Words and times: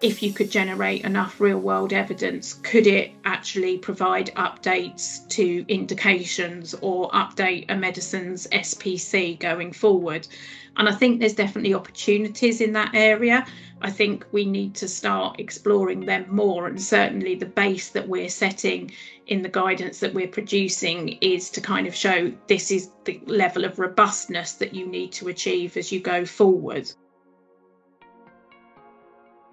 if 0.00 0.22
you 0.22 0.32
could 0.32 0.48
generate 0.50 1.04
enough 1.04 1.40
real 1.40 1.58
world 1.58 1.92
evidence, 1.92 2.54
could 2.54 2.86
it 2.86 3.10
actually 3.24 3.78
provide 3.78 4.30
updates 4.36 5.26
to 5.28 5.64
indications 5.66 6.72
or 6.80 7.10
update 7.10 7.64
a 7.68 7.74
medicine's 7.74 8.46
SPC 8.52 9.38
going 9.40 9.72
forward? 9.72 10.28
And 10.76 10.88
I 10.88 10.92
think 10.92 11.18
there's 11.18 11.34
definitely 11.34 11.74
opportunities 11.74 12.60
in 12.60 12.72
that 12.74 12.94
area. 12.94 13.44
I 13.80 13.90
think 13.90 14.24
we 14.30 14.44
need 14.44 14.76
to 14.76 14.86
start 14.86 15.40
exploring 15.40 16.06
them 16.06 16.26
more. 16.28 16.68
And 16.68 16.80
certainly 16.80 17.34
the 17.34 17.46
base 17.46 17.90
that 17.90 18.08
we're 18.08 18.28
setting 18.28 18.92
in 19.26 19.42
the 19.42 19.48
guidance 19.48 19.98
that 19.98 20.14
we're 20.14 20.28
producing 20.28 21.18
is 21.20 21.50
to 21.50 21.60
kind 21.60 21.88
of 21.88 21.94
show 21.94 22.32
this 22.46 22.70
is 22.70 22.90
the 23.04 23.20
level 23.26 23.64
of 23.64 23.80
robustness 23.80 24.52
that 24.52 24.74
you 24.74 24.86
need 24.86 25.10
to 25.12 25.26
achieve 25.28 25.76
as 25.76 25.90
you 25.90 25.98
go 25.98 26.24
forward. 26.24 26.88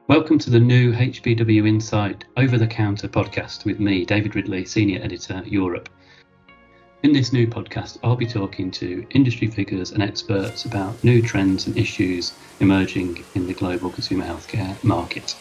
Welcome 0.07 0.37
to 0.37 0.51
the 0.51 0.59
new 0.59 0.93
HBW 0.93 1.67
Insight 1.67 2.25
Over 2.37 2.59
the 2.59 2.67
Counter 2.67 3.07
podcast 3.07 3.65
with 3.65 3.79
me, 3.79 4.05
David 4.05 4.35
Ridley, 4.35 4.63
Senior 4.63 5.01
Editor, 5.01 5.41
Europe. 5.47 5.89
In 7.01 7.11
this 7.11 7.33
new 7.33 7.47
podcast, 7.47 7.97
I'll 8.03 8.15
be 8.15 8.27
talking 8.27 8.69
to 8.69 9.03
industry 9.15 9.47
figures 9.47 9.93
and 9.93 10.03
experts 10.03 10.65
about 10.65 11.03
new 11.03 11.23
trends 11.23 11.65
and 11.65 11.75
issues 11.75 12.33
emerging 12.59 13.25
in 13.33 13.47
the 13.47 13.55
global 13.55 13.89
consumer 13.89 14.25
healthcare 14.25 14.81
market. 14.83 15.35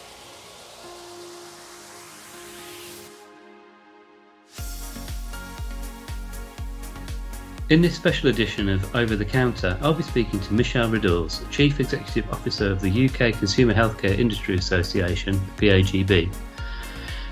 In 7.71 7.81
this 7.81 7.95
special 7.95 8.29
edition 8.29 8.69
of 8.69 8.95
Over 8.95 9.15
the 9.15 9.25
Counter, 9.25 9.75
I'll 9.81 9.95
be 9.95 10.03
speaking 10.03 10.39
to 10.39 10.53
Michelle 10.53 10.87
Riddalls, 10.87 11.43
Chief 11.49 11.79
Executive 11.79 12.31
Officer 12.31 12.69
of 12.69 12.79
the 12.79 13.09
UK 13.09 13.33
Consumer 13.33 13.73
Healthcare 13.73 14.19
Industry 14.19 14.55
Association, 14.55 15.41
PAGB. 15.57 16.31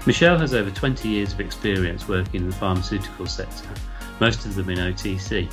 Michelle 0.08 0.40
has 0.40 0.56
over 0.56 0.72
20 0.72 1.08
years 1.08 1.34
of 1.34 1.40
experience 1.40 2.08
working 2.08 2.42
in 2.42 2.50
the 2.50 2.56
pharmaceutical 2.56 3.28
sector, 3.28 3.70
most 4.20 4.44
of 4.46 4.56
them 4.56 4.72
in 4.72 4.80
OTC. 4.80 5.48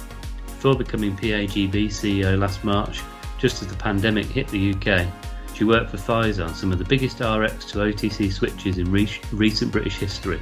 Before 0.47 0.75
becoming 0.75 1.15
PAGB 1.15 1.89
CEO 1.89 2.39
last 2.39 2.65
March, 2.65 3.03
just 3.37 3.61
as 3.61 3.69
the 3.69 3.77
pandemic 3.77 4.25
hit 4.25 4.49
the 4.49 4.73
UK, 4.73 5.07
she 5.53 5.65
worked 5.65 5.91
for 5.91 5.99
Pfizer 5.99 6.47
on 6.47 6.55
some 6.55 6.73
of 6.73 6.79
the 6.79 6.87
biggest 6.87 7.21
RX 7.21 7.67
to 7.67 7.81
OTC 7.81 8.33
switches 8.33 8.79
in 8.79 8.91
re- 8.91 9.21
recent 9.31 9.73
British 9.73 9.99
history, 9.99 10.41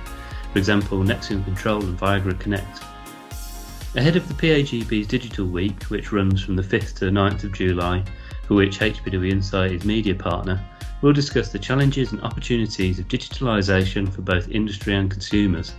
for 0.53 0.61
example, 0.61 0.99
Nexium 0.99 1.45
Control 1.45 1.83
and 1.83 1.99
Viagra 1.99 2.39
Connect. 2.39 2.85
Ahead 3.95 4.17
of 4.17 4.29
the 4.29 4.35
PAGB's 4.35 5.07
Digital 5.07 5.47
Week, 5.47 5.83
which 5.85 6.13
runs 6.13 6.45
from 6.45 6.57
the 6.57 6.63
5th 6.63 6.97
to 6.97 7.07
the 7.07 7.11
9th 7.11 7.45
of 7.45 7.53
July, 7.53 8.05
for 8.47 8.55
which 8.55 8.81
HBW 8.81 9.31
Insight 9.31 9.73
is 9.73 9.85
media 9.87 10.15
partner, 10.15 10.63
we'll 11.01 11.15
discuss 11.15 11.49
the 11.49 11.59
challenges 11.59 12.13
and 12.13 12.21
opportunities 12.21 12.99
of 12.99 13.09
digitalisation 13.09 14.07
for 14.13 14.21
both 14.21 14.51
industry 14.51 14.95
and 14.95 15.11
consumers. 15.11 15.73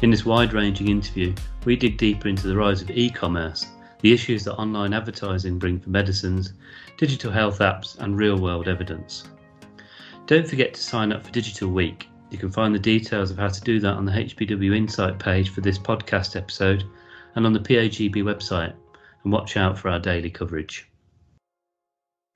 In 0.00 0.10
this 0.10 0.24
wide 0.24 0.54
ranging 0.54 0.88
interview, 0.88 1.34
we 1.66 1.76
dig 1.76 1.98
deeper 1.98 2.28
into 2.28 2.48
the 2.48 2.56
rise 2.56 2.80
of 2.80 2.90
e 2.90 3.10
commerce, 3.10 3.66
the 4.00 4.14
issues 4.14 4.44
that 4.44 4.56
online 4.56 4.94
advertising 4.94 5.58
bring 5.58 5.78
for 5.78 5.90
medicines, 5.90 6.54
digital 6.96 7.30
health 7.30 7.58
apps, 7.58 7.98
and 7.98 8.16
real 8.16 8.38
world 8.38 8.68
evidence. 8.68 9.24
Don't 10.24 10.48
forget 10.48 10.72
to 10.72 10.82
sign 10.82 11.12
up 11.12 11.22
for 11.22 11.30
Digital 11.30 11.68
Week. 11.68 12.08
You 12.30 12.38
can 12.38 12.50
find 12.50 12.74
the 12.74 12.78
details 12.78 13.30
of 13.30 13.36
how 13.36 13.48
to 13.48 13.60
do 13.60 13.80
that 13.80 13.92
on 13.92 14.06
the 14.06 14.12
HBW 14.12 14.74
Insight 14.74 15.18
page 15.18 15.50
for 15.50 15.60
this 15.60 15.78
podcast 15.78 16.36
episode 16.36 16.84
and 17.34 17.46
on 17.46 17.52
the 17.52 17.60
PAGB 17.60 18.16
website, 18.16 18.74
and 19.22 19.32
watch 19.32 19.56
out 19.56 19.78
for 19.78 19.88
our 19.88 19.98
daily 19.98 20.30
coverage. 20.30 20.88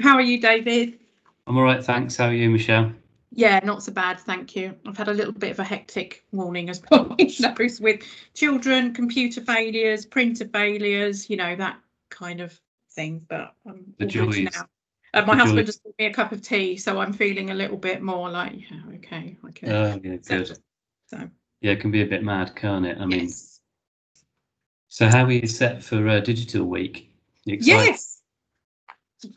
How 0.03 0.15
are 0.15 0.23
you, 0.23 0.41
David? 0.41 0.99
I'm 1.47 1.57
all 1.57 1.65
right, 1.65 1.85
thanks. 1.85 2.17
How 2.17 2.27
are 2.27 2.35
you, 2.35 2.51
Michelle? 2.51 2.93
Yeah, 3.33 3.61
not 3.63 3.83
so 3.83 3.93
bad, 3.93 4.19
thank 4.21 4.57
you. 4.57 4.75
I've 4.87 4.97
had 4.97 5.09
a 5.09 5.15
little 5.15 5.33
bit 5.33 5.51
of 5.51 5.59
a 5.59 5.65
hectic 5.65 6.25
morning, 6.33 6.71
as 6.71 6.83
always 6.91 7.41
knows, 7.41 7.81
with 7.81 8.03
children, 8.35 8.95
computer 8.95 9.41
failures, 9.41 10.07
printer 10.07 10.49
failures, 10.49 11.29
you 11.29 11.37
know, 11.37 11.55
that 11.57 11.79
kind 12.11 12.41
of 12.41 12.59
thing. 12.93 13.25
But 13.29 13.55
I'm 13.67 13.95
the 13.99 14.07
joys. 14.07 14.39
now. 14.39 14.67
Uh, 15.15 15.25
my 15.25 15.35
the 15.35 15.41
husband 15.41 15.59
joys. 15.59 15.67
just 15.67 15.85
bought 15.85 15.95
me 15.99 16.07
a 16.07 16.13
cup 16.13 16.33
of 16.33 16.43
tea, 16.43 16.77
so 16.77 16.99
I'm 16.99 17.13
feeling 17.13 17.51
a 17.51 17.55
little 17.55 17.77
bit 17.77 18.03
more 18.03 18.31
like, 18.31 18.53
yeah, 18.71 18.97
okay, 18.97 19.39
okay. 19.49 19.71
Oh, 19.71 20.01
yeah, 20.03 20.17
good. 20.17 20.59
So, 21.07 21.29
yeah, 21.61 21.73
it 21.73 21.81
can 21.81 21.91
be 21.91 22.03
a 22.03 22.07
bit 22.07 22.23
mad, 22.23 22.55
can't 22.55 22.85
it? 22.85 22.99
I 22.99 23.07
mean, 23.07 23.27
yes. 23.27 23.48
So, 24.89 25.09
how 25.09 25.25
are 25.25 25.33
you 25.33 25.47
set 25.47 25.83
for 25.83 26.09
uh, 26.09 26.21
Digital 26.21 26.65
Week? 26.65 27.13
Yes, 27.45 28.21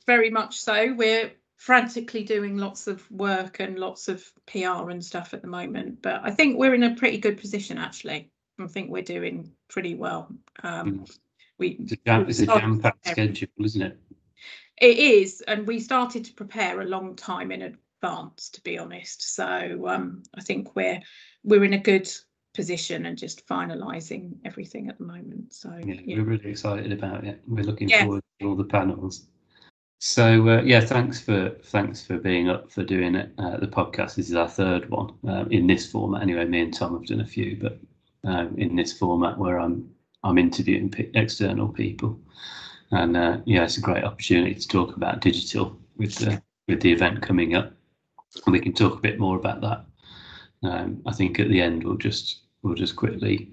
very 0.06 0.30
much 0.30 0.58
so. 0.58 0.94
We're 0.94 1.32
frantically 1.58 2.24
doing 2.24 2.58
lots 2.58 2.88
of 2.88 3.10
work 3.12 3.60
and 3.60 3.78
lots 3.78 4.08
of 4.08 4.26
PR 4.48 4.90
and 4.90 5.04
stuff 5.04 5.34
at 5.34 5.42
the 5.42 5.48
moment, 5.48 6.02
but 6.02 6.22
I 6.24 6.32
think 6.32 6.58
we're 6.58 6.74
in 6.74 6.84
a 6.84 6.96
pretty 6.96 7.18
good 7.18 7.38
position 7.38 7.78
actually. 7.78 8.32
I 8.60 8.68
think 8.68 8.90
we're 8.90 9.04
doing 9.04 9.52
pretty 9.70 9.96
well. 9.96 10.30
Um, 10.64 11.00
mm. 11.00 11.18
we 11.58 11.78
it's 11.80 11.92
a 11.92 11.98
jam, 11.98 12.26
it's 12.28 12.40
a 12.40 12.46
jam-packed 12.46 13.08
schedule, 13.08 13.50
isn't 13.64 13.82
it? 13.82 14.00
It 14.78 14.98
is, 14.98 15.42
and 15.48 15.68
we 15.68 15.80
started 15.80 16.26
to 16.26 16.34
prepare 16.34 16.82
a 16.82 16.86
long 16.86 17.16
time 17.16 17.52
in 17.52 17.62
advance, 17.62 18.50
to 18.52 18.62
be 18.62 18.80
honest. 18.80 19.36
So 19.36 19.88
um, 19.88 20.24
I 20.34 20.42
think 20.42 20.76
we're 20.76 21.02
we're 21.44 21.64
in 21.64 21.74
a 21.74 21.80
good 21.80 22.10
position 22.54 23.06
and 23.06 23.18
just 23.18 23.48
finalising 23.48 24.34
everything 24.46 24.90
at 24.90 24.98
the 24.98 25.06
moment. 25.06 25.54
So 25.54 25.74
yeah, 25.84 25.96
yeah, 26.06 26.18
we're 26.18 26.26
really 26.26 26.50
excited 26.50 26.92
about 26.92 27.24
it. 27.24 27.42
We're 27.48 27.64
looking 27.64 27.90
yeah. 27.90 28.04
forward 28.04 28.24
to 28.40 28.48
all 28.48 28.56
the 28.56 28.64
panels. 28.64 29.28
So 30.00 30.50
uh, 30.50 30.62
yeah, 30.64 30.82
thanks 30.82 31.22
for 31.22 31.56
thanks 31.66 32.06
for 32.06 32.18
being 32.18 32.50
up 32.50 32.72
for 32.72 32.84
doing 32.84 33.16
it. 33.16 33.32
Uh, 33.38 33.58
the 33.58 33.68
podcast 33.68 34.16
this 34.16 34.30
is 34.30 34.36
our 34.36 34.50
third 34.50 34.90
one 34.90 35.14
uh, 35.28 35.46
in 35.52 35.68
this 35.68 35.90
format. 35.92 36.24
Anyway, 36.24 36.46
me 36.46 36.62
and 36.62 36.74
Tom 36.74 36.94
have 36.94 37.06
done 37.06 37.22
a 37.22 37.26
few, 37.26 37.58
but 37.62 37.80
um, 38.24 38.56
in 38.58 38.76
this 38.76 38.98
format 38.98 39.38
where 39.38 39.60
I'm 39.60 39.90
I'm 40.24 40.38
interviewing 40.38 40.90
p- 40.90 41.12
external 41.14 41.70
people, 41.70 42.20
and 42.92 43.16
uh, 43.16 43.38
yeah, 43.46 43.64
it's 43.64 43.78
a 43.78 43.82
great 43.82 44.04
opportunity 44.04 44.56
to 44.56 44.68
talk 44.68 44.96
about 44.96 45.22
digital 45.22 45.78
with 45.98 46.16
the 46.16 46.42
with 46.68 46.82
the 46.82 46.92
event 46.92 47.22
coming 47.22 47.56
up, 47.56 47.72
and 48.46 48.54
we 48.54 48.60
can 48.60 48.74
talk 48.74 48.98
a 48.98 49.02
bit 49.02 49.20
more 49.20 49.38
about 49.38 49.62
that 49.62 49.86
um, 50.64 51.02
I 51.06 51.14
think 51.14 51.40
at 51.40 51.50
the 51.50 51.62
end 51.62 51.84
we'll 51.84 51.98
just 51.98 52.41
we'll 52.62 52.76
just 52.76 52.96
quickly, 52.96 53.52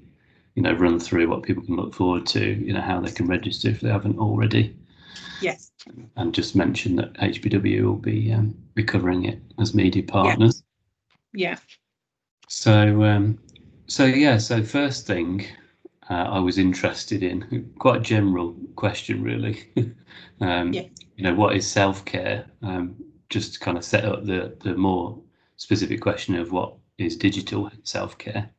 you 0.55 0.63
know, 0.63 0.73
run 0.73 0.99
through 0.99 1.29
what 1.29 1.43
people 1.43 1.63
can 1.63 1.77
look 1.77 1.95
forward 1.95 2.27
to, 2.27 2.45
you 2.45 2.73
know, 2.73 2.81
how 2.81 3.01
they 3.01 3.11
can 3.11 3.27
register 3.27 3.69
if 3.69 3.81
they 3.81 3.89
haven't 3.89 4.19
already. 4.19 4.77
Yes. 5.41 5.71
And 6.17 6.35
just 6.35 6.57
mention 6.57 6.97
that 6.97 7.15
HBW 7.15 7.83
will 7.83 7.95
be 7.95 8.33
um, 8.33 8.55
be 8.75 8.85
covering 8.85 9.25
it 9.25 9.41
as 9.59 9.75
media 9.75 10.03
partners. 10.03 10.63
Yeah. 11.33 11.51
yeah. 11.51 11.59
So 12.49 13.05
um, 13.05 13.39
so 13.87 14.05
yeah, 14.05 14.39
so 14.39 14.63
first 14.63 15.07
thing 15.07 15.47
uh, 16.11 16.15
I 16.15 16.39
was 16.39 16.59
interested 16.59 17.23
in 17.23 17.73
quite 17.79 18.01
a 18.01 18.03
general 18.03 18.55
question 18.77 19.23
really. 19.23 19.65
um, 20.41 20.73
yeah. 20.73 20.85
You 21.17 21.25
know, 21.25 21.35
what 21.35 21.57
is 21.57 21.71
self 21.71 22.05
care? 22.05 22.47
Um, 22.63 22.97
just 23.31 23.55
to 23.55 23.61
kind 23.61 23.77
of 23.77 23.85
set 23.85 24.05
up 24.05 24.25
the 24.25 24.57
the 24.61 24.75
more 24.75 25.19
specific 25.57 26.01
question 26.01 26.35
of 26.35 26.53
what 26.53 26.75
is 26.99 27.17
digital 27.17 27.71
self 27.83 28.19
care. 28.19 28.51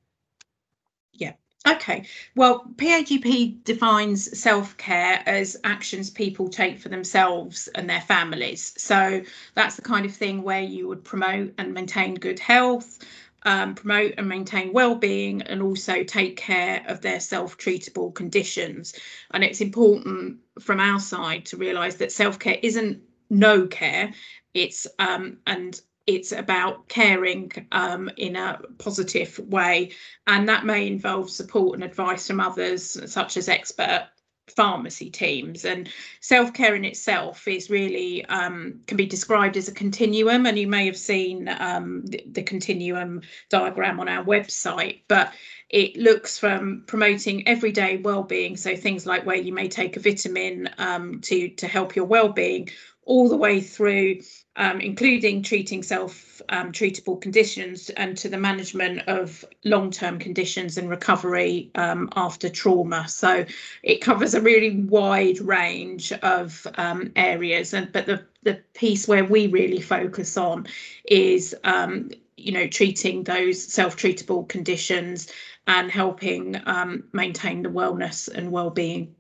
Okay. 1.67 2.05
Well, 2.35 2.65
PAGB 2.77 3.63
defines 3.63 4.37
self 4.39 4.77
care 4.77 5.21
as 5.25 5.57
actions 5.65 6.09
people 6.09 6.47
take 6.47 6.79
for 6.79 6.87
themselves 6.89 7.67
and 7.75 7.89
their 7.89 8.01
families. 8.01 8.73
So 8.81 9.21
that's 9.55 9.75
the 9.75 9.81
kind 9.81 10.05
of 10.05 10.13
thing 10.13 10.41
where 10.41 10.61
you 10.61 10.87
would 10.87 11.03
promote 11.03 11.53
and 11.57 11.73
maintain 11.73 12.15
good 12.15 12.39
health, 12.39 12.99
um, 13.43 13.75
promote 13.75 14.13
and 14.17 14.27
maintain 14.29 14.71
well-being, 14.71 15.41
and 15.43 15.61
also 15.61 16.03
take 16.03 16.37
care 16.37 16.81
of 16.87 17.01
their 17.01 17.19
self-treatable 17.19 18.15
conditions. 18.15 18.93
And 19.31 19.43
it's 19.43 19.59
important 19.61 20.37
from 20.61 20.79
our 20.79 20.99
side 20.99 21.45
to 21.47 21.57
realise 21.57 21.95
that 21.95 22.11
self-care 22.13 22.57
isn't 22.63 23.01
no 23.29 23.67
care. 23.67 24.13
It's 24.53 24.87
um, 24.97 25.37
and 25.45 25.79
it's 26.09 26.31
about 26.31 26.87
caring 26.87 27.51
um, 27.71 28.09
in 28.17 28.35
a 28.35 28.59
positive 28.79 29.37
way, 29.37 29.91
and 30.25 30.49
that 30.49 30.65
may 30.65 30.87
involve 30.87 31.29
support 31.29 31.75
and 31.75 31.83
advice 31.83 32.25
from 32.25 32.39
others, 32.39 33.11
such 33.11 33.37
as 33.37 33.47
expert 33.47 34.07
pharmacy 34.47 35.11
teams. 35.11 35.65
And 35.65 35.87
self-care 36.21 36.73
in 36.73 36.83
itself 36.83 37.47
is 37.47 37.69
really 37.69 38.25
um, 38.25 38.79
can 38.87 38.97
be 38.97 39.05
described 39.05 39.55
as 39.55 39.67
a 39.67 39.71
continuum. 39.71 40.47
And 40.47 40.57
you 40.57 40.67
may 40.67 40.87
have 40.87 40.97
seen 40.97 41.47
um, 41.47 42.03
the, 42.07 42.23
the, 42.31 42.41
continuum 42.41 43.21
diagram 43.51 43.99
on 43.99 44.09
our 44.09 44.23
website 44.23 45.01
but 45.07 45.31
it 45.69 45.95
looks 45.97 46.39
from 46.39 46.83
promoting 46.87 47.47
everyday 47.47 47.97
well-being 47.97 48.57
so 48.57 48.75
things 48.75 49.05
like 49.05 49.23
where 49.23 49.35
you 49.35 49.53
may 49.53 49.67
take 49.67 49.95
a 49.95 49.99
vitamin 49.99 50.67
um, 50.79 51.21
to 51.21 51.49
to 51.49 51.67
help 51.67 51.95
your 51.95 52.05
well-being 52.05 52.67
all 53.09 53.27
the 53.27 53.35
way 53.35 53.59
through, 53.59 54.19
um, 54.55 54.81
including 54.81 55.41
treating 55.41 55.83
self 55.83 56.41
um, 56.49 56.71
treatable 56.71 57.19
conditions 57.19 57.89
and 57.91 58.17
to 58.17 58.29
the 58.29 58.37
management 58.37 59.01
of 59.07 59.45
long 59.63 59.91
term 59.91 60.19
conditions 60.19 60.77
and 60.77 60.89
recovery 60.89 61.71
um, 61.75 62.09
after 62.15 62.49
trauma. 62.49 63.07
So 63.07 63.45
it 63.83 64.01
covers 64.01 64.33
a 64.33 64.41
really 64.41 64.81
wide 64.81 65.39
range 65.39 66.11
of 66.11 66.65
um, 66.75 67.11
areas. 67.15 67.73
And 67.73 67.91
but 67.91 68.05
the, 68.05 68.25
the 68.43 68.61
piece 68.73 69.07
where 69.07 69.25
we 69.25 69.47
really 69.47 69.81
focus 69.81 70.37
on 70.37 70.67
is 71.05 71.55
um, 71.63 72.09
you 72.37 72.51
know 72.51 72.67
treating 72.67 73.23
those 73.23 73.61
self-treatable 73.61 74.47
conditions 74.47 75.31
and 75.67 75.91
helping 75.91 76.59
um, 76.65 77.03
maintain 77.13 77.61
the 77.61 77.69
wellness 77.69 78.27
and 78.27 78.51
well-being 78.51 79.15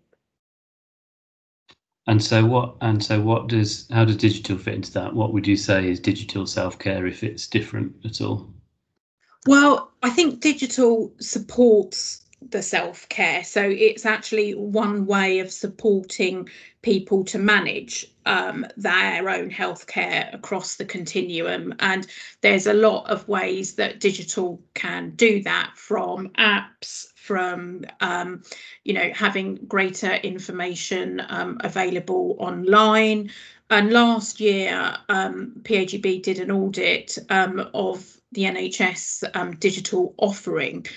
and 2.09 2.23
so 2.23 2.43
what 2.43 2.75
and 2.81 3.03
so 3.03 3.21
what 3.21 3.47
does 3.47 3.87
how 3.91 4.03
does 4.03 4.17
digital 4.17 4.57
fit 4.57 4.73
into 4.73 4.91
that? 4.93 5.13
What 5.13 5.31
would 5.31 5.45
you 5.45 5.55
say 5.55 5.87
is 5.87 5.99
digital 5.99 6.47
self-care 6.47 7.05
if 7.05 7.23
it's 7.23 7.45
different 7.45 7.95
at 8.03 8.19
all? 8.19 8.51
Well, 9.45 9.91
I 10.01 10.09
think 10.09 10.39
digital 10.39 11.13
supports 11.19 12.25
the 12.49 12.63
self-care. 12.63 13.43
So 13.43 13.61
it's 13.61 14.07
actually 14.07 14.55
one 14.55 15.05
way 15.05 15.37
of 15.37 15.51
supporting 15.51 16.49
people 16.81 17.23
to 17.25 17.37
manage 17.37 18.07
um, 18.25 18.65
their 18.75 19.29
own 19.29 19.51
healthcare 19.51 20.33
across 20.33 20.77
the 20.77 20.85
continuum. 20.85 21.75
And 21.79 22.07
there's 22.41 22.65
a 22.65 22.73
lot 22.73 23.07
of 23.07 23.27
ways 23.27 23.75
that 23.75 23.99
digital 23.99 24.59
can 24.73 25.11
do 25.11 25.43
that 25.43 25.73
from 25.75 26.29
apps 26.39 27.05
from 27.29 27.85
um, 28.01 28.41
you 28.83 28.93
know 28.93 29.11
having 29.13 29.53
greater 29.67 30.13
information 30.15 31.21
um, 31.29 31.59
available 31.63 32.35
online. 32.39 33.29
And 33.69 33.91
last 33.91 34.39
year, 34.39 34.97
um, 35.09 35.51
PAGB 35.61 36.23
did 36.23 36.39
an 36.39 36.49
audit 36.49 37.19
um, 37.29 37.69
of 37.75 38.17
the 38.31 38.45
NHS 38.45 39.23
um, 39.35 39.55
digital 39.57 40.15
offering 40.17 40.87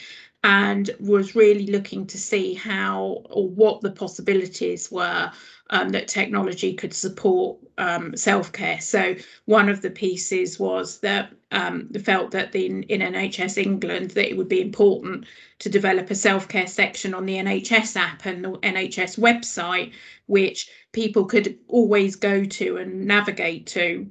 and 0.44 0.90
was 0.98 1.36
really 1.36 1.66
looking 1.66 2.06
to 2.06 2.18
see 2.18 2.54
how 2.54 3.22
or 3.30 3.48
what 3.48 3.80
the 3.80 3.90
possibilities 3.90 4.90
were 4.90 5.30
um, 5.70 5.90
that 5.90 6.08
technology 6.08 6.74
could 6.74 6.92
support 6.92 7.58
um, 7.78 8.16
self-care. 8.16 8.80
So 8.80 9.14
one 9.44 9.68
of 9.68 9.82
the 9.82 9.90
pieces 9.90 10.58
was 10.58 10.98
that 10.98 11.32
um, 11.52 11.88
felt 12.04 12.32
that 12.32 12.52
the, 12.52 12.66
in, 12.66 12.82
NHS 12.84 13.56
England 13.56 14.10
that 14.12 14.28
it 14.28 14.36
would 14.36 14.48
be 14.48 14.60
important 14.60 15.26
to 15.60 15.68
develop 15.68 16.10
a 16.10 16.14
self-care 16.14 16.66
section 16.66 17.14
on 17.14 17.24
the 17.24 17.36
NHS 17.36 17.96
app 17.96 18.26
and 18.26 18.44
the 18.44 18.50
NHS 18.50 19.18
website, 19.18 19.92
which 20.26 20.68
people 20.92 21.24
could 21.24 21.58
always 21.68 22.16
go 22.16 22.44
to 22.44 22.76
and 22.78 23.06
navigate 23.06 23.66
to 23.68 24.10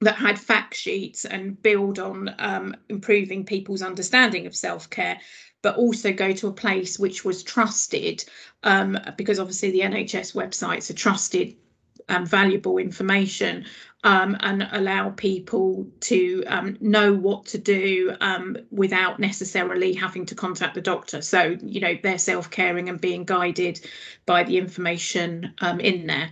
that 0.00 0.16
had 0.16 0.38
fact 0.38 0.74
sheets 0.74 1.24
and 1.24 1.60
build 1.62 1.98
on 1.98 2.34
um, 2.38 2.74
improving 2.88 3.44
people's 3.44 3.82
understanding 3.82 4.46
of 4.46 4.54
self-care 4.54 5.18
but 5.62 5.76
also 5.76 6.12
go 6.12 6.32
to 6.32 6.48
a 6.48 6.52
place 6.52 6.98
which 6.98 7.24
was 7.24 7.42
trusted 7.42 8.24
um, 8.62 8.98
because 9.16 9.38
obviously 9.38 9.70
the 9.70 9.80
NHS 9.80 10.34
websites 10.34 10.90
are 10.90 10.94
trusted 10.94 11.56
um, 12.08 12.24
valuable 12.26 12.78
information 12.78 13.64
um, 14.04 14.36
and 14.40 14.68
allow 14.72 15.10
people 15.10 15.86
to 16.00 16.44
um, 16.46 16.76
know 16.80 17.12
what 17.12 17.44
to 17.46 17.58
do 17.58 18.14
um, 18.20 18.56
without 18.70 19.18
necessarily 19.18 19.92
having 19.92 20.24
to 20.26 20.34
contact 20.34 20.74
the 20.74 20.80
doctor. 20.80 21.20
So, 21.22 21.56
you 21.60 21.80
know, 21.80 21.96
they're 22.02 22.18
self 22.18 22.50
caring 22.50 22.88
and 22.88 23.00
being 23.00 23.24
guided 23.24 23.80
by 24.24 24.44
the 24.44 24.58
information 24.58 25.54
um, 25.58 25.80
in 25.80 26.06
there. 26.06 26.30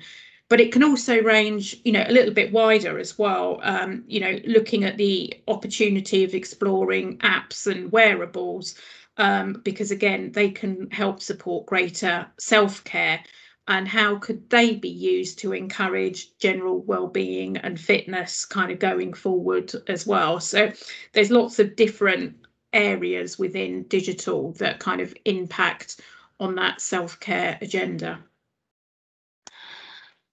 But 0.55 0.61
it 0.61 0.71
can 0.71 0.85
also 0.85 1.21
range, 1.21 1.81
you 1.85 1.91
know, 1.91 2.05
a 2.07 2.13
little 2.13 2.33
bit 2.33 2.53
wider 2.53 2.97
as 3.01 3.19
well. 3.19 3.59
Um, 3.65 4.05
you 4.07 4.21
know, 4.21 4.39
looking 4.47 4.85
at 4.85 4.97
the 4.97 5.35
opportunity 5.49 6.23
of 6.23 6.33
exploring 6.33 7.19
apps 7.19 7.67
and 7.67 7.91
wearables 7.91 8.77
um, 9.17 9.61
because 9.65 9.91
again, 9.91 10.31
they 10.31 10.51
can 10.51 10.89
help 10.93 11.21
support 11.21 11.67
greater 11.67 12.29
self-care 12.39 13.25
and 13.67 13.89
how 13.89 14.15
could 14.19 14.49
they 14.49 14.77
be 14.77 14.91
used 14.91 15.41
to 15.41 15.55
encourage 15.55 16.39
general 16.39 16.83
well-being 16.83 17.57
and 17.57 17.81
fitness 17.81 18.45
kind 18.45 18.71
of 18.71 18.79
going 18.79 19.13
forward 19.13 19.73
as 19.89 20.07
well 20.07 20.39
so 20.39 20.71
there's 21.15 21.33
lots 21.33 21.59
of 21.59 21.75
different 21.75 22.37
areas 22.73 23.41
within 23.41 23.83
digital 23.89 24.53
that 24.53 24.79
kind 24.79 25.01
of 25.01 25.13
impact 25.25 26.01
on 26.39 26.55
that 26.55 26.81
self-care 26.81 27.59
agenda 27.61 28.23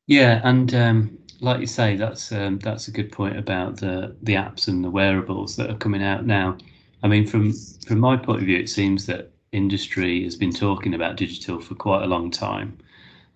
yeah 0.08 0.42
and 0.44 0.74
um, 0.76 1.18
like 1.40 1.60
you 1.60 1.68
say 1.68 1.96
that's 1.96 2.32
um, 2.32 2.60
that's 2.60 2.88
a 2.88 2.92
good 2.92 3.12
point 3.12 3.38
about 3.38 3.78
the 3.78 4.16
the 4.22 4.34
apps 4.34 4.68
and 4.68 4.84
the 4.84 4.90
wearables 4.90 5.56
that 5.56 5.70
are 5.70 5.78
coming 5.78 6.04
out 6.04 6.26
now 6.26 6.58
I 7.04 7.08
mean, 7.08 7.26
from 7.28 7.54
from 7.88 8.00
my 8.00 8.18
point 8.18 8.42
of 8.42 8.46
view, 8.46 8.58
it 8.60 8.70
seems 8.70 9.06
that 9.08 9.32
industry 9.52 10.24
has 10.24 10.36
been 10.36 10.52
talking 10.54 10.94
about 10.94 11.18
digital 11.18 11.60
for 11.60 11.76
quite 11.76 12.04
a 12.04 12.08
long 12.08 12.30
time, 12.32 12.78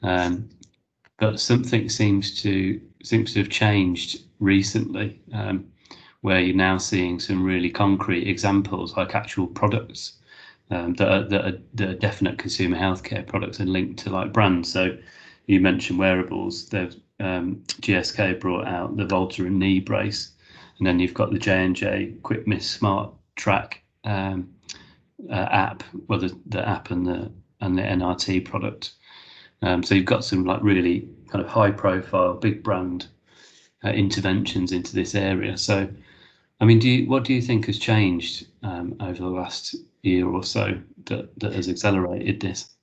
um, 0.04 0.50
but 1.20 1.40
something 1.40 1.90
seems 1.90 2.42
to 2.44 2.82
seems 3.04 3.34
to 3.34 3.40
have 3.40 3.50
changed 3.50 4.24
recently, 4.40 5.20
um, 5.34 5.66
where 6.22 6.40
you're 6.42 6.56
now 6.56 6.78
seeing 6.78 7.20
some 7.20 7.44
really 7.46 7.70
concrete 7.70 8.28
examples, 8.28 8.98
like 8.98 9.16
actual 9.16 9.48
products 9.48 10.14
um, 10.72 10.94
that, 10.96 11.08
are, 11.10 11.24
that, 11.30 11.46
are, 11.46 11.60
that 11.76 11.90
are 11.90 11.96
definite 11.96 12.38
consumer 12.40 12.78
healthcare 12.78 13.26
products 13.28 13.60
and 13.60 13.72
linked 13.72 14.00
to 14.00 14.10
like 14.12 14.34
brands. 14.34 14.72
So 14.72 14.98
you 15.48 15.60
mentioned 15.60 16.00
wearables. 16.00 16.70
They've 16.70 16.96
um, 17.20 17.64
GSK 17.82 18.40
brought 18.40 18.68
out 18.68 18.98
the 18.98 19.06
Voltaren 19.06 19.54
knee 19.54 19.80
brace, 19.80 20.32
and 20.78 20.88
then 20.88 21.00
you've 21.00 21.14
got 21.14 21.32
the 21.32 21.40
J 21.40 21.66
and 21.66 21.76
J 21.76 22.14
QuickMist 22.22 22.64
Smart 22.64 23.14
track 23.36 23.82
um, 24.04 24.54
uh, 25.30 25.48
app, 25.52 25.84
well, 26.08 26.20
the, 26.20 26.38
the 26.48 26.68
app 26.68 26.92
and 26.92 27.06
the 27.06 27.32
and 27.62 27.78
the 27.78 27.82
NRT 27.82 28.46
product. 28.46 28.94
Um, 29.62 29.84
so 29.84 29.96
you've 29.96 30.06
got 30.06 30.26
some 30.26 30.44
like 30.44 30.62
really 30.62 31.08
kind 31.30 31.44
of 31.44 31.50
high 31.50 31.72
profile, 31.72 32.34
big 32.36 32.64
brand 32.64 33.08
uh, 33.84 33.90
interventions 33.90 34.72
into 34.72 34.94
this 34.94 35.16
area. 35.16 35.58
So, 35.58 35.88
I 36.60 36.66
mean, 36.66 36.80
do 36.80 36.90
you, 36.90 37.10
what 37.10 37.24
do 37.24 37.34
you 37.34 37.42
think 37.42 37.66
has 37.66 37.80
changed 37.80 38.48
um, 38.64 38.96
over 39.00 39.18
the 39.18 39.30
last 39.30 39.76
year 40.04 40.28
or 40.28 40.44
so 40.44 40.78
that, 41.06 41.40
that 41.40 41.54
has 41.54 41.70
accelerated 41.70 42.42
this? 42.42 42.75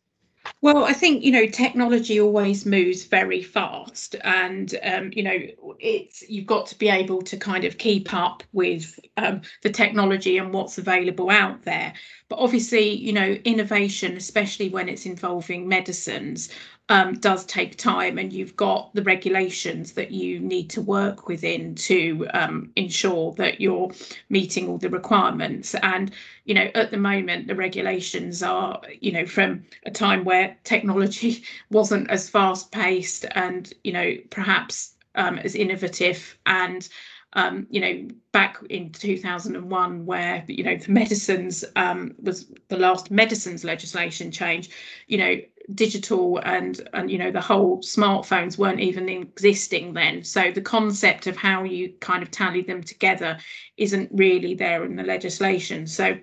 Well, 0.60 0.84
I 0.84 0.92
think 0.92 1.24
you 1.24 1.32
know 1.32 1.46
technology 1.46 2.20
always 2.20 2.64
moves 2.64 3.04
very 3.04 3.42
fast, 3.42 4.14
and 4.22 4.72
um, 4.84 5.10
you 5.12 5.22
know 5.24 5.36
it's 5.80 6.22
you've 6.28 6.46
got 6.46 6.66
to 6.68 6.78
be 6.78 6.88
able 6.88 7.22
to 7.22 7.36
kind 7.36 7.64
of 7.64 7.78
keep 7.78 8.14
up 8.14 8.44
with 8.52 8.98
um, 9.16 9.42
the 9.62 9.70
technology 9.70 10.38
and 10.38 10.52
what's 10.52 10.78
available 10.78 11.30
out 11.30 11.62
there. 11.64 11.92
But 12.28 12.38
obviously, 12.38 12.90
you 12.94 13.12
know, 13.12 13.36
innovation, 13.44 14.16
especially 14.16 14.68
when 14.68 14.88
it's 14.88 15.04
involving 15.06 15.68
medicines, 15.68 16.48
um, 16.88 17.14
does 17.14 17.44
take 17.46 17.76
time, 17.76 18.18
and 18.18 18.32
you've 18.32 18.56
got 18.56 18.94
the 18.94 19.02
regulations 19.02 19.92
that 19.92 20.10
you 20.10 20.40
need 20.40 20.68
to 20.70 20.82
work 20.82 21.28
within 21.28 21.74
to 21.76 22.26
um, 22.34 22.70
ensure 22.76 23.32
that 23.34 23.60
you're 23.60 23.90
meeting 24.28 24.68
all 24.68 24.78
the 24.78 24.90
requirements. 24.90 25.74
And 25.76 26.10
you 26.44 26.54
know, 26.54 26.68
at 26.74 26.90
the 26.90 26.98
moment, 26.98 27.46
the 27.46 27.54
regulations 27.54 28.42
are, 28.42 28.80
you 29.00 29.12
know, 29.12 29.26
from 29.26 29.64
a 29.86 29.90
time 29.90 30.24
where 30.24 30.56
technology 30.64 31.44
wasn't 31.70 32.10
as 32.10 32.28
fast 32.28 32.72
paced 32.72 33.24
and 33.32 33.72
you 33.84 33.92
know 33.92 34.16
perhaps 34.30 34.94
um, 35.14 35.38
as 35.38 35.54
innovative 35.54 36.36
and 36.46 36.88
um, 37.34 37.66
you 37.70 37.80
know, 37.80 38.08
back 38.32 38.58
in 38.68 38.90
2001, 38.92 40.06
where 40.06 40.44
you 40.48 40.64
know 40.64 40.76
the 40.76 40.90
medicines 40.92 41.64
um, 41.76 42.14
was 42.22 42.46
the 42.68 42.76
last 42.76 43.10
medicines 43.10 43.64
legislation 43.64 44.30
change, 44.30 44.70
you 45.06 45.18
know, 45.18 45.36
digital 45.74 46.38
and 46.38 46.88
and 46.92 47.10
you 47.10 47.18
know 47.18 47.30
the 47.30 47.40
whole 47.40 47.78
smartphones 47.78 48.58
weren't 48.58 48.80
even 48.80 49.08
existing 49.08 49.92
then. 49.94 50.24
So 50.24 50.50
the 50.50 50.60
concept 50.60 51.26
of 51.26 51.36
how 51.36 51.64
you 51.64 51.94
kind 52.00 52.22
of 52.22 52.30
tally 52.30 52.62
them 52.62 52.82
together 52.82 53.38
isn't 53.76 54.10
really 54.12 54.54
there 54.54 54.84
in 54.84 54.96
the 54.96 55.02
legislation. 55.02 55.86
So 55.86 56.18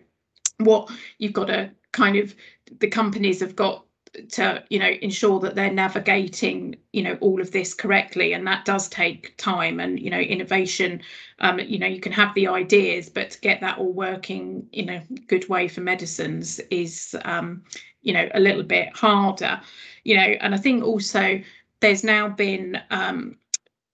what 0.58 0.91
you've 1.17 1.34
got 1.34 1.46
to 1.46 1.72
kind 1.91 2.17
of 2.17 2.36
the 2.79 2.88
companies 2.88 3.39
have 3.39 3.55
got 3.55 3.86
to 4.29 4.63
you 4.69 4.79
know 4.79 4.89
ensure 5.01 5.39
that 5.39 5.55
they're 5.55 5.72
navigating 5.72 6.75
you 6.93 7.03
know 7.03 7.17
all 7.22 7.39
of 7.39 7.51
this 7.51 7.74
correctly 7.74 8.34
and 8.34 8.46
that 8.46 8.65
does 8.65 8.89
take 8.89 9.38
time 9.38 9.79
and 9.79 10.00
you 10.00 10.10
know 10.10 10.19
innovation 10.19 11.01
um 11.39 11.60
you 11.60 11.77
know 11.77 11.88
you 11.88 12.00
can 12.00 12.12
have 12.12 12.34
the 12.34 12.48
ideas 12.48 13.10
but 13.10 13.29
to 13.29 13.39
get 13.39 13.62
that 13.62 13.77
all 13.77 13.93
working 13.93 14.67
in 14.72 14.89
a 14.89 15.05
good 15.27 15.48
way 15.48 15.67
for 15.67 15.81
medicines 15.81 16.60
is 16.72 17.15
um 17.24 17.63
you 18.09 18.13
know 18.13 18.27
a 18.33 18.39
little 18.39 18.63
bit 18.63 18.89
harder 18.95 19.61
you 20.03 20.15
know 20.15 20.29
and 20.41 20.55
i 20.55 20.57
think 20.57 20.83
also 20.83 21.39
there's 21.79 22.03
now 22.03 22.27
been 22.27 22.81
um 22.89 23.37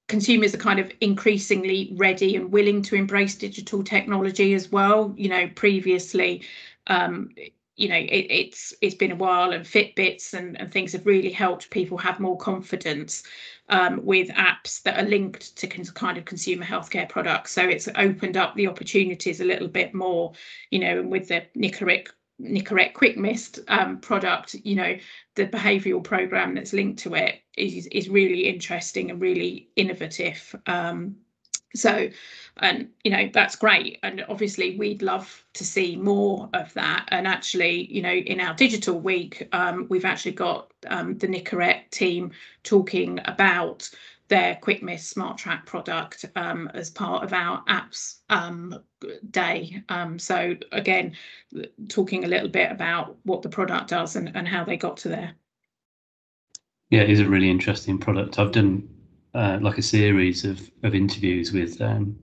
consumers 0.07 0.53
are 0.53 0.59
kind 0.59 0.79
of 0.79 0.91
increasingly 1.01 1.93
ready 1.97 2.35
and 2.35 2.51
willing 2.51 2.81
to 2.81 2.95
embrace 2.95 3.35
digital 3.35 3.83
technology 3.83 4.53
as 4.53 4.71
well. 4.71 5.13
You 5.17 5.29
know 5.29 5.49
previously 5.55 6.43
um 6.87 7.31
you 7.75 7.89
know 7.89 7.95
it, 7.95 8.27
it's 8.29 8.73
it's 8.81 8.95
been 8.95 9.11
a 9.11 9.15
while 9.15 9.51
and 9.51 9.65
fitbits 9.65 10.33
and, 10.33 10.59
and 10.59 10.71
things 10.71 10.93
have 10.93 11.05
really 11.05 11.31
helped 11.31 11.69
people 11.71 11.97
have 11.97 12.19
more 12.19 12.37
confidence 12.37 13.23
um, 13.69 13.99
with 14.05 14.29
apps 14.29 14.83
that 14.83 14.97
are 14.97 15.09
linked 15.09 15.57
to 15.57 15.67
kind 15.67 16.17
of 16.17 16.25
consumer 16.25 16.63
healthcare 16.63 17.09
products. 17.09 17.51
So 17.51 17.67
it's 17.67 17.89
opened 17.95 18.37
up 18.37 18.55
the 18.55 18.67
opportunities 18.67 19.41
a 19.41 19.45
little 19.45 19.67
bit 19.67 19.93
more 19.93 20.33
you 20.69 20.79
know 20.79 20.99
and 20.99 21.11
with 21.11 21.27
the 21.27 21.43
Nicorette 21.57 22.09
Nicorette 22.41 22.93
Quick 22.93 23.17
Mist 23.17 23.59
um, 23.67 23.99
product, 23.99 24.55
you 24.63 24.75
know, 24.75 24.97
the 25.35 25.47
behavioural 25.47 26.03
program 26.03 26.55
that's 26.55 26.73
linked 26.73 26.99
to 26.99 27.15
it 27.15 27.41
is 27.57 27.87
is 27.87 28.09
really 28.09 28.47
interesting 28.47 29.09
and 29.09 29.21
really 29.21 29.69
innovative. 29.75 30.55
Um, 30.65 31.17
so 31.75 32.09
and 32.57 32.89
you 33.03 33.11
know 33.11 33.29
that's 33.33 33.55
great. 33.55 33.99
And 34.03 34.25
obviously 34.29 34.77
we'd 34.77 35.01
love 35.01 35.43
to 35.53 35.63
see 35.63 35.95
more 35.95 36.49
of 36.53 36.73
that. 36.73 37.05
And 37.09 37.27
actually 37.27 37.91
you 37.93 38.01
know 38.01 38.13
in 38.13 38.39
our 38.39 38.53
digital 38.53 38.99
week 38.99 39.47
um, 39.51 39.87
we've 39.89 40.05
actually 40.05 40.33
got 40.33 40.71
um, 40.87 41.17
the 41.17 41.27
nicorette 41.27 41.89
team 41.91 42.31
talking 42.63 43.19
about 43.25 43.89
their 44.27 44.55
quick 44.55 44.81
mist 44.81 45.09
smart 45.09 45.37
track 45.37 45.65
product 45.67 46.25
um, 46.35 46.69
as 46.73 46.89
part 46.89 47.23
of 47.23 47.31
our 47.31 47.63
apps 47.65 48.21
um, 48.29 48.79
day. 49.29 49.83
Um, 49.89 50.17
so 50.17 50.55
again 50.71 51.15
talking 51.89 52.23
a 52.23 52.27
little 52.27 52.49
bit 52.49 52.71
about 52.71 53.17
what 53.23 53.41
the 53.41 53.49
product 53.49 53.89
does 53.89 54.15
and, 54.15 54.31
and 54.35 54.47
how 54.47 54.63
they 54.63 54.77
got 54.77 54.97
to 54.97 55.09
there. 55.09 55.33
Yeah 56.89 57.01
it 57.01 57.09
is 57.09 57.19
a 57.19 57.29
really 57.29 57.49
interesting 57.49 57.97
product. 57.97 58.39
I've 58.39 58.51
done 58.51 58.94
uh, 59.35 59.59
like 59.61 59.77
a 59.77 59.81
series 59.81 60.45
of, 60.45 60.71
of 60.83 60.95
interviews 60.95 61.51
with 61.51 61.81
um, 61.81 62.17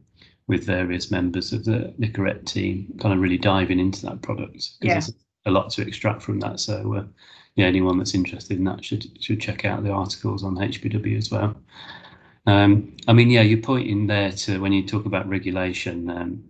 with 0.48 0.64
various 0.64 1.10
members 1.10 1.52
of 1.52 1.64
the 1.64 1.94
Nicorette 2.00 2.46
team, 2.46 2.92
kind 3.00 3.14
of 3.14 3.20
really 3.20 3.38
diving 3.38 3.78
into 3.78 4.04
that 4.06 4.22
product 4.22 4.52
because 4.52 4.76
yeah. 4.80 4.94
there's 4.94 5.14
a 5.46 5.50
lot 5.50 5.70
to 5.70 5.82
extract 5.82 6.22
from 6.22 6.40
that. 6.40 6.58
So 6.58 6.94
uh, 6.94 7.04
yeah, 7.54 7.66
anyone 7.66 7.98
that's 7.98 8.14
interested 8.14 8.56
in 8.56 8.64
that 8.64 8.84
should 8.84 9.06
should 9.22 9.40
check 9.40 9.64
out 9.64 9.84
the 9.84 9.90
articles 9.90 10.42
on 10.42 10.56
HBW 10.56 11.18
as 11.18 11.30
well. 11.30 11.54
Um, 12.46 12.96
I 13.06 13.12
mean, 13.12 13.30
yeah, 13.30 13.42
you're 13.42 13.60
pointing 13.60 14.06
there 14.06 14.32
to 14.32 14.58
when 14.58 14.72
you 14.72 14.86
talk 14.86 15.06
about 15.06 15.28
regulation 15.28 16.10
um, 16.10 16.42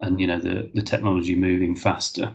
and 0.00 0.20
you 0.20 0.28
know 0.28 0.38
the 0.38 0.70
the 0.74 0.82
technology 0.82 1.34
moving 1.34 1.74
faster 1.74 2.32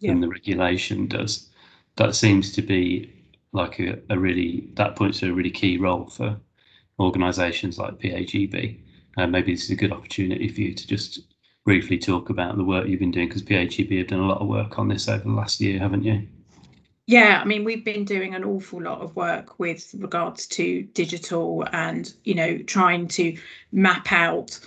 yeah. 0.00 0.10
than 0.10 0.20
the 0.20 0.28
regulation 0.28 1.06
does. 1.06 1.48
That 1.96 2.14
seems 2.14 2.52
to 2.52 2.62
be 2.62 3.12
like 3.52 3.80
a, 3.80 3.98
a 4.10 4.18
really 4.18 4.68
that 4.74 4.96
points 4.96 5.20
to 5.20 5.30
a 5.30 5.32
really 5.32 5.50
key 5.50 5.78
role 5.78 6.06
for 6.06 6.38
organisations 7.00 7.78
like 7.78 7.98
PAGB. 7.98 8.78
Uh, 9.16 9.26
maybe 9.26 9.54
this 9.54 9.64
is 9.64 9.70
a 9.70 9.76
good 9.76 9.92
opportunity 9.92 10.48
for 10.48 10.60
you 10.60 10.74
to 10.74 10.86
just 10.86 11.20
briefly 11.64 11.98
talk 11.98 12.30
about 12.30 12.56
the 12.56 12.64
work 12.64 12.86
you've 12.86 13.00
been 13.00 13.10
doing 13.10 13.28
because 13.28 13.42
PAGB 13.42 13.98
have 13.98 14.08
done 14.08 14.20
a 14.20 14.26
lot 14.26 14.40
of 14.40 14.48
work 14.48 14.78
on 14.78 14.88
this 14.88 15.08
over 15.08 15.24
the 15.24 15.30
last 15.30 15.60
year, 15.60 15.78
haven't 15.78 16.04
you? 16.04 16.26
Yeah, 17.06 17.40
I 17.42 17.44
mean, 17.44 17.64
we've 17.64 17.84
been 17.84 18.04
doing 18.04 18.34
an 18.36 18.44
awful 18.44 18.80
lot 18.80 19.00
of 19.00 19.16
work 19.16 19.58
with 19.58 19.92
regards 19.98 20.46
to 20.48 20.82
digital 20.94 21.66
and, 21.72 22.12
you 22.22 22.34
know, 22.34 22.58
trying 22.58 23.08
to 23.08 23.36
map 23.72 24.12
out 24.12 24.58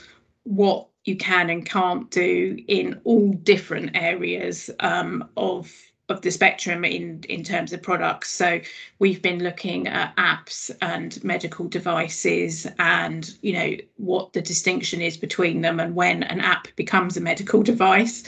what 0.44 0.90
you 1.06 1.16
can 1.16 1.50
and 1.50 1.66
can't 1.66 2.10
do 2.12 2.58
in 2.68 3.00
all 3.06 3.32
different 3.32 3.92
areas 3.96 4.70
um, 4.82 5.30
of 5.38 5.72
of 6.14 6.22
the 6.22 6.32
spectrum 6.32 6.86
in 6.86 7.24
in 7.28 7.44
terms 7.44 7.74
of 7.74 7.82
products. 7.82 8.32
So 8.32 8.62
we've 9.00 9.22
been 9.22 9.44
looking 9.44 9.88
at 9.88 10.16
apps 10.16 10.72
and 10.82 11.22
medical 11.24 11.68
devices 11.68 12.68
and 12.80 13.30
you 13.42 13.54
know 13.54 13.76
what 13.98 14.34
the 14.34 14.42
distinction 14.42 15.02
is 15.02 15.18
between 15.18 15.62
them 15.62 15.80
and 15.80 15.96
when 15.96 16.24
an 16.24 16.40
app 16.40 16.68
becomes 16.76 17.18
a 17.18 17.22
medical 17.22 17.64
device 17.74 18.24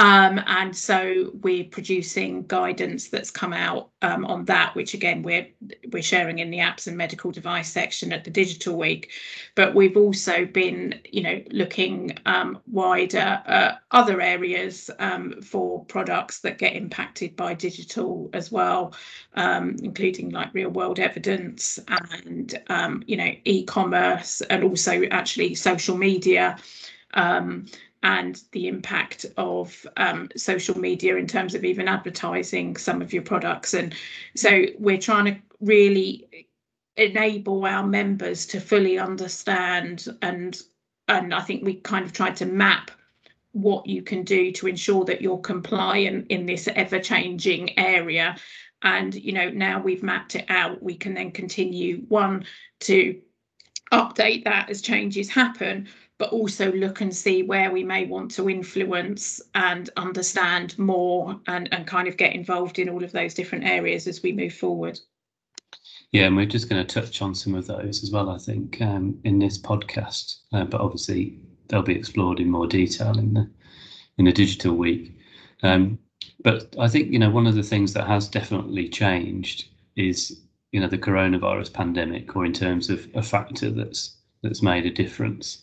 um, 0.00 0.40
and 0.46 0.74
so 0.74 1.30
we're 1.42 1.64
producing 1.64 2.46
guidance 2.46 3.10
that's 3.10 3.30
come 3.30 3.52
out 3.52 3.90
um, 4.00 4.24
on 4.24 4.46
that, 4.46 4.74
which 4.74 4.94
again 4.94 5.22
we're 5.22 5.46
we're 5.92 6.02
sharing 6.02 6.38
in 6.38 6.48
the 6.48 6.56
apps 6.56 6.86
and 6.86 6.96
medical 6.96 7.30
device 7.30 7.70
section 7.70 8.10
at 8.10 8.24
the 8.24 8.30
Digital 8.30 8.78
Week. 8.78 9.10
But 9.56 9.74
we've 9.74 9.98
also 9.98 10.46
been, 10.46 10.98
you 11.12 11.22
know, 11.22 11.42
looking 11.50 12.16
um, 12.24 12.60
wider 12.66 13.42
at 13.44 13.82
other 13.90 14.22
areas 14.22 14.90
um, 15.00 15.42
for 15.42 15.84
products 15.84 16.40
that 16.40 16.56
get 16.56 16.74
impacted 16.74 17.36
by 17.36 17.52
digital 17.52 18.30
as 18.32 18.50
well, 18.50 18.94
um, 19.34 19.76
including 19.82 20.30
like 20.30 20.54
real 20.54 20.70
world 20.70 20.98
evidence 20.98 21.78
and 21.88 22.58
um, 22.70 23.02
you 23.06 23.18
know 23.18 23.32
e-commerce 23.44 24.40
and 24.48 24.64
also 24.64 25.02
actually 25.10 25.54
social 25.54 25.98
media. 25.98 26.56
Um, 27.12 27.66
and 28.02 28.42
the 28.52 28.66
impact 28.66 29.26
of 29.36 29.86
um, 29.96 30.28
social 30.36 30.78
media 30.78 31.16
in 31.16 31.26
terms 31.26 31.54
of 31.54 31.64
even 31.64 31.88
advertising 31.88 32.76
some 32.76 33.02
of 33.02 33.12
your 33.12 33.22
products. 33.22 33.74
And 33.74 33.94
so 34.36 34.64
we're 34.78 34.98
trying 34.98 35.26
to 35.26 35.36
really 35.60 36.26
enable 36.96 37.64
our 37.66 37.86
members 37.86 38.46
to 38.46 38.60
fully 38.60 38.98
understand 38.98 40.06
and 40.22 40.60
and 41.08 41.34
I 41.34 41.40
think 41.40 41.64
we 41.64 41.74
kind 41.74 42.04
of 42.04 42.12
tried 42.12 42.36
to 42.36 42.46
map 42.46 42.90
what 43.52 43.86
you 43.86 44.02
can 44.02 44.22
do 44.22 44.52
to 44.52 44.68
ensure 44.68 45.04
that 45.06 45.20
you're 45.20 45.38
compliant 45.38 46.28
in 46.28 46.46
this 46.46 46.68
ever 46.68 47.00
changing 47.00 47.78
area 47.78 48.36
and 48.82 49.14
you 49.14 49.32
know 49.32 49.50
now 49.50 49.80
we've 49.80 50.02
mapped 50.02 50.36
it 50.36 50.44
out 50.48 50.82
we 50.82 50.94
can 50.94 51.14
then 51.14 51.30
continue 51.30 52.02
one 52.08 52.44
to 52.80 53.20
update 53.92 54.44
that 54.44 54.70
as 54.70 54.82
changes 54.82 55.28
happen 55.28 55.88
but 56.20 56.32
also 56.32 56.70
look 56.72 57.00
and 57.00 57.16
see 57.16 57.42
where 57.42 57.72
we 57.72 57.82
may 57.82 58.04
want 58.04 58.30
to 58.30 58.50
influence 58.50 59.40
and 59.54 59.88
understand 59.96 60.78
more 60.78 61.40
and, 61.46 61.66
and 61.72 61.86
kind 61.86 62.06
of 62.06 62.18
get 62.18 62.34
involved 62.34 62.78
in 62.78 62.90
all 62.90 63.02
of 63.02 63.10
those 63.10 63.32
different 63.32 63.64
areas 63.64 64.06
as 64.06 64.22
we 64.22 64.30
move 64.30 64.52
forward. 64.52 65.00
Yeah, 66.12 66.26
and 66.26 66.36
we're 66.36 66.44
just 66.44 66.68
going 66.68 66.86
to 66.86 67.00
touch 67.00 67.22
on 67.22 67.34
some 67.34 67.54
of 67.54 67.66
those 67.66 68.02
as 68.02 68.10
well, 68.10 68.28
I 68.28 68.36
think, 68.36 68.82
um, 68.82 69.18
in 69.24 69.38
this 69.38 69.58
podcast. 69.58 70.40
Uh, 70.52 70.64
but 70.64 70.82
obviously, 70.82 71.38
they'll 71.68 71.80
be 71.80 71.96
explored 71.96 72.38
in 72.38 72.50
more 72.50 72.66
detail 72.66 73.18
in 73.18 73.32
the 73.32 73.50
in 74.18 74.26
the 74.26 74.32
digital 74.32 74.74
week. 74.74 75.16
Um, 75.62 75.98
but 76.44 76.76
I 76.78 76.88
think 76.88 77.10
you 77.10 77.18
know 77.18 77.30
one 77.30 77.46
of 77.46 77.54
the 77.54 77.62
things 77.62 77.94
that 77.94 78.06
has 78.06 78.28
definitely 78.28 78.90
changed 78.90 79.68
is 79.96 80.42
you 80.72 80.80
know 80.80 80.88
the 80.88 80.98
coronavirus 80.98 81.72
pandemic, 81.72 82.36
or 82.36 82.44
in 82.44 82.52
terms 82.52 82.90
of 82.90 83.08
a 83.14 83.22
factor 83.22 83.70
that's 83.70 84.18
that's 84.42 84.62
made 84.62 84.84
a 84.84 84.90
difference. 84.90 85.62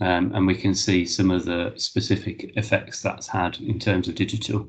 Um, 0.00 0.32
and 0.34 0.46
we 0.46 0.56
can 0.56 0.74
see 0.74 1.04
some 1.06 1.30
of 1.30 1.44
the 1.44 1.72
specific 1.76 2.52
effects 2.56 3.00
that's 3.00 3.28
had 3.28 3.58
in 3.58 3.78
terms 3.78 4.08
of 4.08 4.16
digital. 4.16 4.68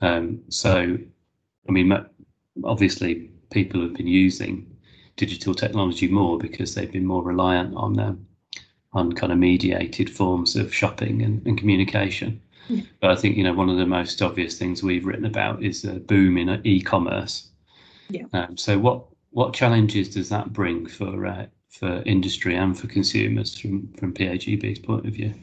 Um, 0.00 0.40
so, 0.48 0.96
I 1.68 1.72
mean, 1.72 1.92
obviously, 2.64 3.30
people 3.50 3.82
have 3.82 3.94
been 3.94 4.06
using 4.06 4.66
digital 5.16 5.54
technology 5.54 6.08
more 6.08 6.38
because 6.38 6.74
they've 6.74 6.92
been 6.92 7.06
more 7.06 7.22
reliant 7.22 7.74
on 7.76 7.98
um, 7.98 8.26
on 8.92 9.12
kind 9.12 9.30
of 9.32 9.38
mediated 9.38 10.08
forms 10.08 10.56
of 10.56 10.72
shopping 10.72 11.20
and, 11.22 11.46
and 11.46 11.58
communication. 11.58 12.40
Yeah. 12.68 12.82
But 13.00 13.10
I 13.10 13.16
think 13.16 13.36
you 13.36 13.44
know 13.44 13.52
one 13.52 13.68
of 13.68 13.76
the 13.76 13.86
most 13.86 14.22
obvious 14.22 14.58
things 14.58 14.82
we've 14.82 15.06
written 15.06 15.26
about 15.26 15.62
is 15.62 15.82
the 15.82 15.94
boom 15.94 16.38
in 16.38 16.60
e-commerce. 16.64 17.48
Yeah. 18.08 18.24
Um, 18.32 18.56
so 18.56 18.78
what 18.78 19.04
what 19.30 19.52
challenges 19.52 20.08
does 20.08 20.28
that 20.30 20.52
bring 20.52 20.86
for 20.86 21.26
uh, 21.26 21.46
for 21.70 22.02
industry 22.06 22.56
and 22.56 22.78
for 22.78 22.86
consumers 22.86 23.58
from 23.58 23.92
from 23.94 24.12
PAGB's 24.12 24.78
point 24.78 25.06
of 25.06 25.12
view? 25.12 25.34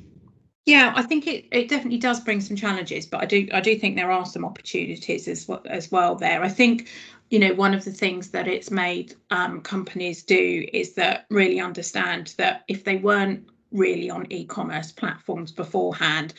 Yeah, 0.65 0.93
I 0.95 1.01
think 1.01 1.27
it, 1.27 1.45
it 1.51 1.67
definitely 1.67 1.97
does 1.97 2.21
bring 2.21 2.39
some 2.39 2.55
challenges, 2.55 3.05
but 3.05 3.21
I 3.21 3.25
do 3.25 3.47
I 3.53 3.59
do 3.59 3.77
think 3.77 3.95
there 3.95 4.11
are 4.11 4.25
some 4.25 4.45
opportunities 4.45 5.27
as 5.27 5.47
well 5.47 5.61
as 5.65 5.91
well 5.91 6.15
there. 6.15 6.41
I 6.41 6.49
think 6.49 6.89
you 7.29 7.39
know 7.39 7.53
one 7.53 7.73
of 7.73 7.83
the 7.83 7.91
things 7.91 8.29
that 8.29 8.47
it's 8.47 8.71
made 8.71 9.15
um, 9.29 9.61
companies 9.61 10.23
do 10.23 10.65
is 10.71 10.93
that 10.93 11.25
really 11.29 11.59
understand 11.59 12.33
that 12.37 12.63
if 12.67 12.83
they 12.83 12.97
weren't 12.97 13.49
really 13.71 14.09
on 14.09 14.31
e-commerce 14.31 14.91
platforms 14.91 15.51
beforehand, 15.51 16.33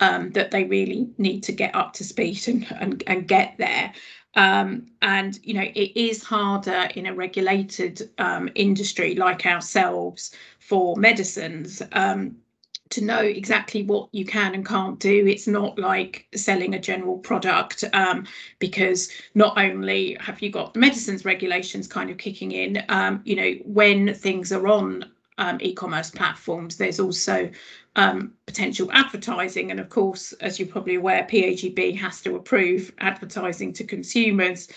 um, 0.00 0.30
that 0.30 0.50
they 0.50 0.64
really 0.64 1.10
need 1.18 1.42
to 1.42 1.52
get 1.52 1.74
up 1.74 1.92
to 1.94 2.04
speed 2.04 2.46
and, 2.48 2.66
and, 2.80 3.02
and 3.06 3.28
get 3.28 3.56
there. 3.58 3.92
Um, 4.36 4.86
and 5.02 5.38
you 5.42 5.54
know 5.54 5.66
it 5.74 5.98
is 5.98 6.22
harder 6.22 6.88
in 6.94 7.06
a 7.06 7.14
regulated 7.14 8.10
um, 8.18 8.50
industry 8.54 9.14
like 9.14 9.46
ourselves 9.46 10.32
for 10.58 10.94
medicines 10.96 11.82
um, 11.92 12.36
to 12.90 13.02
know 13.02 13.20
exactly 13.20 13.82
what 13.82 14.08
you 14.12 14.24
can 14.24 14.54
and 14.54 14.64
can't 14.64 14.98
do. 15.00 15.26
It's 15.26 15.46
not 15.46 15.78
like 15.78 16.26
selling 16.34 16.74
a 16.74 16.78
general 16.78 17.18
product 17.18 17.82
um, 17.92 18.26
because 18.58 19.10
not 19.34 19.58
only 19.58 20.16
have 20.20 20.40
you 20.40 20.50
got 20.50 20.74
the 20.74 20.80
medicines 20.80 21.24
regulations 21.24 21.88
kind 21.88 22.10
of 22.10 22.18
kicking 22.18 22.52
in, 22.52 22.84
um, 22.88 23.22
you 23.24 23.36
know 23.36 23.52
when 23.64 24.14
things 24.14 24.52
are 24.52 24.68
on 24.68 25.10
um, 25.38 25.58
e-commerce 25.60 26.10
platforms. 26.10 26.76
There's 26.76 27.00
also 27.00 27.50
um, 27.96 28.34
potential 28.46 28.90
advertising, 28.92 29.70
and 29.70 29.80
of 29.80 29.88
course, 29.88 30.32
as 30.34 30.58
you're 30.58 30.68
probably 30.68 30.94
aware, 30.94 31.24
PAGB 31.24 31.96
has 31.96 32.20
to 32.22 32.36
approve 32.36 32.92
advertising 32.98 33.72
to 33.72 33.84
consumers 33.84 34.68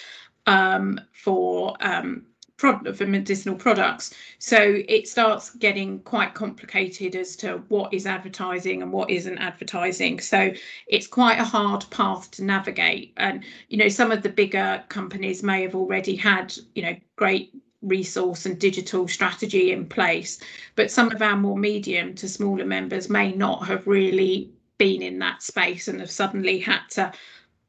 um, 0.47 0.99
for 1.11 1.75
um, 1.81 2.25
for 2.59 3.05
medicinal 3.05 3.55
products. 3.55 4.13
So 4.37 4.81
it 4.89 5.07
starts 5.07 5.51
getting 5.51 5.99
quite 6.01 6.33
complicated 6.33 7.15
as 7.15 7.37
to 7.37 7.63
what 7.69 7.93
is 7.93 8.05
advertising 8.05 8.81
and 8.81 8.91
what 8.91 9.09
isn't 9.09 9.37
advertising. 9.37 10.19
So 10.19 10.51
it's 10.87 11.07
quite 11.07 11.39
a 11.39 11.45
hard 11.45 11.85
path 11.89 12.29
to 12.31 12.43
navigate. 12.43 13.13
And 13.15 13.45
you 13.69 13.77
know, 13.77 13.87
some 13.87 14.11
of 14.11 14.23
the 14.23 14.29
bigger 14.29 14.83
companies 14.89 15.41
may 15.41 15.61
have 15.61 15.75
already 15.75 16.17
had 16.17 16.53
you 16.75 16.83
know 16.83 16.95
great 17.15 17.53
resource 17.81 18.45
and 18.45 18.59
digital 18.59 19.07
strategy 19.07 19.71
in 19.71 19.85
place, 19.87 20.39
but 20.75 20.91
some 20.91 21.11
of 21.11 21.21
our 21.21 21.37
more 21.37 21.57
medium 21.57 22.13
to 22.15 22.27
smaller 22.27 22.65
members 22.65 23.09
may 23.09 23.31
not 23.31 23.65
have 23.67 23.87
really 23.87 24.51
been 24.77 25.01
in 25.01 25.19
that 25.19 25.43
space 25.43 25.87
and 25.87 25.99
have 25.99 26.11
suddenly 26.11 26.59
had 26.59 26.81
to 26.89 27.11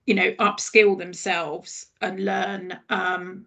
you 0.07 0.15
know 0.15 0.33
upskill 0.33 0.99
themselves 0.99 1.87
and 2.01 2.25
learn 2.25 2.79
um, 2.89 3.47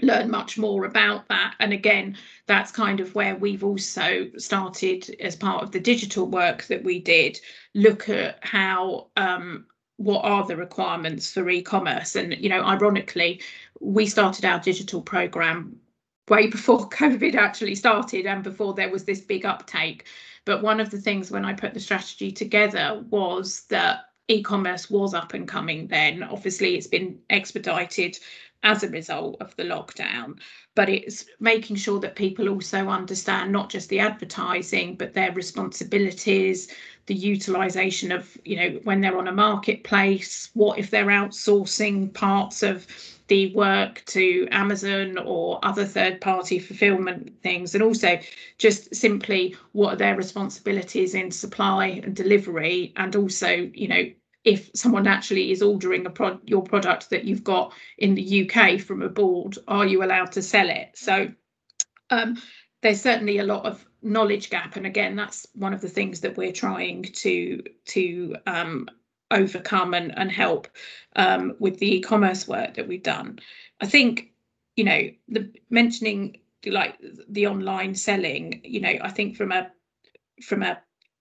learn 0.00 0.30
much 0.30 0.56
more 0.56 0.84
about 0.84 1.28
that. 1.28 1.54
And 1.60 1.72
again 1.72 2.16
that's 2.46 2.70
kind 2.70 3.00
of 3.00 3.14
where 3.14 3.36
we've 3.36 3.64
also 3.64 4.30
started 4.36 5.14
as 5.20 5.36
part 5.36 5.62
of 5.62 5.72
the 5.72 5.80
digital 5.80 6.26
work 6.26 6.64
that 6.64 6.84
we 6.84 7.00
did 7.00 7.40
look 7.74 8.08
at 8.08 8.38
how 8.42 9.08
um, 9.16 9.66
what 9.96 10.20
are 10.20 10.46
the 10.46 10.56
requirements 10.56 11.32
for 11.32 11.48
e-commerce. 11.50 12.14
And 12.14 12.36
you 12.38 12.48
know 12.48 12.62
ironically 12.62 13.40
we 13.80 14.06
started 14.06 14.44
our 14.44 14.60
digital 14.60 15.02
program 15.02 15.78
way 16.30 16.46
before 16.46 16.88
covid 16.90 17.34
actually 17.34 17.74
started 17.74 18.26
and 18.26 18.42
before 18.42 18.74
there 18.74 18.90
was 18.90 19.04
this 19.04 19.20
big 19.20 19.44
uptake 19.44 20.06
but 20.44 20.62
one 20.62 20.80
of 20.80 20.90
the 20.90 21.00
things 21.00 21.30
when 21.30 21.44
i 21.44 21.52
put 21.52 21.74
the 21.74 21.80
strategy 21.80 22.30
together 22.30 23.04
was 23.10 23.64
that 23.64 24.06
e-commerce 24.28 24.90
was 24.90 25.14
up 25.14 25.32
and 25.34 25.48
coming 25.48 25.86
then 25.88 26.22
obviously 26.22 26.76
it's 26.76 26.86
been 26.86 27.18
expedited 27.30 28.18
as 28.62 28.82
a 28.82 28.88
result 28.88 29.36
of 29.40 29.54
the 29.56 29.62
lockdown. 29.62 30.38
But 30.74 30.88
it's 30.88 31.26
making 31.40 31.76
sure 31.76 32.00
that 32.00 32.16
people 32.16 32.48
also 32.48 32.88
understand 32.88 33.52
not 33.52 33.70
just 33.70 33.88
the 33.88 34.00
advertising, 34.00 34.96
but 34.96 35.14
their 35.14 35.32
responsibilities, 35.32 36.68
the 37.06 37.14
utilization 37.14 38.12
of, 38.12 38.36
you 38.44 38.56
know, 38.56 38.80
when 38.84 39.00
they're 39.00 39.18
on 39.18 39.28
a 39.28 39.32
marketplace, 39.32 40.50
what 40.54 40.78
if 40.78 40.90
they're 40.90 41.06
outsourcing 41.06 42.12
parts 42.14 42.62
of 42.62 42.86
the 43.28 43.54
work 43.54 44.02
to 44.06 44.48
Amazon 44.50 45.18
or 45.18 45.58
other 45.62 45.84
third 45.84 46.20
party 46.20 46.58
fulfillment 46.58 47.40
things, 47.42 47.74
and 47.74 47.84
also 47.84 48.18
just 48.58 48.94
simply 48.94 49.54
what 49.72 49.94
are 49.94 49.96
their 49.96 50.16
responsibilities 50.16 51.14
in 51.14 51.30
supply 51.30 51.86
and 52.02 52.16
delivery, 52.16 52.92
and 52.96 53.14
also, 53.14 53.70
you 53.74 53.88
know, 53.88 54.04
if 54.44 54.70
someone 54.74 55.06
actually 55.06 55.50
is 55.50 55.62
ordering 55.62 56.06
a 56.06 56.10
pro- 56.10 56.40
your 56.44 56.62
product 56.62 57.10
that 57.10 57.24
you've 57.24 57.44
got 57.44 57.72
in 57.98 58.14
the 58.14 58.50
UK 58.50 58.80
from 58.80 59.02
abroad, 59.02 59.58
are 59.68 59.86
you 59.86 60.02
allowed 60.02 60.32
to 60.32 60.42
sell 60.42 60.70
it? 60.70 60.90
So 60.94 61.30
um, 62.10 62.40
there's 62.82 63.00
certainly 63.00 63.38
a 63.38 63.44
lot 63.44 63.66
of 63.66 63.84
knowledge 64.00 64.48
gap, 64.48 64.76
and 64.76 64.86
again, 64.86 65.16
that's 65.16 65.46
one 65.54 65.74
of 65.74 65.80
the 65.80 65.88
things 65.88 66.20
that 66.20 66.36
we're 66.36 66.52
trying 66.52 67.02
to 67.02 67.62
to 67.86 68.36
um, 68.46 68.88
overcome 69.30 69.94
and, 69.94 70.16
and 70.18 70.30
help 70.30 70.68
um, 71.16 71.54
with 71.58 71.78
the 71.78 71.96
e-commerce 71.96 72.48
work 72.48 72.74
that 72.74 72.88
we've 72.88 73.02
done. 73.02 73.38
I 73.80 73.86
think 73.86 74.32
you 74.76 74.84
know 74.84 75.10
the 75.28 75.50
mentioning 75.70 76.38
like 76.66 76.96
the 77.28 77.46
online 77.46 77.94
selling. 77.94 78.60
You 78.64 78.80
know, 78.80 78.94
I 79.02 79.10
think 79.10 79.36
from 79.36 79.52
a 79.52 79.70
from 80.42 80.62
a 80.62 80.78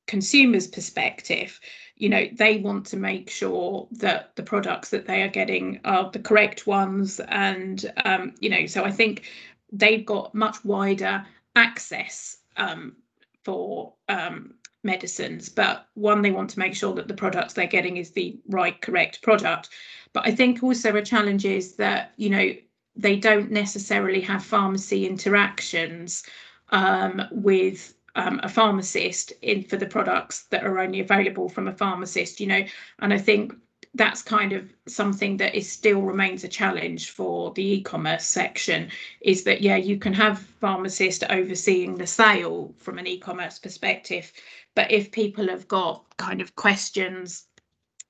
consumer's 0.08 0.68
perspective 0.68 1.60
you 1.98 2.10
know 2.10 2.26
they 2.34 2.58
want 2.58 2.86
to 2.86 2.98
make 2.98 3.30
sure 3.30 3.88
that 3.92 4.36
the 4.36 4.44
products 4.44 4.90
that 4.90 5.06
they 5.06 5.22
are 5.22 5.28
getting 5.28 5.80
are 5.84 6.10
the 6.12 6.20
correct 6.20 6.66
ones 6.66 7.20
and 7.28 7.92
um, 8.06 8.34
you 8.40 8.50
know 8.50 8.66
so 8.66 8.84
i 8.84 8.92
think 8.92 9.30
they've 9.72 10.06
got 10.06 10.34
much 10.34 10.64
wider 10.64 11.26
access 11.56 12.38
um, 12.56 12.96
for 13.44 13.94
um, 14.10 14.54
medicines 14.84 15.50
but 15.50 15.88
one 15.96 16.22
they 16.22 16.32
want 16.32 16.50
to 16.50 16.60
make 16.60 16.76
sure 16.76 16.94
that 16.94 17.08
the 17.08 17.14
products 17.14 17.54
they're 17.54 17.68
getting 17.68 17.98
is 17.98 18.12
the 18.12 18.40
right 18.48 18.82
correct 18.82 19.22
product. 19.22 19.70
But 20.14 20.28
i 20.28 20.32
think 20.32 20.64
also 20.64 20.96
a 20.96 21.02
challenge 21.02 21.46
is 21.46 21.76
that 21.76 22.14
you 22.18 22.30
know 22.30 22.54
they 22.96 23.16
don't 23.16 23.52
necessarily 23.52 24.22
have 24.22 24.44
pharmacy 24.44 25.06
interactions 25.06 26.24
um, 26.70 27.22
with 27.32 27.94
um, 28.16 28.40
a 28.42 28.50
pharmacist 28.50 29.32
in 29.44 29.64
for 29.64 29.78
the 29.78 29.86
products 29.86 30.46
that 30.46 30.66
are 30.66 30.80
only 30.80 31.00
available 31.00 31.48
from 31.48 31.68
a 31.68 31.74
pharmacist 31.74 32.40
you 32.40 32.48
know? 32.48 32.64
And 33.00 33.14
i 33.14 33.18
think 33.18 33.54
that's 33.98 34.22
kind 34.22 34.54
of 34.54 34.72
something 34.88 35.38
that 35.38 35.56
is 35.56 35.72
still 35.72 36.02
remains 36.02 36.44
a 36.44 36.48
challenge 36.48 37.12
for 37.12 37.52
the 37.54 37.74
e-commerce 37.76 38.26
section 38.26 38.90
is 39.22 39.44
that 39.44 39.62
yeah 39.62 39.76
you 39.76 39.98
can 39.98 40.14
have 40.14 40.40
pharmacist 40.40 41.24
overseeing 41.30 41.96
the 41.96 42.08
sale 42.08 42.74
from 42.78 42.98
an 42.98 43.08
e-commerce 43.08 43.60
perspective 43.60 44.32
but 44.78 44.92
if 44.92 45.12
people 45.12 45.48
have 45.48 45.68
got 45.68 46.06
kind 46.18 46.40
of 46.40 46.56
questions 46.56 47.48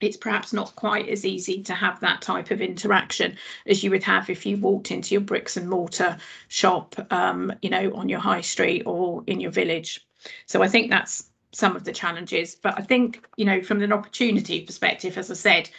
it's 0.01 0.17
perhaps 0.17 0.53
not 0.53 0.75
quite 0.75 1.07
as 1.09 1.25
easy 1.25 1.63
to 1.63 1.73
have 1.73 1.99
that 2.01 2.21
type 2.21 2.51
of 2.51 2.61
interaction 2.61 3.37
as 3.65 3.83
you 3.83 3.89
would 3.89 4.03
have 4.03 4.29
if 4.29 4.45
you 4.45 4.57
walked 4.57 4.91
into 4.91 5.15
your 5.15 5.21
bricks 5.21 5.57
and 5.57 5.67
mortar 5.69 6.17
shop, 6.49 6.95
um, 7.11 7.51
you 7.63 7.69
know, 7.69 7.91
on 7.95 8.07
your 8.07 8.19
high 8.19 8.41
street 8.41 8.83
or 8.85 9.23
in 9.25 9.39
your 9.39 9.49
village. 9.49 10.05
So 10.45 10.61
I 10.61 10.67
think 10.67 10.91
that's 10.91 11.29
some 11.51 11.75
of 11.75 11.83
the 11.83 11.91
challenges. 11.91 12.53
But 12.53 12.77
I 12.77 12.83
think, 12.83 13.25
you 13.37 13.45
know, 13.45 13.61
from 13.61 13.81
an 13.81 13.91
opportunity 13.91 14.61
perspective, 14.61 15.17
as 15.17 15.31
I 15.31 15.33
said, 15.33 15.69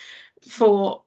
for 0.48 1.02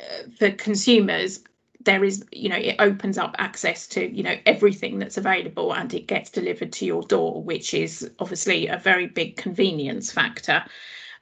uh, 0.00 0.28
for 0.38 0.50
consumers, 0.50 1.40
there 1.84 2.04
is, 2.04 2.24
you 2.32 2.48
know, 2.48 2.56
it 2.56 2.76
opens 2.78 3.16
up 3.18 3.34
access 3.38 3.86
to, 3.88 4.14
you 4.14 4.22
know, 4.22 4.36
everything 4.46 4.98
that's 4.98 5.16
available 5.16 5.74
and 5.74 5.92
it 5.94 6.06
gets 6.06 6.30
delivered 6.30 6.72
to 6.74 6.84
your 6.84 7.02
door, 7.02 7.42
which 7.42 7.72
is 7.72 8.10
obviously 8.18 8.66
a 8.66 8.76
very 8.76 9.06
big 9.06 9.36
convenience 9.36 10.12
factor. 10.12 10.62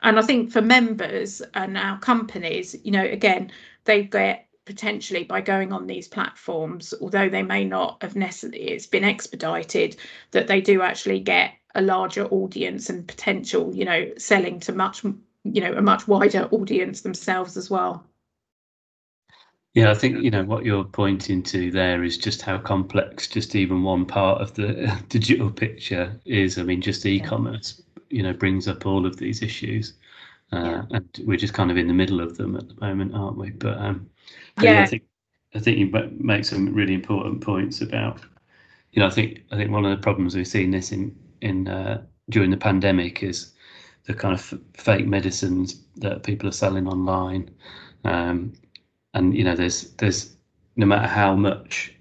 And 0.02 0.18
I 0.18 0.22
think 0.22 0.50
for 0.50 0.62
members 0.62 1.42
and 1.54 1.76
our 1.78 1.98
companies, 1.98 2.76
you 2.82 2.90
know, 2.90 3.04
again, 3.04 3.52
they 3.84 4.04
get 4.04 4.46
potentially 4.64 5.24
by 5.24 5.40
going 5.40 5.72
on 5.72 5.86
these 5.86 6.08
platforms, 6.08 6.92
although 7.00 7.28
they 7.28 7.42
may 7.42 7.64
not 7.64 8.02
have 8.02 8.16
necessarily, 8.16 8.70
it's 8.70 8.86
been 8.86 9.04
expedited, 9.04 9.96
that 10.32 10.46
they 10.46 10.60
do 10.60 10.82
actually 10.82 11.20
get 11.20 11.52
a 11.74 11.82
larger 11.82 12.26
audience 12.26 12.90
and 12.90 13.06
potential, 13.08 13.74
you 13.74 13.84
know, 13.84 14.10
selling 14.18 14.60
to 14.60 14.72
much, 14.72 15.04
you 15.04 15.60
know, 15.60 15.72
a 15.72 15.82
much 15.82 16.06
wider 16.08 16.48
audience 16.50 17.00
themselves 17.02 17.56
as 17.56 17.70
well. 17.70 18.04
Yeah, 19.74 19.90
I 19.90 19.94
think 19.94 20.22
you 20.22 20.30
know 20.30 20.44
what 20.44 20.64
you're 20.64 20.84
pointing 20.84 21.42
to 21.44 21.70
there 21.70 22.02
is 22.02 22.18
just 22.18 22.42
how 22.42 22.58
complex 22.58 23.28
just 23.28 23.54
even 23.54 23.82
one 23.82 24.06
part 24.06 24.40
of 24.42 24.54
the 24.54 25.00
digital 25.08 25.50
picture 25.50 26.18
is. 26.24 26.58
I 26.58 26.62
mean, 26.64 26.80
just 26.80 27.06
e-commerce 27.06 27.80
you 28.10 28.22
know 28.22 28.32
brings 28.32 28.66
up 28.68 28.86
all 28.86 29.06
of 29.06 29.16
these 29.18 29.42
issues, 29.42 29.94
uh, 30.52 30.82
and 30.90 31.08
we're 31.26 31.36
just 31.38 31.54
kind 31.54 31.70
of 31.70 31.76
in 31.76 31.88
the 31.88 31.94
middle 31.94 32.20
of 32.20 32.36
them 32.36 32.56
at 32.56 32.68
the 32.68 32.74
moment, 32.80 33.14
aren't 33.14 33.38
we? 33.38 33.50
But 33.50 33.78
um, 33.78 34.10
yeah, 34.58 34.80
I 34.80 34.84
think 34.84 35.04
I 35.54 35.60
think 35.60 35.78
you 35.78 35.90
make 36.18 36.44
some 36.44 36.74
really 36.74 36.94
important 36.94 37.42
points 37.42 37.80
about, 37.80 38.20
you 38.92 39.00
know, 39.00 39.06
I 39.06 39.10
think 39.10 39.44
I 39.52 39.56
think 39.56 39.70
one 39.70 39.84
of 39.84 39.90
the 39.96 40.02
problems 40.02 40.34
we've 40.36 40.46
seen 40.48 40.70
this 40.70 40.92
in 40.92 41.14
in 41.40 41.68
uh, 41.68 42.04
during 42.30 42.50
the 42.50 42.56
pandemic 42.56 43.22
is 43.22 43.54
the 44.04 44.14
kind 44.14 44.34
of 44.34 44.40
f- 44.40 44.58
fake 44.82 45.06
medicines 45.06 45.82
that 45.96 46.22
people 46.24 46.48
are 46.48 46.52
selling 46.52 46.86
online, 46.88 47.50
um, 48.04 48.52
and 49.14 49.36
you 49.36 49.44
know, 49.44 49.54
there's 49.54 49.90
there's 49.94 50.36
no 50.76 50.86
matter 50.86 51.06
how 51.06 51.34
much 51.34 51.94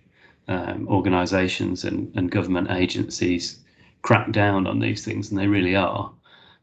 um, 0.47 0.87
organisations 0.87 1.83
and, 1.83 2.15
and 2.15 2.31
government 2.31 2.71
agencies 2.71 3.59
crack 4.01 4.31
down 4.31 4.67
on 4.67 4.79
these 4.79 5.03
things, 5.03 5.29
and 5.29 5.39
they 5.39 5.47
really 5.47 5.75
are. 5.75 6.11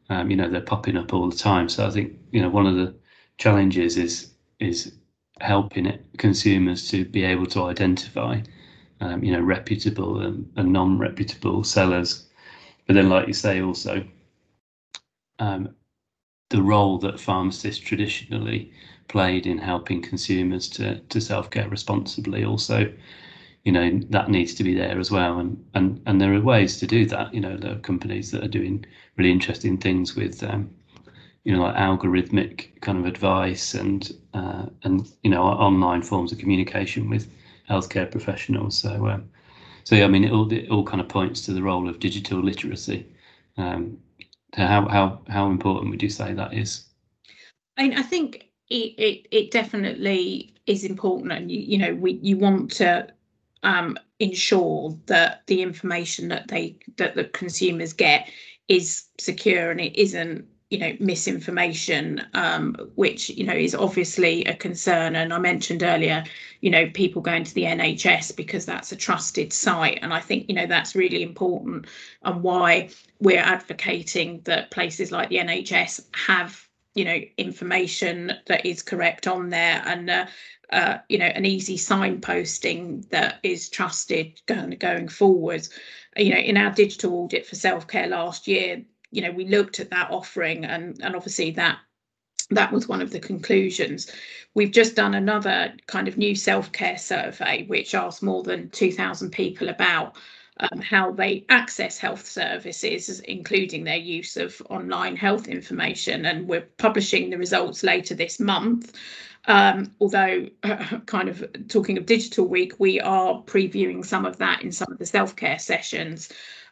Um, 0.09 0.29
you 0.29 0.37
know, 0.37 0.49
they're 0.49 0.61
popping 0.61 0.97
up 0.97 1.13
all 1.13 1.29
the 1.29 1.35
time. 1.35 1.69
So 1.69 1.85
I 1.85 1.89
think 1.89 2.13
you 2.31 2.41
know 2.41 2.49
one 2.49 2.67
of 2.67 2.75
the 2.75 2.95
challenges 3.37 3.97
is 3.97 4.31
is 4.59 4.93
helping 5.41 5.85
it, 5.85 6.05
consumers 6.17 6.89
to 6.89 7.05
be 7.05 7.23
able 7.23 7.45
to 7.45 7.63
identify, 7.63 8.41
um, 9.01 9.23
you 9.23 9.31
know, 9.31 9.41
reputable 9.41 10.21
and, 10.21 10.49
and, 10.55 10.71
non-reputable 10.71 11.63
sellers. 11.63 12.27
But 12.87 12.93
then, 12.93 13.09
like 13.09 13.27
you 13.27 13.33
say, 13.33 13.61
also 13.61 14.05
um, 15.39 15.75
the 16.49 16.61
role 16.61 16.97
that 16.99 17.19
pharmacists 17.19 17.83
traditionally 17.83 18.71
played 19.07 19.47
in 19.47 19.57
helping 19.57 20.01
consumers 20.01 20.67
to 20.69 20.99
to 20.99 21.21
self-care 21.21 21.69
responsibly 21.69 22.43
also 22.43 22.91
you 23.65 23.71
know 23.71 23.99
that 24.11 24.29
needs 24.29 24.53
to 24.53 24.63
be 24.63 24.75
there 24.75 24.99
as 24.99 25.11
well. 25.11 25.39
And 25.39 25.65
and 25.73 26.01
and 26.05 26.21
there 26.21 26.33
are 26.33 26.41
ways 26.41 26.77
to 26.79 26.87
do 26.87 27.05
that. 27.07 27.33
You 27.33 27.41
know 27.41 27.57
there 27.57 27.73
are 27.73 27.79
companies 27.79 28.31
that 28.31 28.43
are 28.43 28.47
doing 28.47 28.85
really 29.17 29.31
interesting 29.31 29.77
things 29.77 30.15
with 30.15 30.43
um, 30.43 30.69
you 31.43 31.51
know 31.53 31.63
like 31.63 31.75
algorithmic 31.75 32.79
kind 32.81 32.99
of 32.99 33.05
advice 33.05 33.73
and 33.73 34.11
uh, 34.33 34.67
and 34.83 35.11
you 35.23 35.31
know 35.31 35.41
online 35.43 36.03
forms 36.03 36.31
of 36.31 36.37
communication 36.37 37.09
with 37.09 37.27
healthcare 37.69 38.09
professionals. 38.09 38.77
So 38.77 39.07
um, 39.07 39.29
so 39.83 39.95
yeah 39.95 40.05
i 40.05 40.07
mean 40.07 40.23
it 40.23 40.31
all 40.31 40.51
it 40.53 40.69
all 40.69 40.83
kind 40.83 41.01
of 41.01 41.09
points 41.09 41.41
to 41.41 41.53
the 41.53 41.63
role 41.63 41.89
of 41.89 41.99
digital 41.99 42.39
literacy. 42.41 43.07
Um, 43.57 43.97
how 44.53 44.87
how 44.87 45.21
how 45.27 45.49
important 45.49 45.89
would 45.89 46.03
you 46.03 46.09
say 46.09 46.33
that 46.33 46.53
is? 46.53 46.85
I, 47.77 47.83
mean, 47.87 47.97
I 47.97 48.03
think 48.03 48.51
it, 48.69 48.93
it 48.97 49.27
it 49.31 49.51
definitely 49.51 50.53
is 50.65 50.83
important 50.83 51.31
and 51.31 51.51
you, 51.51 51.59
you 51.59 51.77
know 51.77 51.93
we 51.95 52.13
you 52.21 52.37
want 52.37 52.71
to 52.71 53.07
um, 53.63 53.97
ensure 54.19 54.97
that 55.07 55.41
the 55.47 55.61
information 55.61 56.27
that 56.29 56.47
they 56.47 56.77
that 56.97 57.15
the 57.15 57.25
consumers 57.25 57.93
get 57.93 58.29
is 58.67 59.05
secure 59.19 59.71
and 59.71 59.79
it 59.81 59.95
isn't 59.99 60.47
you 60.69 60.79
know 60.79 60.93
misinformation 60.99 62.25
um, 62.33 62.75
which 62.95 63.29
you 63.29 63.43
know 63.43 63.53
is 63.53 63.75
obviously 63.75 64.43
a 64.45 64.55
concern. 64.55 65.15
And 65.15 65.31
i 65.31 65.37
mentioned 65.37 65.83
earlier 65.83 66.23
you 66.61 66.71
know 66.71 66.89
people 66.91 67.21
going 67.21 67.43
to 67.43 67.53
the 67.53 67.63
nhs 67.63 68.35
because 68.35 68.65
that's 68.65 68.91
a 68.91 68.95
trusted 68.95 69.53
site. 69.53 69.99
And 70.01 70.11
i 70.13 70.19
think 70.19 70.49
you 70.49 70.55
know 70.55 70.65
that's 70.65 70.95
really 70.95 71.21
important 71.21 71.85
and 72.23 72.41
why 72.41 72.89
we're 73.19 73.39
advocating 73.39 74.41
that 74.45 74.71
places 74.71 75.11
like 75.11 75.29
the 75.29 75.37
nhs 75.37 76.03
have 76.13 76.67
you 76.95 77.05
know 77.05 77.19
information 77.37 78.33
that 78.47 78.65
is 78.65 78.81
correct 78.81 79.27
on 79.27 79.49
there 79.49 79.83
and 79.85 80.09
uh, 80.09 80.25
uh, 80.71 80.97
you 81.09 81.17
know 81.17 81.25
an 81.25 81.45
easy 81.45 81.77
signposting 81.77 83.07
that 83.09 83.39
is 83.43 83.69
trusted 83.69 84.41
going 84.47 84.71
going 84.71 85.07
forward. 85.07 85.67
You 86.17 86.31
know 86.31 86.39
in 86.39 86.57
our 86.57 86.71
digital 86.71 87.13
audit 87.13 87.45
for 87.45 87.55
self-care 87.55 88.07
last 88.07 88.47
year 88.47 88.81
you 89.11 89.21
know 89.21 89.31
we 89.31 89.45
looked 89.45 89.79
at 89.79 89.91
that 89.91 90.09
offering 90.09 90.65
and 90.65 90.97
and 91.03 91.15
obviously 91.15 91.51
that 91.51 91.77
that 92.51 92.71
was 92.71 92.87
one 92.87 93.01
of 93.01 93.11
the 93.11 93.19
conclusions. 93.19 94.11
We've 94.53 94.71
just 94.71 94.95
done 94.95 95.15
another 95.15 95.73
kind 95.87 96.07
of 96.07 96.17
new 96.17 96.35
self-care 96.35 96.97
survey 96.97 97.65
which 97.67 97.95
asked 97.95 98.21
more 98.21 98.43
than 98.43 98.69
2000 98.69 99.31
people 99.31 99.69
about 99.69 100.15
um, 100.59 100.79
how 100.81 101.11
they 101.11 101.45
access 101.49 101.97
health 101.97 102.25
services, 102.25 103.19
including 103.21 103.83
their 103.83 103.97
use 103.97 104.37
of 104.37 104.61
online 104.69 105.15
health 105.15 105.47
information. 105.47 106.25
And 106.25 106.47
we're 106.47 106.67
publishing 106.77 107.29
the 107.29 107.37
results 107.37 107.83
later 107.83 108.15
this 108.15 108.39
month. 108.39 108.93
Um, 109.47 109.91
although, 109.99 110.47
uh, 110.63 110.99
kind 111.05 111.29
of 111.29 111.45
talking 111.67 111.97
of 111.97 112.05
Digital 112.05 112.47
Week, 112.47 112.73
we 112.79 112.99
are 112.99 113.41
previewing 113.43 114.05
some 114.05 114.25
of 114.25 114.37
that 114.37 114.63
in 114.63 114.71
some 114.71 114.91
of 114.91 114.97
the 114.97 115.05
self 115.05 115.35
care 115.35 115.59
sessions. 115.59 116.31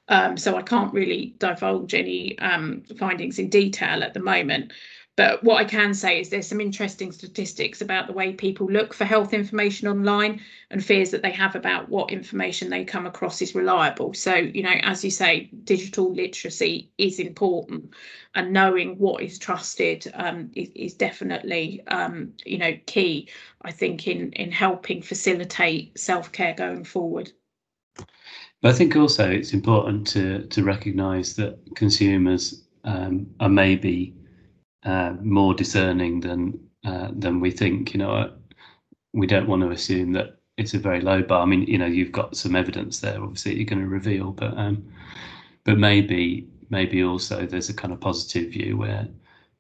Um, 0.10 0.36
so 0.36 0.58
I 0.58 0.62
can't 0.62 0.94
really 0.94 1.34
divulge 1.38 1.94
any 1.94 2.38
um, 2.40 2.84
findings 2.98 3.40
in 3.40 3.50
detail 3.50 4.04
at 4.04 4.14
the 4.14 4.20
moment. 4.20 4.74
But 5.16 5.44
what 5.44 5.58
I 5.58 5.66
can 5.66 5.94
say 5.94 6.20
is 6.20 6.30
there's 6.30 6.48
some 6.48 6.60
interesting 6.60 7.12
statistics 7.12 7.82
about 7.82 8.08
the 8.08 8.14
way 8.14 8.34
people 8.34 8.66
look 8.66 8.96
for 8.96 9.06
health 9.06 9.32
information 9.32 9.88
online 9.88 10.42
and 10.72 10.84
fears 10.84 11.12
that 11.12 11.22
they 11.22 11.32
have 11.32 11.56
about 11.56 11.88
what 11.88 12.10
information 12.10 12.70
they 12.70 12.84
come 12.84 13.06
across 13.06 13.40
is 13.40 13.54
reliable. 13.54 14.16
So, 14.16 14.34
you 14.34 14.64
know, 14.64 14.74
as 14.82 15.04
you 15.04 15.12
say, 15.12 15.52
digital 15.66 16.12
literacy 16.12 16.90
is 16.98 17.20
important 17.20 17.94
and 18.34 18.52
knowing 18.52 18.98
what 18.98 19.22
is 19.22 19.38
trusted 19.38 20.12
um, 20.16 20.50
is, 20.56 20.70
is, 20.76 20.94
definitely, 20.96 21.84
um, 21.88 22.34
you 22.44 22.58
know, 22.58 22.76
key, 22.88 23.30
I 23.62 23.72
think, 23.72 24.08
in, 24.08 24.32
in 24.34 24.52
helping 24.52 25.04
facilitate 25.04 25.98
self-care 26.00 26.56
going 26.56 26.86
forward. 26.86 27.32
But 28.64 28.74
I 28.74 28.74
think 28.74 28.96
also 28.96 29.30
it's 29.30 29.54
important 29.54 30.08
to 30.08 30.48
to 30.48 30.64
recognise 30.64 31.36
that 31.36 31.60
consumers 31.76 32.64
um, 32.86 33.28
are 33.42 33.50
maybe 33.50 34.16
uh, 34.86 35.14
more 35.22 35.54
discerning 35.54 36.20
than 36.20 36.60
uh, 36.86 37.10
than 37.14 37.40
we 37.40 37.52
think. 37.52 37.94
You 37.94 38.00
know, 38.00 38.34
we 39.14 39.28
don't 39.28 39.48
want 39.48 39.62
to 39.62 39.72
assume 39.72 40.14
that 40.14 40.40
it's 40.58 40.74
a 40.74 40.80
very 40.80 41.02
low 41.02 41.22
bar. 41.22 41.42
I 41.42 41.46
mean, 41.46 41.64
you 41.64 41.78
know, 41.78 41.86
you've 41.86 42.12
got 42.12 42.36
some 42.36 42.56
evidence 42.56 43.00
there, 43.00 43.22
obviously, 43.22 43.56
you're 43.56 43.66
going 43.66 43.82
to 43.82 43.88
reveal, 43.88 44.32
but 44.32 44.58
um, 44.58 44.86
but 45.64 45.78
maybe 45.78 46.48
maybe 46.70 47.04
also 47.04 47.46
there's 47.46 47.70
a 47.70 47.74
kind 47.74 47.94
of 47.94 48.00
positive 48.00 48.52
view 48.52 48.78
where 48.78 49.08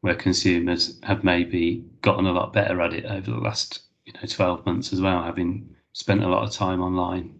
where 0.01 0.15
consumers 0.15 0.99
have 1.03 1.23
maybe 1.23 1.85
gotten 2.01 2.25
a 2.25 2.33
lot 2.33 2.53
better 2.53 2.81
at 2.81 2.93
it 2.93 3.05
over 3.05 3.31
the 3.31 3.37
last 3.37 3.83
you 4.05 4.13
know 4.13 4.27
12 4.27 4.65
months 4.65 4.93
as 4.93 5.01
well, 5.01 5.23
having 5.23 5.69
spent 5.93 6.23
a 6.23 6.27
lot 6.27 6.43
of 6.43 6.51
time 6.51 6.81
online 6.81 7.33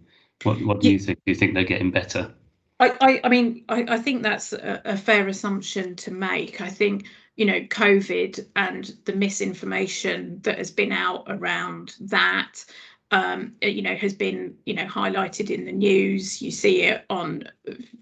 what 0.44 0.62
What 0.64 0.80
do 0.80 0.90
you 0.90 0.98
think? 0.98 1.18
Do 1.24 1.32
you 1.32 1.34
think 1.34 1.54
they're 1.54 1.64
getting 1.64 1.90
better? 1.90 2.32
I, 2.80 2.92
I, 3.00 3.20
I 3.24 3.28
mean, 3.28 3.64
I, 3.68 3.84
I 3.88 3.98
think 3.98 4.22
that's 4.22 4.52
a, 4.52 4.82
a 4.84 4.96
fair 4.96 5.26
assumption 5.28 5.96
to 5.96 6.10
make. 6.10 6.60
I 6.60 6.68
think 6.68 7.06
you 7.36 7.44
know, 7.46 7.60
COVID 7.62 8.46
and 8.56 8.94
the 9.04 9.12
misinformation 9.14 10.40
that 10.42 10.58
has 10.58 10.70
been 10.70 10.92
out 10.92 11.24
around 11.28 11.96
that, 12.00 12.64
um, 13.10 13.54
you 13.60 13.82
know, 13.82 13.96
has 13.96 14.14
been, 14.14 14.54
you 14.66 14.74
know, 14.74 14.86
highlighted 14.86 15.50
in 15.50 15.64
the 15.64 15.72
news. 15.72 16.40
You 16.40 16.50
see 16.50 16.82
it 16.82 17.04
on 17.10 17.44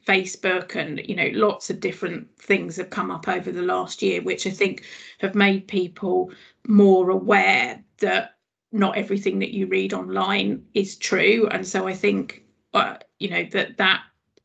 Facebook, 0.06 0.76
and 0.76 1.00
you 1.06 1.16
know, 1.16 1.30
lots 1.32 1.70
of 1.70 1.80
different 1.80 2.28
things 2.38 2.76
have 2.76 2.90
come 2.90 3.10
up 3.10 3.28
over 3.28 3.50
the 3.50 3.62
last 3.62 4.02
year, 4.02 4.22
which 4.22 4.46
I 4.46 4.50
think 4.50 4.84
have 5.18 5.34
made 5.34 5.66
people 5.68 6.30
more 6.66 7.10
aware 7.10 7.82
that 7.98 8.34
not 8.72 8.96
everything 8.96 9.38
that 9.38 9.52
you 9.52 9.66
read 9.66 9.92
online 9.92 10.64
is 10.74 10.96
true 10.96 11.46
and 11.50 11.66
so 11.66 11.86
i 11.86 11.92
think 11.92 12.42
uh, 12.74 12.96
you 13.18 13.28
know 13.28 13.44
that 13.52 13.76
that 13.76 14.02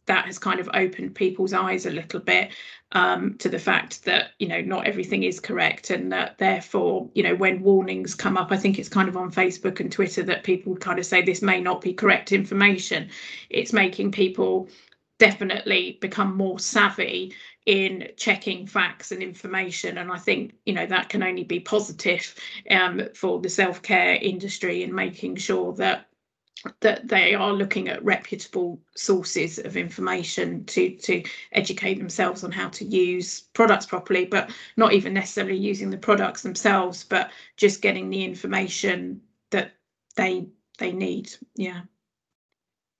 that 0.07 0.25
has 0.25 0.39
kind 0.39 0.59
of 0.59 0.69
opened 0.73 1.15
people's 1.15 1.53
eyes 1.53 1.85
a 1.85 1.91
little 1.91 2.19
bit 2.19 2.51
um, 2.93 3.37
to 3.37 3.49
the 3.49 3.59
fact 3.59 4.03
that 4.05 4.31
you 4.39 4.47
know 4.47 4.61
not 4.61 4.87
everything 4.87 5.23
is 5.23 5.39
correct 5.39 5.89
and 5.89 6.11
that 6.11 6.37
therefore 6.37 7.09
you 7.13 7.23
know 7.23 7.35
when 7.35 7.61
warnings 7.61 8.15
come 8.15 8.37
up 8.37 8.51
i 8.51 8.57
think 8.57 8.79
it's 8.79 8.89
kind 8.89 9.09
of 9.09 9.17
on 9.17 9.31
facebook 9.31 9.79
and 9.79 9.91
twitter 9.91 10.23
that 10.23 10.43
people 10.43 10.75
kind 10.75 10.97
of 10.97 11.05
say 11.05 11.21
this 11.21 11.41
may 11.41 11.61
not 11.61 11.81
be 11.81 11.93
correct 11.93 12.31
information. 12.31 13.09
It's 13.49 13.73
making 13.73 14.11
people 14.11 14.69
definitely 15.19 15.97
become 15.99 16.37
more 16.37 16.59
savvy 16.59 17.33
in 17.65 18.07
checking 18.15 18.65
facts 18.65 19.11
and 19.11 19.21
information. 19.21 19.97
And 19.97 20.11
i 20.11 20.17
think 20.17 20.53
you 20.65 20.73
know 20.73 20.85
that 20.85 21.09
can 21.09 21.23
only 21.23 21.43
be 21.43 21.59
positive 21.59 22.33
um, 22.71 23.01
for 23.13 23.41
the 23.41 23.49
self-care 23.49 24.15
industry 24.15 24.83
and 24.83 24.93
making 24.93 25.35
sure 25.35 25.73
that 25.73 26.06
that 26.81 27.07
they 27.07 27.33
are 27.33 27.53
looking 27.53 27.89
at 27.89 28.03
reputable 28.03 28.79
sources 28.95 29.59
of 29.59 29.77
information 29.77 30.65
to 30.65 30.95
to 30.97 31.23
educate 31.51 31.97
themselves 31.97 32.43
on 32.43 32.51
how 32.51 32.69
to 32.69 32.85
use 32.85 33.41
products 33.53 33.85
properly 33.85 34.25
but 34.25 34.49
not 34.75 34.93
even 34.93 35.13
necessarily 35.13 35.57
using 35.57 35.89
the 35.89 35.97
products 35.97 36.41
themselves 36.41 37.03
but 37.03 37.31
just 37.57 37.81
getting 37.81 38.09
the 38.09 38.23
information 38.23 39.21
that 39.51 39.73
they 40.15 40.47
they 40.79 40.91
need. 40.91 41.31
Yeah. 41.55 41.81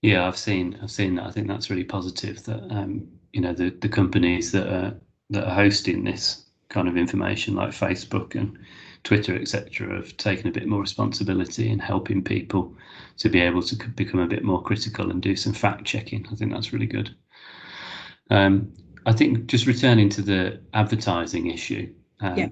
Yeah 0.02 0.28
i've 0.28 0.38
seen 0.38 0.78
i've 0.82 0.92
seen 0.92 1.16
that. 1.16 1.26
I 1.28 1.32
think 1.32 1.48
that's 1.48 1.70
really 1.70 1.84
positive 1.84 2.44
that 2.44 2.62
um 2.72 3.08
you 3.34 3.42
know 3.42 3.54
the 3.54 3.70
the 3.70 3.90
companies 3.90 4.52
that 4.52 4.68
are 4.68 5.00
that 5.30 5.46
are 5.48 5.56
hosting 5.56 6.04
this 6.04 6.46
kind 6.70 6.88
of 6.88 6.98
information 6.98 7.56
like 7.56 7.70
Facebook 7.70 8.36
and 8.36 8.58
Twitter 9.08 9.38
etc 9.38 9.96
have 9.96 10.18
taken 10.18 10.50
a 10.50 10.52
bit 10.52 10.68
more 10.68 10.82
responsibility 10.82 11.70
in 11.70 11.80
helping 11.80 12.22
people 12.22 12.76
to 13.16 13.30
be 13.30 13.40
able 13.40 13.62
to 13.62 13.76
become 13.96 14.20
a 14.20 14.28
bit 14.28 14.44
more 14.44 14.62
critical 14.62 15.12
and 15.12 15.22
do 15.22 15.34
some 15.34 15.54
fact 15.54 15.86
checking. 15.86 16.28
I 16.30 16.36
think 16.36 16.52
that's 16.52 16.74
really 16.74 16.88
good. 16.88 17.16
Um, 18.30 18.74
I 19.06 19.14
think 19.14 19.46
just 19.46 19.66
returning 19.66 20.10
to 20.10 20.22
the 20.22 20.60
advertising 20.74 21.48
issue. 21.48 21.94
Um, 22.20 22.38
yeah. 22.38 22.50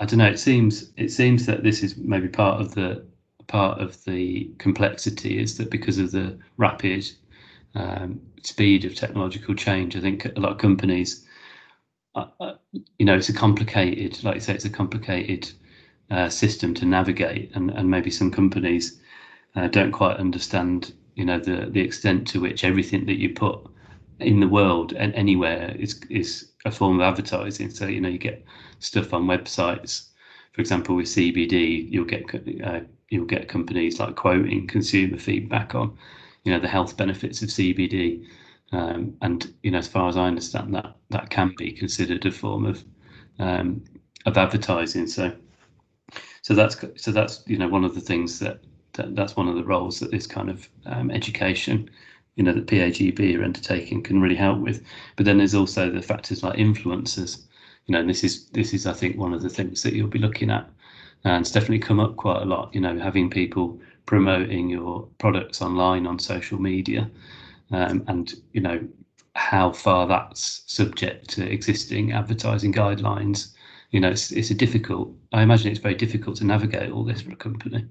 I 0.00 0.06
don't 0.06 0.18
know. 0.18 0.30
It 0.30 0.38
seems 0.38 0.92
it 0.96 1.10
seems 1.10 1.44
that 1.44 1.62
this 1.62 1.82
is 1.82 1.98
maybe 1.98 2.28
part 2.28 2.58
of 2.62 2.74
the 2.74 3.06
part 3.46 3.78
of 3.78 4.02
the 4.04 4.50
complexity 4.56 5.38
is 5.42 5.58
that 5.58 5.70
because 5.70 5.98
of 5.98 6.10
the 6.10 6.38
rapid 6.56 7.04
um, 7.74 8.18
speed 8.42 8.86
of 8.86 8.94
technological 8.94 9.54
change. 9.54 9.94
I 9.94 10.00
think 10.00 10.24
a 10.24 10.40
lot 10.40 10.52
of 10.52 10.58
companies, 10.58 11.26
uh, 12.14 12.28
uh, 12.40 12.54
you 12.98 13.04
know, 13.04 13.16
it's 13.16 13.28
a 13.28 13.34
complicated, 13.34 14.24
like 14.24 14.36
you 14.36 14.40
say, 14.40 14.54
it's 14.54 14.64
a 14.64 14.70
complicated 14.70 15.52
uh, 16.12 16.28
system 16.28 16.74
to 16.74 16.84
navigate, 16.84 17.50
and, 17.54 17.70
and 17.70 17.90
maybe 17.90 18.10
some 18.10 18.30
companies 18.30 19.00
uh, 19.56 19.66
don't 19.68 19.92
quite 19.92 20.18
understand, 20.18 20.92
you 21.14 21.24
know, 21.24 21.38
the 21.38 21.68
the 21.70 21.80
extent 21.80 22.26
to 22.28 22.40
which 22.40 22.64
everything 22.64 23.06
that 23.06 23.18
you 23.18 23.30
put 23.34 23.58
in 24.20 24.40
the 24.40 24.48
world 24.48 24.92
and 24.92 25.14
anywhere 25.14 25.74
is 25.78 26.00
is 26.10 26.52
a 26.64 26.70
form 26.70 27.00
of 27.00 27.02
advertising. 27.02 27.70
So 27.70 27.86
you 27.86 28.00
know, 28.00 28.08
you 28.08 28.18
get 28.18 28.44
stuff 28.78 29.12
on 29.14 29.24
websites. 29.24 30.08
For 30.52 30.60
example, 30.60 30.96
with 30.96 31.06
CBD, 31.06 31.90
you'll 31.90 32.04
get 32.04 32.24
uh, 32.64 32.80
you'll 33.08 33.26
get 33.26 33.48
companies 33.48 33.98
like 33.98 34.16
quoting 34.16 34.66
consumer 34.66 35.18
feedback 35.18 35.74
on 35.74 35.96
you 36.44 36.52
know 36.52 36.60
the 36.60 36.68
health 36.68 36.96
benefits 36.96 37.42
of 37.42 37.48
CBD. 37.48 38.26
Um, 38.72 39.14
and 39.20 39.52
you 39.62 39.70
know, 39.70 39.78
as 39.78 39.88
far 39.88 40.08
as 40.08 40.16
I 40.16 40.26
understand, 40.26 40.74
that 40.74 40.96
that 41.10 41.30
can 41.30 41.54
be 41.56 41.72
considered 41.72 42.24
a 42.26 42.30
form 42.30 42.66
of 42.66 42.84
um, 43.38 43.84
of 44.26 44.36
advertising. 44.38 45.06
So, 45.06 45.34
so 46.42 46.54
that's 46.54 46.76
so 46.96 47.12
that's 47.12 47.42
you 47.46 47.56
know 47.58 47.68
one 47.68 47.84
of 47.84 47.94
the 47.94 48.00
things 48.00 48.38
that, 48.40 48.60
that 48.94 49.14
that's 49.16 49.36
one 49.36 49.48
of 49.48 49.56
the 49.56 49.64
roles 49.64 50.00
that 50.00 50.10
this 50.10 50.26
kind 50.26 50.50
of 50.50 50.68
um, 50.86 51.10
education, 51.10 51.90
you 52.36 52.44
know, 52.44 52.52
that 52.52 52.66
PAGB 52.66 53.38
are 53.38 53.44
undertaking 53.44 54.02
can 54.02 54.20
really 54.20 54.36
help 54.36 54.58
with. 54.60 54.84
But 55.16 55.26
then 55.26 55.38
there's 55.38 55.54
also 55.54 55.90
the 55.90 56.02
factors 56.02 56.42
like 56.42 56.58
influencers. 56.58 57.44
You 57.86 57.92
know, 57.94 58.06
this 58.06 58.24
is 58.24 58.48
this 58.50 58.74
is 58.74 58.86
I 58.86 58.92
think 58.92 59.16
one 59.16 59.34
of 59.34 59.42
the 59.42 59.48
things 59.50 59.82
that 59.82 59.94
you'll 59.94 60.08
be 60.08 60.18
looking 60.18 60.50
at, 60.50 60.68
and 61.24 61.40
it's 61.42 61.52
definitely 61.52 61.78
come 61.80 62.00
up 62.00 62.16
quite 62.16 62.42
a 62.42 62.46
lot. 62.46 62.74
You 62.74 62.80
know, 62.80 62.98
having 62.98 63.30
people 63.30 63.80
promoting 64.06 64.68
your 64.68 65.08
products 65.18 65.62
online 65.62 66.06
on 66.06 66.18
social 66.18 66.60
media 66.60 67.08
um, 67.70 68.04
and 68.08 68.34
you 68.52 68.60
know 68.60 68.86
how 69.34 69.72
far 69.72 70.06
that's 70.06 70.62
subject 70.66 71.28
to 71.30 71.50
existing 71.50 72.12
advertising 72.12 72.72
guidelines 72.72 73.54
you 73.92 74.00
know 74.00 74.10
it's, 74.10 74.32
it's 74.32 74.50
a 74.50 74.54
difficult 74.54 75.14
i 75.32 75.42
imagine 75.42 75.70
it's 75.70 75.80
very 75.80 75.94
difficult 75.94 76.36
to 76.36 76.44
navigate 76.44 76.90
all 76.90 77.04
this 77.04 77.22
for 77.22 77.30
a 77.30 77.36
company 77.36 77.86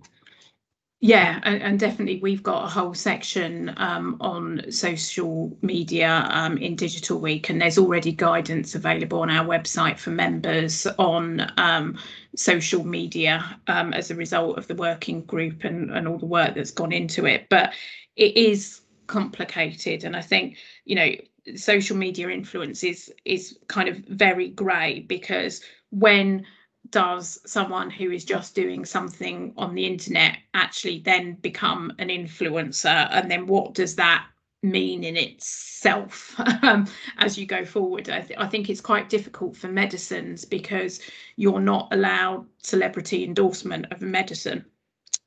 Yeah, 1.03 1.39
and, 1.41 1.63
and, 1.63 1.79
definitely 1.79 2.19
we've 2.21 2.43
got 2.43 2.63
a 2.63 2.69
whole 2.69 2.93
section 2.93 3.73
um, 3.77 4.17
on 4.21 4.71
social 4.71 5.57
media 5.63 6.27
um, 6.29 6.59
in 6.59 6.75
Digital 6.75 7.19
Week, 7.19 7.49
and 7.49 7.59
there's 7.59 7.79
already 7.79 8.11
guidance 8.11 8.75
available 8.75 9.21
on 9.21 9.31
our 9.31 9.43
website 9.43 9.97
for 9.97 10.11
members 10.11 10.85
on 10.99 11.51
um, 11.57 11.97
social 12.35 12.85
media 12.85 13.59
um, 13.65 13.93
as 13.93 14.11
a 14.11 14.15
result 14.15 14.59
of 14.59 14.67
the 14.67 14.75
working 14.75 15.23
group 15.23 15.63
and, 15.63 15.89
and 15.89 16.07
all 16.07 16.19
the 16.19 16.27
work 16.27 16.53
that's 16.53 16.69
gone 16.69 16.91
into 16.91 17.25
it. 17.25 17.47
But 17.49 17.73
it 18.15 18.37
is 18.37 18.81
complicated, 19.07 20.03
and 20.03 20.15
I 20.15 20.21
think 20.21 20.57
you 20.85 20.95
know 20.95 21.09
social 21.55 21.97
media 21.97 22.29
influence 22.29 22.83
is 22.83 23.11
is 23.25 23.57
kind 23.67 23.89
of 23.89 23.97
very 24.07 24.49
grey 24.49 24.99
because 24.99 25.61
when 25.91 26.45
does 26.89 27.39
someone 27.45 27.89
who 27.89 28.11
is 28.11 28.25
just 28.25 28.55
doing 28.55 28.85
something 28.85 29.53
on 29.55 29.75
the 29.75 29.85
internet 29.85 30.37
actually 30.53 30.99
then 30.99 31.35
become 31.35 31.93
an 31.99 32.09
influencer? 32.09 33.07
And 33.11 33.29
then 33.29 33.45
what 33.45 33.73
does 33.73 33.95
that 33.95 34.25
mean 34.63 35.03
in 35.03 35.15
itself 35.17 36.35
um, 36.63 36.87
as 37.17 37.37
you 37.37 37.45
go 37.45 37.63
forward? 37.63 38.09
I, 38.09 38.21
th- 38.21 38.39
I 38.39 38.47
think 38.47 38.69
it's 38.69 38.81
quite 38.81 39.09
difficult 39.09 39.55
for 39.55 39.67
medicines 39.67 40.43
because 40.43 41.01
you're 41.35 41.61
not 41.61 41.87
allowed 41.91 42.45
celebrity 42.63 43.23
endorsement 43.23 43.85
of 43.91 44.01
a 44.01 44.05
medicine. 44.05 44.65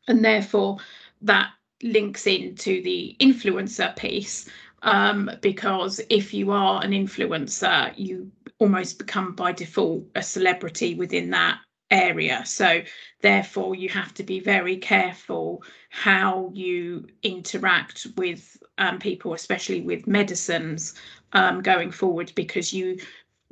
And 0.08 0.24
therefore 0.24 0.78
that 1.22 1.50
links 1.82 2.26
into 2.26 2.82
the 2.82 3.16
influencer 3.20 3.94
piece 3.96 4.48
um, 4.82 5.30
because 5.40 6.00
if 6.10 6.34
you 6.34 6.50
are 6.50 6.82
an 6.84 6.90
influencer 6.90 7.92
you 7.96 8.30
almost 8.64 8.98
become 8.98 9.34
by 9.34 9.52
default 9.52 10.04
a 10.14 10.22
celebrity 10.22 10.94
within 10.94 11.28
that 11.28 11.58
area. 11.90 12.42
So, 12.46 12.80
therefore, 13.20 13.74
you 13.74 13.90
have 13.90 14.14
to 14.14 14.22
be 14.22 14.40
very 14.40 14.78
careful 14.78 15.62
how 15.90 16.50
you 16.54 17.06
interact 17.22 18.06
with 18.16 18.56
um, 18.78 18.98
people, 18.98 19.34
especially 19.34 19.82
with 19.82 20.06
medicines 20.06 20.94
um, 21.34 21.60
going 21.60 21.90
forward, 21.90 22.32
because 22.34 22.72
you 22.72 22.96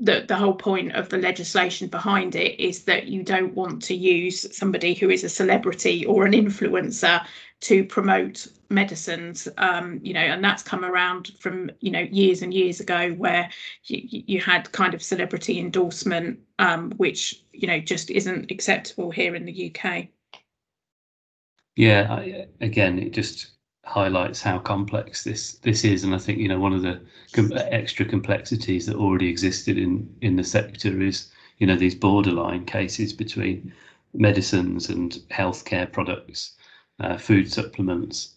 the, 0.03 0.25
the 0.27 0.35
whole 0.35 0.55
point 0.55 0.93
of 0.97 1.09
the 1.11 1.17
legislation 1.17 1.87
behind 1.87 2.35
it 2.35 2.59
is 2.61 2.83
that 2.85 3.07
you 3.07 3.23
don't 3.23 3.55
want 3.55 3.81
to 3.85 3.95
use 3.95 4.55
somebody 4.55 4.95
who 4.95 5.09
is 5.09 5.23
a 5.23 5.29
celebrity 5.29 6.05
or 6.07 6.27
an 6.27 6.33
influencer 6.33 7.25
to 7.61 7.85
promote 7.85 8.49
medicines 8.69 9.47
um, 9.59 10.01
you 10.03 10.13
know 10.13 10.21
and 10.21 10.43
that's 10.43 10.65
come 10.65 10.85
around 10.85 11.31
from 11.39 11.71
you 11.81 11.91
know 11.93 12.01
years 12.01 12.43
and 12.43 12.53
years 12.53 12.81
ago 12.81 13.13
where 13.13 13.49
you, 13.85 14.25
you 14.27 14.41
had 14.41 14.71
kind 14.73 14.93
of 14.93 15.03
celebrity 15.03 15.61
endorsement 15.61 16.41
um, 16.59 16.91
which 16.97 17.45
you 17.53 17.69
know 17.69 17.79
just 17.79 18.11
isn't 18.11 18.51
acceptable 18.51 19.13
here 19.13 19.37
in 19.37 19.45
the 19.45 19.73
UK 19.73 20.09
yeah 21.77 22.09
I, 22.11 22.47
again 22.61 22.99
it 22.99 23.13
just 23.13 23.52
highlights 23.85 24.41
how 24.41 24.59
complex 24.59 25.25
this 25.25 25.55
this 25.59 25.85
is 25.85 26.05
and 26.05 26.15
I 26.15 26.19
think 26.19 26.39
you 26.39 26.49
know 26.49 26.61
one 26.61 26.73
of 26.73 26.83
the 26.83 27.01
com- 27.33 27.53
extra 27.57 28.07
complexities 28.07 28.87
that 28.87 28.97
already 28.97 29.29
existed 29.29 29.77
in 29.79 30.09
in 30.21 30.37
the 30.37 30.45
sector 30.45 31.01
is 31.01 31.31
you 31.59 31.67
know 31.67 31.77
these 31.77 31.95
borderline 31.95 32.65
cases 32.65 33.13
between 33.13 33.73
medicines 34.15 34.89
and 34.89 35.13
healthcare 35.31 35.91
products 35.91 36.57
uh, 37.01 37.17
food 37.17 37.51
supplements, 37.51 38.35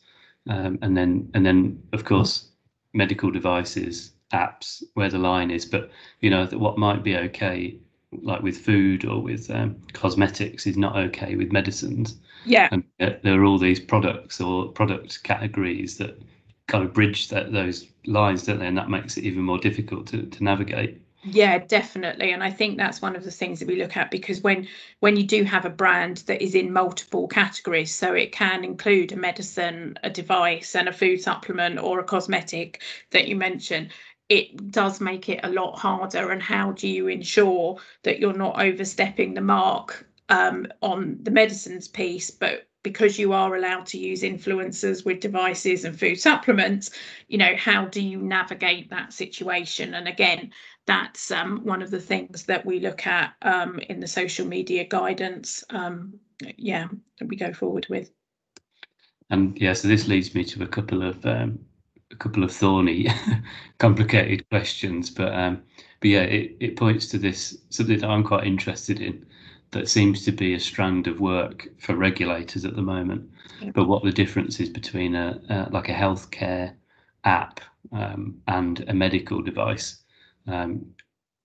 um, 0.50 0.78
and 0.82 0.98
then 0.98 1.30
and 1.34 1.46
then 1.46 1.82
of 1.94 2.04
course 2.04 2.50
medical 2.94 3.32
devices, 3.32 4.12
apps, 4.34 4.84
where 4.94 5.10
the 5.10 5.20
line 5.20 5.52
is. 5.52 5.66
But 5.66 5.92
you 6.22 6.30
know 6.30 6.46
that 6.46 6.60
what 6.60 6.78
might 6.78 7.04
be 7.04 7.16
okay, 7.18 7.78
like 8.12 8.42
with 8.42 8.58
food 8.58 9.06
or 9.06 9.22
with 9.22 9.50
um, 9.52 9.76
cosmetics, 9.94 10.68
is 10.68 10.78
not 10.78 10.96
okay 10.98 11.36
with 11.36 11.52
medicines. 11.52 12.18
Yeah, 12.46 12.70
and 12.72 12.84
there 13.00 13.42
are 13.42 13.46
all 13.46 13.58
these 13.58 13.80
products 13.80 14.40
or 14.40 14.70
product 14.70 15.24
categories 15.24 15.98
that 15.98 16.22
kind 16.68 16.84
of 16.84 16.94
bridge 16.94 17.30
that 17.30 17.52
those 17.52 17.88
lines, 18.06 18.44
don't 18.44 18.60
they? 18.60 18.68
And 18.68 18.78
that 18.78 18.90
makes 18.90 19.18
it 19.18 19.24
even 19.24 19.44
more 19.44 19.58
difficult 19.58 20.08
to, 20.08 20.24
to 20.24 20.44
navigate. 20.44 21.02
Yeah 21.28 21.58
definitely. 21.58 22.32
And 22.34 22.44
i 22.44 22.52
think 22.52 22.78
that's 22.78 23.02
one 23.02 23.16
of 23.16 23.24
the 23.24 23.32
things 23.32 23.60
that 23.60 23.68
we 23.68 23.78
look 23.78 23.98
at 23.98 24.12
because 24.12 24.42
when 24.42 24.68
when 25.00 25.18
you 25.18 25.24
do 25.24 25.44
have 25.44 25.66
a 25.66 25.72
brand 25.72 26.18
that 26.28 26.44
is 26.44 26.54
in 26.54 26.72
multiple 26.72 27.28
categories 27.28 27.94
so 27.94 28.14
it 28.14 28.32
can 28.32 28.64
include 28.64 29.12
a 29.12 29.16
medicine 29.16 29.98
a 30.04 30.10
device 30.10 30.76
and 30.76 30.88
a 30.88 30.94
food 30.94 31.20
supplement 31.22 31.80
or 31.80 32.00
a 32.00 32.04
cosmetic 32.04 32.84
that 33.10 33.28
you 33.28 33.36
mentioned 33.36 33.90
it 34.30 34.72
does 34.72 35.00
make 35.00 35.30
it 35.30 35.42
a 35.44 35.50
lot 35.50 35.78
harder. 35.78 36.32
And 36.32 36.42
how 36.42 36.72
do 36.72 36.88
you 36.88 37.08
ensure 37.08 37.78
that 38.04 38.20
you're 38.20 38.34
not 38.34 38.60
overstepping 38.62 39.34
the 39.34 39.42
mark 39.42 40.08
um, 40.30 40.68
on 40.82 41.18
the 41.22 41.32
medicines 41.32 41.88
piece 41.88 42.32
but 42.32 42.68
because 42.84 43.18
you 43.18 43.34
are 43.34 43.56
allowed 43.56 43.86
to 43.88 43.98
use 43.98 44.22
influencers 44.22 45.04
with 45.04 45.20
devices 45.20 45.86
and 45.86 46.00
food 46.00 46.20
supplements 46.20 46.92
you 47.28 47.38
know 47.38 47.56
how 47.58 47.86
do 47.86 48.02
you 48.02 48.20
navigate 48.22 48.90
that 48.90 49.14
situation 49.14 49.94
and 49.94 50.08
again 50.08 50.52
that's 50.86 51.32
um, 51.32 51.62
one 51.64 51.82
of 51.82 51.92
the 51.92 52.00
things 52.00 52.44
that 52.44 52.66
we 52.66 52.80
look 52.80 53.08
at 53.08 53.34
um, 53.42 53.80
in 53.90 54.00
the 54.00 54.08
social 54.08 54.46
media 54.46 54.86
guidance. 54.88 55.64
Um, 55.70 56.20
yeah, 56.58 56.88
that 57.20 57.28
we 57.28 57.36
go 57.36 57.54
forward 57.54 57.88
with. 57.90 58.12
And 59.30 59.60
yeah, 59.60 59.74
so 59.74 59.88
this 59.88 60.08
leads 60.08 60.36
me 60.36 60.44
to 60.46 60.64
a 60.64 60.68
couple 60.68 61.02
of 61.02 61.26
um, 61.26 61.60
a 62.12 62.16
couple 62.16 62.44
of 62.44 62.52
thorny, 62.52 63.08
complicated 63.80 64.48
questions, 64.50 65.10
but 65.10 65.34
um, 65.34 65.64
but 66.02 66.10
yeah, 66.10 66.22
it, 66.22 66.56
it 66.60 66.78
points 66.78 67.08
to 67.08 67.18
this 67.18 67.58
something 67.70 68.00
that 68.00 68.10
I'm 68.10 68.24
quite 68.24 68.46
interested 68.46 69.00
in. 69.00 69.26
That 69.76 69.90
seems 69.90 70.26
to 70.26 70.32
be 70.32 70.56
a 70.56 70.60
strand 70.60 71.08
of 71.08 71.20
work 71.20 71.68
for 71.78 71.96
regulators 71.96 72.66
at 72.66 72.76
the 72.76 72.82
moment. 72.82 73.30
Yeah. 73.62 73.72
But 73.76 73.88
what 73.88 74.04
the 74.04 74.12
difference 74.12 74.60
is 74.60 74.70
between 74.70 75.16
a, 75.16 75.40
a 75.50 75.70
like 75.72 75.90
a 75.90 75.94
healthcare 75.94 76.74
app 77.24 77.60
um, 77.92 78.42
and 78.48 78.84
a 78.88 78.94
medical 78.94 79.42
device 79.42 80.04
um, 80.48 80.86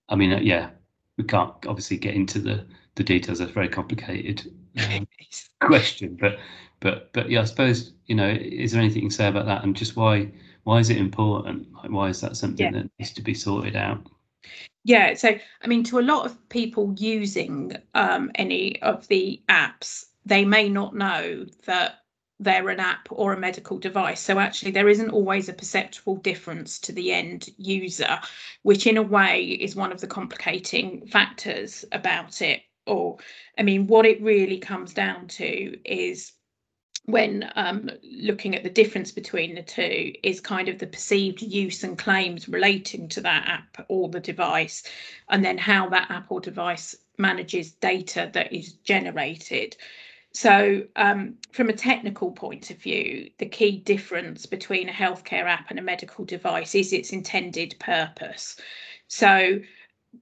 I 0.09 0.15
mean, 0.15 0.33
uh, 0.33 0.39
yeah, 0.39 0.69
we 1.17 1.23
can't 1.23 1.53
obviously 1.67 1.97
get 1.97 2.15
into 2.15 2.39
the 2.39 2.65
the 2.95 3.03
details. 3.03 3.39
That's 3.39 3.51
a 3.51 3.53
very 3.53 3.69
complicated 3.69 4.53
um, 4.77 5.07
question, 5.61 6.17
but 6.19 6.39
but 6.79 7.11
but 7.13 7.29
yeah, 7.29 7.41
I 7.41 7.45
suppose 7.45 7.93
you 8.05 8.15
know, 8.15 8.29
is 8.29 8.71
there 8.71 8.81
anything 8.81 9.03
you 9.03 9.09
can 9.09 9.15
say 9.15 9.27
about 9.27 9.45
that, 9.45 9.63
and 9.63 9.75
just 9.75 9.95
why 9.95 10.31
why 10.63 10.79
is 10.79 10.89
it 10.89 10.97
important? 10.97 11.71
Like, 11.73 11.91
why 11.91 12.09
is 12.09 12.21
that 12.21 12.37
something 12.37 12.73
yeah. 12.73 12.81
that 12.81 12.91
needs 12.99 13.13
to 13.13 13.21
be 13.21 13.33
sorted 13.33 13.75
out? 13.75 14.05
Yeah, 14.83 15.13
so 15.13 15.37
I 15.61 15.67
mean, 15.67 15.83
to 15.85 15.99
a 15.99 16.01
lot 16.01 16.25
of 16.25 16.49
people 16.49 16.95
using 16.97 17.73
um, 17.93 18.31
any 18.35 18.81
of 18.81 19.07
the 19.07 19.41
apps, 19.47 20.05
they 20.25 20.45
may 20.45 20.69
not 20.69 20.95
know 20.95 21.45
that 21.65 21.99
they're 22.39 22.69
an 22.69 22.79
app 22.79 23.07
or 23.11 23.33
a 23.33 23.39
medical 23.39 23.77
device. 23.77 24.19
So 24.19 24.39
actually, 24.39 24.71
there 24.71 24.89
isn't 24.89 25.11
always 25.11 25.47
a 25.47 25.53
perceptible 25.53 26.17
difference 26.17 26.79
to 26.79 26.91
the 26.91 27.13
end 27.13 27.49
user, 27.57 28.19
which 28.63 28.87
in 28.87 28.97
a 28.97 29.03
way 29.03 29.43
is 29.45 29.75
one 29.75 29.91
of 29.91 30.01
the 30.01 30.07
complicating 30.07 31.05
factors 31.05 31.85
about 31.91 32.41
it. 32.41 32.61
Or, 32.87 33.17
I 33.59 33.63
mean, 33.63 33.85
what 33.85 34.07
it 34.07 34.21
really 34.23 34.57
comes 34.57 34.93
down 34.93 35.27
to 35.27 35.77
is 35.85 36.31
when 37.05 37.51
um, 37.55 37.89
looking 38.03 38.55
at 38.55 38.63
the 38.63 38.69
difference 38.69 39.11
between 39.11 39.55
the 39.55 39.63
two 39.63 40.13
is 40.23 40.39
kind 40.39 40.69
of 40.69 40.77
the 40.79 40.87
perceived 40.87 41.41
use 41.41 41.83
and 41.83 41.97
claims 41.97 42.47
relating 42.47 43.07
to 43.09 43.21
that 43.21 43.47
app 43.47 43.85
or 43.89 44.09
the 44.09 44.19
device, 44.19 44.83
and 45.29 45.43
then 45.43 45.57
how 45.57 45.89
that 45.89 46.11
app 46.11 46.31
or 46.31 46.39
device 46.39 46.95
manages 47.17 47.71
data 47.71 48.29
that 48.33 48.53
is 48.53 48.73
generated. 48.83 49.75
So, 50.33 50.83
um, 50.95 51.35
from 51.51 51.69
a 51.69 51.73
technical 51.73 52.31
point 52.31 52.71
of 52.71 52.77
view, 52.77 53.29
the 53.37 53.47
key 53.47 53.79
difference 53.79 54.45
between 54.45 54.87
a 54.87 54.93
healthcare 54.93 55.43
app 55.45 55.69
and 55.69 55.79
a 55.79 55.81
medical 55.81 56.23
device 56.23 56.73
is 56.73 56.93
its 56.93 57.11
intended 57.11 57.75
purpose. 57.79 58.55
So, 59.07 59.59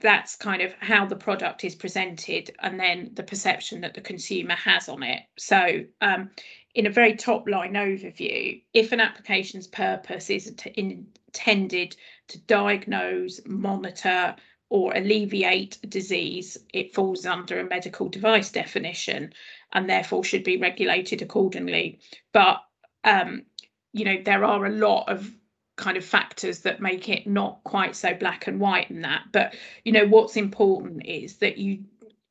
that's 0.01 0.35
kind 0.35 0.61
of 0.61 0.71
how 0.79 1.05
the 1.05 1.15
product 1.15 1.63
is 1.63 1.75
presented 1.75 2.51
and 2.59 2.79
then 2.79 3.09
the 3.13 3.23
perception 3.23 3.81
that 3.81 3.95
the 3.95 4.01
consumer 4.01 4.53
has 4.55 4.87
on 4.87 5.03
it. 5.03 5.23
So, 5.37 5.83
um, 6.01 6.29
in 6.75 6.85
a 6.85 6.91
very 6.91 7.15
top 7.15 7.47
line 7.47 7.73
overview, 7.73 8.61
if 8.73 8.91
an 8.91 8.99
application's 8.99 9.67
purpose 9.67 10.29
is 10.29 10.53
intended 10.75 11.95
to 12.27 12.39
diagnose, 12.41 13.41
monitor, 13.45 14.35
or 14.69 14.93
alleviate 14.93 15.79
disease, 15.89 16.57
it 16.73 16.93
falls 16.93 17.25
under 17.25 17.59
a 17.59 17.67
medical 17.67 18.07
device 18.07 18.51
definition 18.51 19.33
and 19.73 19.89
therefore 19.89 20.23
should 20.23 20.43
be 20.43 20.57
regulated 20.57 21.21
accordingly. 21.21 21.99
But 22.33 22.59
um, 23.03 23.43
you 23.93 24.05
know, 24.05 24.21
there 24.23 24.43
are 24.43 24.65
a 24.65 24.71
lot 24.71 25.09
of 25.09 25.33
kind 25.75 25.97
of 25.97 26.05
factors 26.05 26.59
that 26.59 26.81
make 26.81 27.09
it 27.09 27.25
not 27.25 27.63
quite 27.63 27.95
so 27.95 28.13
black 28.13 28.47
and 28.47 28.59
white 28.59 28.91
in 28.91 29.01
that. 29.01 29.23
But 29.31 29.55
you 29.83 29.91
know, 29.91 30.05
what's 30.05 30.37
important 30.37 31.05
is 31.05 31.37
that 31.37 31.57
you 31.57 31.85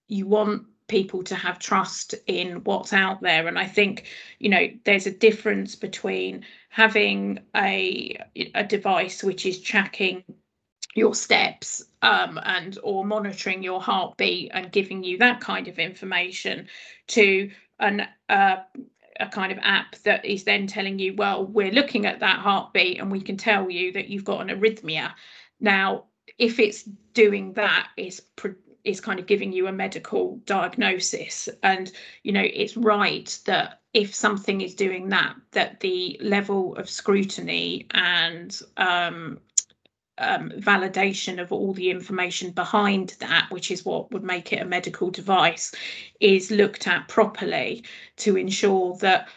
you 0.06 0.26
want 0.26 0.66
people 0.88 1.22
to 1.22 1.34
have 1.34 1.58
trust 1.58 2.14
in 2.26 2.64
what's 2.64 2.92
out 2.92 3.20
there 3.22 3.46
and 3.46 3.58
i 3.58 3.66
think 3.66 4.06
you 4.38 4.48
know 4.48 4.66
there's 4.84 5.06
a 5.06 5.10
difference 5.10 5.76
between 5.76 6.44
having 6.70 7.38
a 7.56 8.16
a 8.54 8.64
device 8.64 9.22
which 9.22 9.46
is 9.46 9.60
tracking 9.60 10.24
your 10.94 11.14
steps 11.14 11.84
um, 12.02 12.40
and 12.44 12.78
or 12.82 13.04
monitoring 13.04 13.62
your 13.62 13.80
heartbeat 13.80 14.50
and 14.52 14.72
giving 14.72 15.04
you 15.04 15.18
that 15.18 15.40
kind 15.40 15.68
of 15.68 15.78
information 15.78 16.66
to 17.06 17.50
an 17.78 18.06
uh, 18.28 18.56
a 19.20 19.26
kind 19.26 19.52
of 19.52 19.58
app 19.62 19.96
that 20.04 20.24
is 20.24 20.44
then 20.44 20.66
telling 20.66 20.98
you, 20.98 21.14
well, 21.14 21.44
we're 21.44 21.72
looking 21.72 22.06
at 22.06 22.20
that 22.20 22.38
heartbeat 22.38 23.00
and 23.00 23.10
we 23.10 23.20
can 23.20 23.36
tell 23.36 23.68
you 23.68 23.92
that 23.92 24.08
you've 24.08 24.24
got 24.24 24.40
an 24.40 24.56
arrhythmia. 24.56 25.12
Now, 25.60 26.04
if 26.38 26.58
it's 26.58 26.84
doing 27.14 27.52
that, 27.54 27.88
it's 27.96 28.20
is 28.84 29.00
kind 29.00 29.20
of 29.20 29.26
giving 29.26 29.52
you 29.52 29.66
a 29.66 29.72
medical 29.72 30.36
diagnosis. 30.44 31.48
And 31.62 31.92
you 32.22 32.32
know 32.32 32.44
it's 32.44 32.76
right 32.76 33.38
that 33.46 33.80
if 33.94 34.14
something 34.14 34.60
is 34.60 34.74
doing 34.74 35.08
that 35.08 35.34
that 35.52 35.80
the 35.80 36.18
level 36.22 36.76
of 36.76 36.88
scrutiny 36.88 37.86
and 37.92 38.60
um, 38.76 39.40
um, 40.18 40.50
validation 40.56 41.40
of 41.40 41.52
all 41.52 41.72
the 41.72 41.90
information 41.90 42.50
behind 42.50 43.16
that, 43.20 43.46
which 43.50 43.70
is 43.70 43.84
what 43.84 44.10
would 44.12 44.24
make 44.24 44.52
it 44.52 44.60
a 44.60 44.64
medical 44.64 45.10
device, 45.10 45.72
is 46.20 46.50
looked 46.50 46.86
at 46.86 47.08
properly 47.08 47.84
to 48.16 48.36
ensure 48.36 48.96
that 48.98 49.28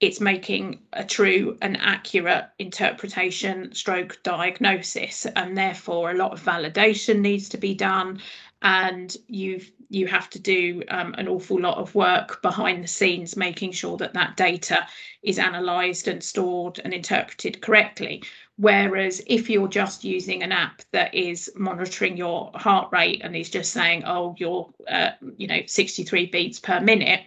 it's 0.00 0.20
making 0.20 0.80
a 0.92 1.04
true 1.04 1.56
and 1.62 1.76
accurate 1.80 2.46
interpretation 2.58 3.72
stroke 3.72 4.18
diagnosis 4.22 5.26
and 5.36 5.56
therefore 5.56 6.10
a 6.10 6.16
lot 6.16 6.32
of 6.32 6.42
validation 6.42 7.20
needs 7.20 7.48
to 7.50 7.58
be 7.58 7.74
done. 7.74 8.20
And 8.62 9.16
you've 9.28 9.70
you 9.90 10.06
have 10.08 10.28
to 10.30 10.40
do 10.40 10.82
um, 10.88 11.14
an 11.18 11.28
awful 11.28 11.60
lot 11.60 11.78
of 11.78 11.94
work 11.94 12.42
behind 12.42 12.82
the 12.82 12.88
scenes 12.88 13.36
making 13.36 13.70
sure 13.70 13.96
that 13.98 14.14
that 14.14 14.36
data 14.36 14.86
is 15.22 15.38
analysed 15.38 16.08
and 16.08 16.22
stored 16.22 16.80
and 16.82 16.92
interpreted 16.92 17.60
correctly. 17.60 18.22
Whereas 18.56 19.22
if 19.26 19.48
you're 19.48 19.68
just 19.68 20.02
using 20.02 20.42
an 20.42 20.52
app 20.52 20.82
that 20.92 21.14
is 21.14 21.50
monitoring 21.54 22.16
your 22.16 22.50
heart 22.54 22.88
rate 22.92 23.20
and 23.22 23.36
is 23.36 23.50
just 23.50 23.72
saying 23.72 24.04
oh 24.04 24.34
you're 24.38 24.68
uh, 24.88 25.10
you 25.36 25.46
know 25.46 25.60
63 25.66 26.26
beats 26.26 26.58
per 26.58 26.80
minute 26.80 27.20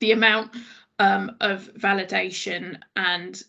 the 0.00 0.12
amount 0.12 0.54
um, 0.98 1.36
of 1.40 1.70
validation 1.74 2.78
and 2.96 3.42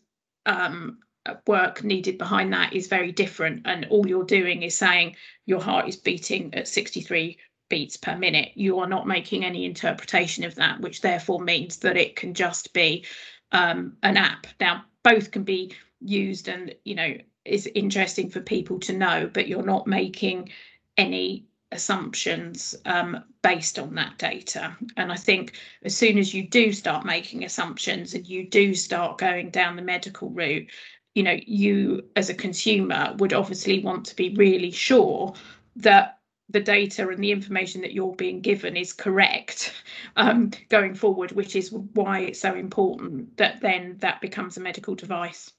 um, 0.46 1.00
work 1.48 1.84
needed 1.84 2.18
behind 2.18 2.54
that 2.54 2.74
is 2.74 2.88
very 2.88 3.12
different. 3.12 3.62
And 3.66 3.86
all 3.90 4.08
you're 4.08 4.24
doing 4.24 4.64
is 4.64 4.78
saying 4.78 5.16
your 5.46 5.62
heart 5.62 5.88
is 5.88 5.96
beating 5.96 6.54
at 6.54 6.68
63 6.68 7.38
beats 7.70 7.98
per 7.98 8.16
minute. 8.16 8.52
You 8.56 8.80
are 8.80 8.88
not 8.88 9.08
making 9.08 9.46
any 9.46 9.66
interpretation 9.66 10.44
of 10.44 10.56
that 10.56 10.82
which 10.82 11.02
therefore 11.02 11.42
means 11.42 11.78
that 11.78 11.98
it 11.98 12.16
can 12.16 12.34
just 12.34 12.74
be 12.74 13.06
um, 13.52 13.98
an 14.04 14.18
app. 14.18 14.48
Now 14.60 14.86
both 15.04 15.32
can 15.32 15.44
be 15.44 15.74
used 16.02 16.48
and 16.48 16.74
you 16.86 16.96
know 16.96 17.14
is 17.46 17.68
interesting 17.74 18.30
for 18.30 18.42
people 18.42 18.80
to 18.80 18.94
know 18.94 19.30
but 19.34 19.48
you're 19.48 19.64
not 19.64 19.88
making 19.88 20.50
any 20.98 21.46
assumptions 21.72 22.76
um, 22.86 23.24
based 23.42 23.78
on 23.78 23.96
that 23.96 24.18
data. 24.18 24.76
And 24.98 25.12
I 25.12 25.16
think 25.16 25.54
as 25.84 25.96
soon 25.96 26.18
as 26.18 26.34
you 26.34 26.48
do 26.48 26.74
start 26.74 27.06
making 27.06 27.44
assumptions 27.44 28.14
and 28.14 28.28
you 28.28 28.48
do 28.48 28.74
start 28.74 29.18
going 29.18 29.50
down 29.50 29.76
the 29.76 29.82
medical 29.82 30.30
route, 30.30 30.68
you 31.16 31.24
know 31.24 31.38
you 31.46 32.04
as 32.16 32.30
a 32.30 32.34
consumer 32.34 33.16
would 33.18 33.34
obviously 33.34 33.84
want 33.84 34.06
to 34.06 34.16
be 34.16 34.36
really 34.36 34.72
sure 34.72 35.34
that 35.76 36.20
the 36.50 36.60
data 36.60 37.08
and 37.10 37.24
the 37.24 37.32
information 37.32 37.82
that 37.82 37.94
you're 37.94 38.16
being 38.16 38.42
given 38.42 38.76
is 38.76 38.92
correct 38.94 39.74
um, 40.16 40.52
going 40.70 40.96
forward, 40.96 41.32
which 41.32 41.56
is 41.56 41.72
why 41.72 42.22
it's 42.22 42.40
so 42.40 42.56
important 42.56 43.38
that 43.38 43.62
then 43.62 43.98
that 44.00 44.20
becomes 44.20 44.58
a 44.58 44.60
medical 44.60 44.96
device. 44.96 45.52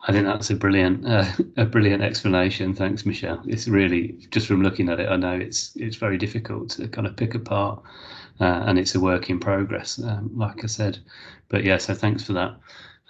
I 0.00 0.12
think 0.12 0.26
that's 0.26 0.50
a 0.50 0.54
brilliant, 0.54 1.06
uh, 1.06 1.24
a 1.56 1.64
brilliant 1.66 2.02
explanation. 2.02 2.74
Thanks, 2.74 3.04
Michelle. 3.04 3.42
It's 3.46 3.68
really 3.68 4.26
just 4.30 4.46
from 4.46 4.62
looking 4.62 4.88
at 4.88 5.00
it, 5.00 5.08
I 5.08 5.16
know 5.16 5.34
it's 5.34 5.74
it's 5.76 5.96
very 5.96 6.18
difficult 6.18 6.70
to 6.70 6.88
kind 6.88 7.06
of 7.06 7.16
pick 7.16 7.34
apart, 7.34 7.82
uh, 8.40 8.64
and 8.66 8.78
it's 8.78 8.94
a 8.94 9.00
work 9.00 9.30
in 9.30 9.40
progress, 9.40 9.98
um, 10.02 10.30
like 10.34 10.62
I 10.64 10.68
said. 10.68 10.98
But 11.48 11.64
yeah, 11.64 11.78
so 11.78 11.94
thanks 11.94 12.22
for 12.22 12.32
that 12.34 12.58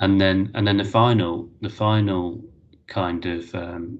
and 0.00 0.20
then 0.20 0.50
and 0.54 0.66
then 0.66 0.76
the 0.76 0.84
final 0.84 1.48
the 1.60 1.70
final 1.70 2.42
kind 2.86 3.26
of 3.26 3.54
um, 3.54 3.98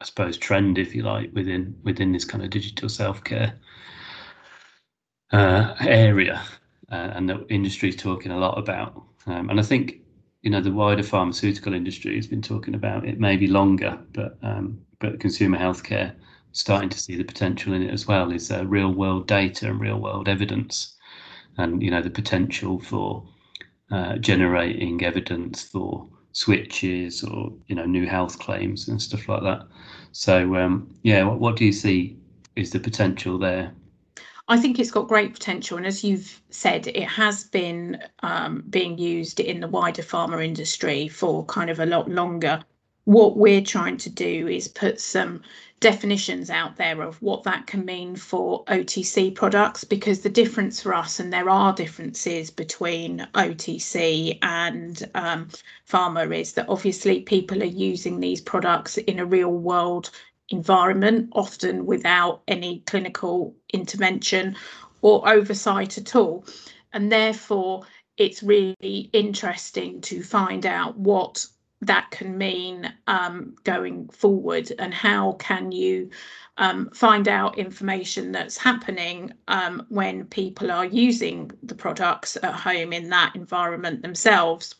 I 0.00 0.04
suppose 0.04 0.36
trend, 0.36 0.78
if 0.78 0.94
you 0.94 1.02
like, 1.02 1.32
within 1.34 1.76
within 1.84 2.12
this 2.12 2.24
kind 2.24 2.44
of 2.44 2.50
digital 2.50 2.88
self 2.88 3.22
care 3.24 3.54
uh, 5.32 5.74
area, 5.80 6.42
uh, 6.90 7.10
and 7.14 7.28
the 7.28 7.46
industry 7.48 7.88
is 7.88 7.96
talking 7.96 8.32
a 8.32 8.38
lot 8.38 8.58
about. 8.58 9.02
Um, 9.26 9.50
and 9.50 9.60
I 9.60 9.62
think 9.62 10.00
you 10.42 10.50
know 10.50 10.60
the 10.60 10.72
wider 10.72 11.02
pharmaceutical 11.02 11.74
industry 11.74 12.16
has 12.16 12.26
been 12.26 12.42
talking 12.42 12.74
about 12.74 13.06
it 13.06 13.18
maybe 13.20 13.46
longer, 13.46 13.98
but 14.12 14.38
um, 14.42 14.80
but 15.00 15.20
consumer 15.20 15.58
healthcare 15.58 16.14
starting 16.52 16.88
to 16.88 16.98
see 16.98 17.16
the 17.16 17.24
potential 17.24 17.72
in 17.74 17.82
it 17.82 17.92
as 17.92 18.06
well. 18.06 18.30
Is 18.32 18.50
uh, 18.50 18.66
real 18.66 18.92
world 18.92 19.26
data 19.26 19.68
and 19.68 19.80
real 19.80 20.00
world 20.00 20.28
evidence, 20.28 20.96
and 21.58 21.82
you 21.82 21.90
know 21.90 22.02
the 22.02 22.10
potential 22.10 22.78
for 22.80 23.28
uh, 23.90 24.16
generating 24.18 25.02
evidence 25.04 25.62
for 25.62 26.08
switches 26.32 27.24
or 27.24 27.52
you 27.66 27.74
know 27.74 27.84
new 27.86 28.06
health 28.06 28.38
claims 28.38 28.88
and 28.88 29.00
stuff 29.02 29.28
like 29.28 29.42
that. 29.42 29.66
So 30.12 30.56
um, 30.56 30.94
yeah, 31.02 31.24
what, 31.24 31.40
what 31.40 31.56
do 31.56 31.64
you 31.64 31.72
see 31.72 32.16
is 32.56 32.70
the 32.70 32.80
potential 32.80 33.38
there? 33.38 33.72
I 34.50 34.56
think 34.56 34.78
it's 34.78 34.90
got 34.90 35.08
great 35.08 35.34
potential, 35.34 35.76
and 35.76 35.86
as 35.86 36.02
you've 36.02 36.40
said, 36.48 36.86
it 36.86 37.04
has 37.04 37.44
been 37.44 38.02
um, 38.22 38.64
being 38.70 38.96
used 38.96 39.40
in 39.40 39.60
the 39.60 39.68
wider 39.68 40.02
pharma 40.02 40.42
industry 40.42 41.06
for 41.06 41.44
kind 41.44 41.68
of 41.68 41.80
a 41.80 41.86
lot 41.86 42.10
longer. 42.10 42.64
What 43.04 43.36
we're 43.36 43.60
trying 43.60 43.98
to 43.98 44.10
do 44.10 44.48
is 44.48 44.66
put 44.66 45.00
some 45.00 45.42
definitions 45.80 46.48
out 46.48 46.76
there 46.76 47.02
of 47.02 47.20
what 47.20 47.42
that 47.44 47.66
can 47.66 47.84
mean 47.84 48.16
for 48.16 48.64
OTC 48.64 49.34
products 49.34 49.84
because 49.84 50.20
the 50.22 50.30
difference 50.30 50.80
for 50.80 50.94
us, 50.94 51.20
and 51.20 51.30
there 51.30 51.50
are 51.50 51.74
differences 51.74 52.50
between 52.50 53.28
OTC 53.34 54.38
and 54.40 55.10
um, 55.14 55.48
pharma, 55.86 56.34
is 56.34 56.54
that 56.54 56.70
obviously 56.70 57.20
people 57.20 57.62
are 57.62 57.66
using 57.66 58.18
these 58.18 58.40
products 58.40 58.96
in 58.96 59.18
a 59.18 59.26
real 59.26 59.52
world 59.52 60.10
environment, 60.50 61.30
often 61.32 61.86
without 61.86 62.42
any 62.48 62.80
clinical 62.86 63.54
intervention 63.72 64.56
or 65.02 65.28
oversight 65.28 65.98
at 65.98 66.16
all. 66.16 66.44
And 66.92 67.12
therefore, 67.12 67.84
it's 68.16 68.42
really 68.42 69.10
interesting 69.12 70.00
to 70.02 70.22
find 70.22 70.66
out 70.66 70.98
what 70.98 71.46
that 71.80 72.10
can 72.10 72.36
mean 72.36 72.92
um, 73.06 73.54
going 73.62 74.08
forward 74.08 74.72
and 74.78 74.92
how 74.92 75.32
can 75.32 75.70
you 75.70 76.10
um, 76.56 76.90
find 76.90 77.28
out 77.28 77.56
information 77.56 78.32
that's 78.32 78.58
happening 78.58 79.32
um, 79.46 79.86
when 79.88 80.24
people 80.24 80.72
are 80.72 80.86
using 80.86 81.52
the 81.62 81.76
products 81.76 82.36
at 82.42 82.52
home 82.52 82.92
in 82.92 83.08
that 83.10 83.36
environment 83.36 84.02
themselves 84.02 84.74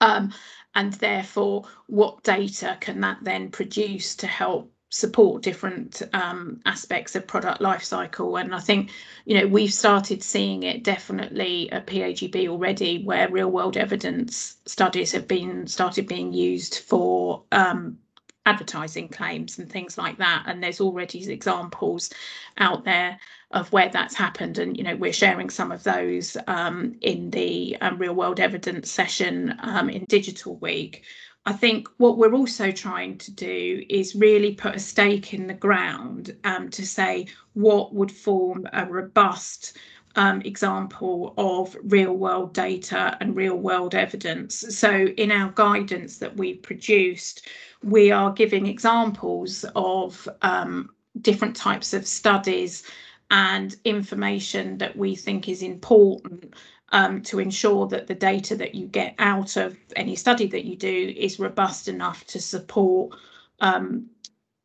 um, 0.00 0.32
and 0.74 0.94
therefore 0.94 1.64
what 1.88 2.22
data 2.22 2.78
can 2.80 3.00
that 3.02 3.18
then 3.22 3.50
produce 3.50 4.16
to 4.16 4.26
help 4.26 4.72
support 4.94 5.42
different 5.42 6.02
um, 6.12 6.60
aspects 6.66 7.16
of 7.16 7.26
product 7.26 7.60
life 7.60 7.82
cycle. 7.82 8.36
And 8.36 8.54
i 8.54 8.60
think 8.60 8.90
you 9.24 9.36
know 9.36 9.46
we've 9.48 9.72
started 9.72 10.22
seeing 10.22 10.62
it 10.62 10.84
definitely 10.84 11.70
at 11.72 11.88
PAGB 11.88 12.48
already 12.48 13.02
where 13.02 13.28
real 13.28 13.50
world 13.50 13.76
evidence 13.76 14.56
studies 14.66 15.10
have 15.10 15.26
been 15.26 15.66
started 15.66 16.06
being 16.06 16.32
used 16.32 16.78
for 16.78 17.42
um, 17.50 17.98
advertising 18.46 19.08
claims 19.08 19.58
and 19.58 19.68
things 19.68 19.98
like 19.98 20.18
that. 20.18 20.44
And 20.46 20.62
there's 20.62 20.80
already 20.80 21.28
examples 21.28 22.10
out 22.58 22.84
there 22.84 23.18
of 23.50 23.72
where 23.72 23.88
that's 23.88 24.14
happened. 24.14 24.58
And 24.58 24.76
you 24.76 24.84
know 24.84 24.94
we're 24.94 25.12
sharing 25.12 25.50
some 25.50 25.72
of 25.72 25.82
those 25.82 26.36
um, 26.46 26.94
in 27.00 27.30
the 27.30 27.76
um, 27.80 27.98
real 27.98 28.14
world 28.14 28.38
evidence 28.38 28.92
session 28.92 29.56
um, 29.60 29.90
in 29.90 30.04
digital 30.04 30.54
week 30.58 31.02
I 31.46 31.52
think 31.52 31.88
what 31.98 32.16
we're 32.16 32.34
also 32.34 32.70
trying 32.70 33.18
to 33.18 33.30
do 33.30 33.84
is 33.90 34.14
really 34.14 34.54
put 34.54 34.76
a 34.76 34.80
stake 34.80 35.34
in 35.34 35.46
the 35.46 35.54
ground 35.54 36.34
um, 36.44 36.70
to 36.70 36.86
say 36.86 37.26
what 37.52 37.94
would 37.94 38.10
form 38.10 38.66
a 38.72 38.86
robust 38.86 39.76
um, 40.16 40.40
example 40.42 41.34
of 41.36 41.76
real 41.82 42.14
world 42.14 42.54
data 42.54 43.16
and 43.20 43.36
real 43.36 43.56
world 43.56 43.94
evidence. 43.94 44.64
So, 44.76 45.06
in 45.16 45.30
our 45.30 45.50
guidance 45.54 46.18
that 46.18 46.36
we've 46.36 46.62
produced, 46.62 47.48
we 47.82 48.10
are 48.10 48.32
giving 48.32 48.66
examples 48.66 49.66
of 49.74 50.26
um, 50.40 50.90
different 51.20 51.56
types 51.56 51.92
of 51.92 52.06
studies 52.06 52.84
and 53.30 53.76
information 53.84 54.78
that 54.78 54.96
we 54.96 55.16
think 55.16 55.48
is 55.48 55.62
important 55.62 56.54
um, 56.94 57.20
to 57.22 57.40
ensure 57.40 57.88
that 57.88 58.06
the 58.06 58.14
data 58.14 58.54
that 58.54 58.74
you 58.74 58.86
get 58.86 59.16
out 59.18 59.56
of 59.56 59.76
any 59.96 60.14
study 60.14 60.46
that 60.46 60.64
you 60.64 60.76
do 60.76 61.12
is 61.16 61.40
robust 61.40 61.88
enough 61.88 62.24
to 62.28 62.40
support 62.40 63.12
um, 63.60 64.06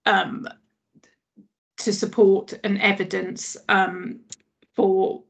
um, 0.06 0.48
to 1.78 1.92
support 1.92 2.54
an 2.64 2.78
evidence 2.78 3.58
um, 3.68 4.20
for 4.76 5.24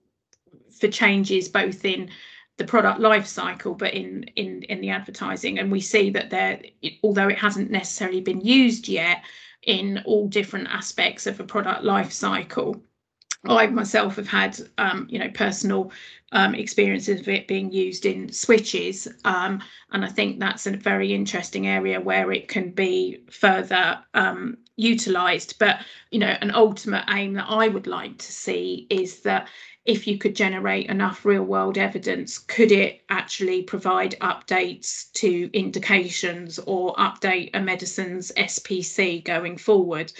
for 0.77 0.89
changes 0.89 1.47
both 1.47 1.85
in 1.85 2.09
the 2.57 2.65
product 2.65 2.99
life 2.99 3.25
cycle 3.25 3.73
but 3.73 3.93
in 3.93 4.23
in 4.35 4.63
in 4.63 4.81
the 4.81 4.89
advertising. 4.89 5.57
And 5.57 5.71
we 5.71 5.79
see 5.79 6.09
that 6.09 6.29
there 6.29 6.61
although 7.01 7.29
it 7.29 7.37
hasn't 7.37 7.71
necessarily 7.71 8.19
been 8.19 8.41
used 8.41 8.89
yet 8.89 9.23
in 9.63 10.01
all 10.05 10.27
different 10.27 10.67
aspects 10.67 11.27
of 11.27 11.39
a 11.39 11.45
product 11.45 11.85
life 11.85 12.11
cycle 12.11 12.81
I 13.45 13.67
myself 13.67 14.17
have 14.17 14.27
had, 14.27 14.59
um, 14.77 15.07
you 15.09 15.17
know, 15.17 15.29
personal 15.29 15.91
um, 16.33 16.53
experiences 16.53 17.21
of 17.21 17.29
it 17.29 17.47
being 17.47 17.71
used 17.71 18.05
in 18.05 18.31
switches. 18.31 19.07
Um, 19.23 19.63
and 19.91 20.03
I 20.03 20.09
think 20.09 20.39
that's 20.39 20.67
a 20.67 20.71
very 20.75 21.13
interesting 21.13 21.67
area 21.67 22.01
where 22.01 22.31
it 22.33 22.49
can 22.49 22.71
be 22.71 23.23
further 23.29 23.99
um, 24.13 24.57
utilised. 24.75 25.57
But, 25.57 25.79
you 26.11 26.19
know, 26.19 26.35
an 26.41 26.51
ultimate 26.53 27.05
aim 27.09 27.33
that 27.33 27.47
I 27.47 27.69
would 27.69 27.87
like 27.87 28.17
to 28.17 28.31
see 28.31 28.87
is 28.89 29.21
that 29.21 29.47
if 29.85 30.05
you 30.05 30.17
could 30.17 30.35
generate 30.35 30.87
enough 30.87 31.25
real 31.25 31.43
world 31.43 31.77
evidence, 31.77 32.37
could 32.37 32.71
it 32.71 33.01
actually 33.09 33.63
provide 33.63 34.15
updates 34.19 35.11
to 35.13 35.49
indications 35.53 36.59
or 36.59 36.93
update 36.95 37.51
a 37.53 37.59
medicine's 37.59 38.31
SPC 38.37 39.23
going 39.23 39.57
forward? 39.57 40.11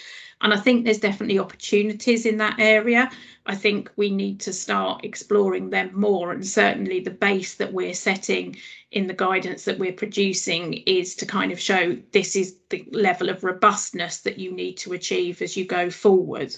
And 0.41 0.53
I 0.53 0.57
think 0.57 0.85
there's 0.85 0.99
definitely 0.99 1.37
opportunities 1.37 2.25
in 2.25 2.37
that 2.37 2.59
area. 2.59 3.11
I 3.45 3.55
think 3.55 3.91
we 3.97 4.09
need 4.09 4.39
to 4.41 4.53
start 4.53 5.03
exploring 5.03 5.69
them 5.69 5.91
more. 5.93 6.31
And 6.31 6.47
certainly 6.47 7.01
the 7.01 7.11
base 7.11 7.55
that 7.55 7.73
we're 7.73 7.93
setting 7.93 8.55
in 8.91 9.07
the 9.07 9.13
guidance 9.13 9.65
that 9.65 9.79
we're 9.79 9.91
producing 9.91 10.73
is 10.85 11.13
to 11.15 11.25
kind 11.25 11.51
of 11.51 11.59
show 11.59 11.97
this 12.13 12.35
is 12.35 12.55
the 12.69 12.85
level 12.91 13.29
of 13.29 13.43
robustness 13.43 14.19
that 14.21 14.39
you 14.39 14.51
need 14.51 14.77
to 14.77 14.93
achieve 14.93 15.41
as 15.41 15.57
you 15.57 15.65
go 15.65 15.89
forward. 15.89 16.55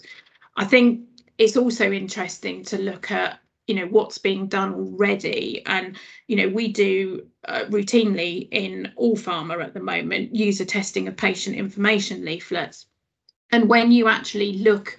I 0.58 0.66
think 0.66 1.02
it's 1.38 1.58
also 1.58 1.92
interesting 1.92 2.64
to 2.66 2.78
look 2.78 3.10
at 3.10 3.40
you 3.68 3.76
know 3.76 3.88
what's 3.88 4.18
being 4.18 4.48
done 4.48 4.74
already 4.74 5.64
and 5.66 5.96
you 6.28 6.36
know 6.36 6.50
we 6.50 6.68
do 6.68 7.26
uh, 7.48 7.62
routinely 7.70 8.48
in 8.52 8.92
all 8.96 9.16
pharma 9.16 9.64
at 9.64 9.74
the 9.74 9.80
moment 9.80 10.36
user 10.36 10.66
testing 10.66 11.08
of 11.08 11.16
patient 11.16 11.56
information 11.56 12.26
leaflets 12.26 12.88
and 13.52 13.68
when 13.68 13.91
you 13.91 14.08
actually 14.08 14.54
look 14.54 14.97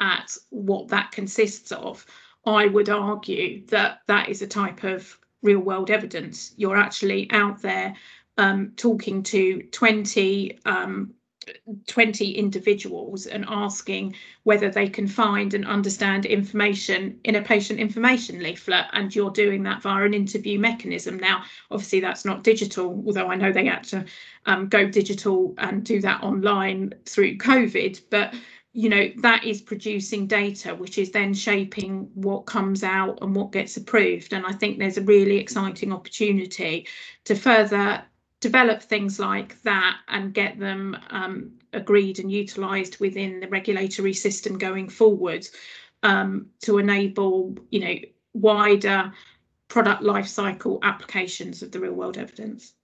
at 0.00 0.36
what 0.50 0.88
that 0.88 1.12
consists 1.12 1.72
of 1.72 2.04
i 2.46 2.66
would 2.66 2.88
argue 2.88 3.64
that 3.66 4.00
that 4.06 4.28
is 4.28 4.42
a 4.42 4.46
type 4.46 4.84
of 4.84 5.18
real 5.44 5.60
world 5.60 5.90
evidence. 5.90 6.54
You're 6.56 6.76
actually 6.76 7.30
out 7.30 7.62
there 7.62 7.94
um, 8.36 8.72
talking 8.76 9.22
to 9.24 9.62
20 9.62 10.58
um, 10.64 11.14
20 11.86 12.32
individuals 12.32 13.26
and 13.26 13.44
asking 13.48 14.14
whether 14.44 14.70
they 14.70 14.88
can 14.88 15.06
find 15.06 15.54
and 15.54 15.66
understand 15.66 16.26
information 16.26 17.18
in 17.24 17.36
a 17.36 17.42
patient 17.42 17.78
information 17.78 18.42
leaflet 18.42 18.86
and 18.92 19.14
you're 19.14 19.30
doing 19.30 19.62
that 19.62 19.82
via 19.82 20.04
an 20.04 20.14
interview 20.14 20.58
mechanism. 20.58 21.18
Now 21.18 21.44
obviously 21.70 22.00
that's 22.00 22.24
not 22.24 22.42
digital 22.42 23.02
although 23.06 23.28
i 23.28 23.34
know 23.34 23.52
they 23.52 23.66
had 23.66 23.84
to 23.84 24.04
um, 24.46 24.68
go 24.68 24.86
digital 24.86 25.54
and 25.58 25.84
do 25.84 26.00
that 26.00 26.22
online 26.22 26.92
through 27.06 27.36
covid 27.38 28.00
but 28.10 28.34
you 28.72 28.88
know 28.88 29.08
that 29.22 29.44
is 29.44 29.62
producing 29.62 30.26
data 30.26 30.74
which 30.74 30.98
is 30.98 31.10
then 31.10 31.32
shaping 31.32 32.08
what 32.14 32.46
comes 32.46 32.82
out 32.82 33.18
and 33.22 33.34
what 33.34 33.52
gets 33.52 33.76
approved. 33.76 34.32
And 34.32 34.44
i 34.46 34.52
think 34.52 34.78
there's 34.78 34.98
a 34.98 35.02
really 35.02 35.38
exciting 35.38 35.92
opportunity 35.92 36.86
to 37.24 37.34
further 37.34 38.04
develop 38.44 38.82
things 38.82 39.18
like 39.18 39.60
that 39.62 39.96
and 40.08 40.34
get 40.34 40.58
them 40.58 40.94
um, 41.08 41.50
agreed 41.72 42.18
and 42.18 42.30
utilised 42.30 43.00
within 43.00 43.40
the 43.40 43.48
regulatory 43.48 44.12
system 44.12 44.58
going 44.58 44.86
forward 44.86 45.48
um, 46.02 46.46
to 46.60 46.76
enable, 46.76 47.56
you 47.70 47.80
know, 47.80 47.94
wider 48.34 49.10
product 49.68 50.02
life 50.02 50.26
cycle 50.26 50.78
applications 50.82 51.62
of 51.62 51.72
the 51.72 51.80
real 51.80 51.94
world 51.94 52.18
evidence. 52.18 52.74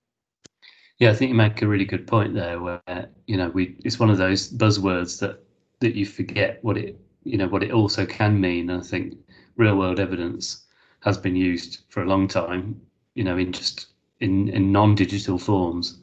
Yeah, 0.98 1.10
I 1.10 1.14
think 1.14 1.28
you 1.28 1.34
make 1.34 1.60
a 1.60 1.68
really 1.68 1.84
good 1.84 2.06
point 2.06 2.32
there. 2.32 2.58
Where 2.58 2.80
you 3.26 3.36
know, 3.36 3.50
we 3.50 3.76
it's 3.84 4.00
one 4.00 4.08
of 4.08 4.16
those 4.16 4.50
buzzwords 4.50 5.20
that 5.20 5.44
that 5.80 5.94
you 5.94 6.06
forget 6.06 6.58
what 6.62 6.78
it 6.78 6.98
you 7.24 7.36
know 7.36 7.48
what 7.48 7.62
it 7.62 7.70
also 7.70 8.06
can 8.06 8.40
mean. 8.40 8.70
And 8.70 8.82
I 8.82 8.86
think 8.86 9.14
real 9.56 9.76
world 9.76 10.00
evidence 10.00 10.64
has 11.00 11.18
been 11.18 11.36
used 11.36 11.82
for 11.90 12.02
a 12.02 12.08
long 12.08 12.28
time. 12.28 12.80
You 13.14 13.24
know, 13.24 13.36
in 13.36 13.52
just 13.52 13.90
in, 14.20 14.48
in 14.48 14.72
non-digital 14.72 15.38
forms. 15.38 15.98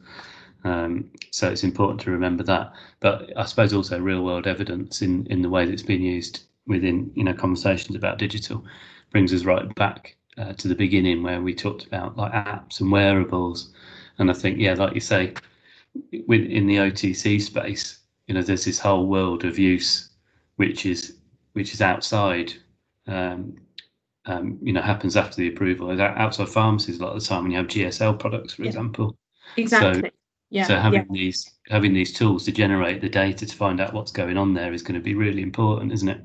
Um, 0.64 1.10
so 1.30 1.48
it's 1.50 1.64
important 1.64 2.00
to 2.02 2.10
remember 2.10 2.42
that. 2.44 2.72
But 3.00 3.32
I 3.36 3.44
suppose 3.44 3.72
also 3.72 3.98
real 3.98 4.24
world 4.24 4.46
evidence 4.46 5.02
in, 5.02 5.26
in 5.26 5.42
the 5.42 5.50
way 5.50 5.64
that 5.64 5.72
it's 5.72 5.82
been 5.82 6.02
used 6.02 6.44
within 6.66 7.10
you 7.14 7.24
know 7.24 7.32
conversations 7.32 7.96
about 7.96 8.18
digital 8.18 8.62
brings 9.10 9.32
us 9.32 9.44
right 9.44 9.74
back 9.74 10.16
uh, 10.36 10.52
to 10.52 10.68
the 10.68 10.74
beginning 10.74 11.22
where 11.22 11.40
we 11.40 11.54
talked 11.54 11.86
about 11.86 12.16
like 12.16 12.32
apps 12.32 12.80
and 12.80 12.92
wearables. 12.92 13.72
And 14.18 14.30
I 14.30 14.34
think 14.34 14.58
yeah, 14.58 14.74
like 14.74 14.94
you 14.94 15.00
say, 15.00 15.34
in 16.12 16.66
the 16.66 16.76
OTC 16.76 17.40
space, 17.40 18.00
you 18.26 18.34
know, 18.34 18.42
there's 18.42 18.64
this 18.64 18.78
whole 18.78 19.06
world 19.06 19.44
of 19.44 19.58
use 19.58 20.10
which 20.56 20.84
is 20.86 21.16
which 21.52 21.72
is 21.72 21.80
outside 21.80 22.52
um, 23.06 23.56
um, 24.28 24.58
you 24.62 24.72
know 24.72 24.82
happens 24.82 25.16
after 25.16 25.36
the 25.36 25.48
approval. 25.48 25.90
Outside 26.00 26.48
pharmacies 26.48 27.00
a 27.00 27.02
lot 27.02 27.16
of 27.16 27.22
the 27.22 27.26
time 27.26 27.42
when 27.42 27.50
you 27.50 27.58
have 27.58 27.66
GSL 27.66 28.18
products, 28.18 28.54
for 28.54 28.62
yeah. 28.62 28.68
example. 28.68 29.16
Exactly. 29.56 30.02
So, 30.02 30.10
yeah. 30.50 30.66
So 30.66 30.76
having 30.76 31.06
yeah. 31.10 31.12
these 31.12 31.58
having 31.68 31.92
these 31.92 32.12
tools 32.12 32.44
to 32.44 32.52
generate 32.52 33.00
the 33.00 33.08
data 33.08 33.46
to 33.46 33.56
find 33.56 33.80
out 33.80 33.92
what's 33.92 34.12
going 34.12 34.36
on 34.36 34.54
there 34.54 34.72
is 34.72 34.82
going 34.82 34.94
to 34.94 35.00
be 35.00 35.14
really 35.14 35.42
important, 35.42 35.92
isn't 35.92 36.08
it? 36.08 36.20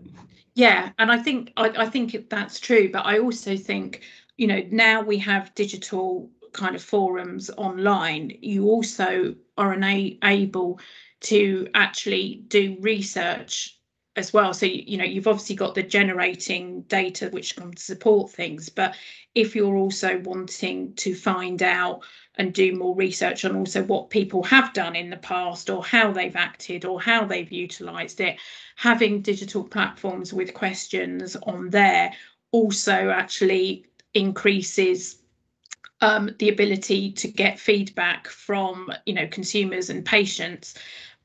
Yeah, 0.56 0.92
and 1.00 1.12
I 1.12 1.18
think 1.18 1.54
I, 1.58 1.70
I 1.70 1.90
think 1.90 2.30
that's 2.30 2.60
true, 2.60 2.92
but 2.92 3.06
I 3.06 3.20
also 3.20 3.58
think 3.58 4.02
you 4.38 4.48
know 4.48 4.62
now 4.70 5.02
we 5.02 5.18
have 5.20 5.56
digital 5.56 6.30
kind 6.52 6.76
of 6.76 6.84
forums 6.84 7.50
online. 7.58 8.38
You 8.42 8.66
also 8.66 9.36
are 9.58 9.72
an 9.72 9.84
able 10.24 10.80
to 11.22 11.68
actually 11.74 12.44
do 12.48 12.78
research 12.82 13.80
as 14.16 14.32
well. 14.32 14.54
So, 14.54 14.66
you 14.66 14.98
know, 14.98 15.04
you've 15.04 15.28
obviously 15.28 15.56
got 15.56 15.76
the 15.76 15.84
generating 15.84 16.82
data 16.84 17.30
which 17.30 17.56
can 17.56 17.76
support 17.76 18.32
things, 18.32 18.70
but 18.70 18.96
if 19.34 19.56
you're 19.56 19.76
also 19.76 20.20
wanting 20.20 20.94
to 20.96 21.16
find 21.16 21.64
out 21.64 22.04
and 22.36 22.54
do 22.54 22.76
more 22.76 22.96
research 22.96 23.46
on 23.46 23.56
also 23.56 23.84
what 23.84 24.10
people 24.10 24.44
have 24.44 24.74
done 24.74 24.96
in 24.96 25.10
the 25.10 25.18
past 25.18 25.70
or 25.70 25.84
how 25.84 26.12
they've 26.12 26.36
acted 26.36 26.86
or 26.86 27.02
how 27.02 27.26
they've 27.26 27.52
utilized 27.52 28.22
it, 28.22 28.38
having 28.76 29.22
digital 29.22 29.64
platforms 29.64 30.34
with 30.34 30.54
questions 30.54 31.36
on 31.44 31.70
there 31.70 32.14
also 32.52 33.10
actually 33.10 33.86
increases 34.14 35.18
um, 36.02 36.30
the 36.38 36.50
ability 36.50 37.12
to 37.14 37.28
get 37.30 37.60
feedback 37.60 38.28
from 38.28 38.92
you 39.06 39.14
know 39.14 39.28
consumers 39.28 39.90
and 39.90 40.06
patients 40.06 40.76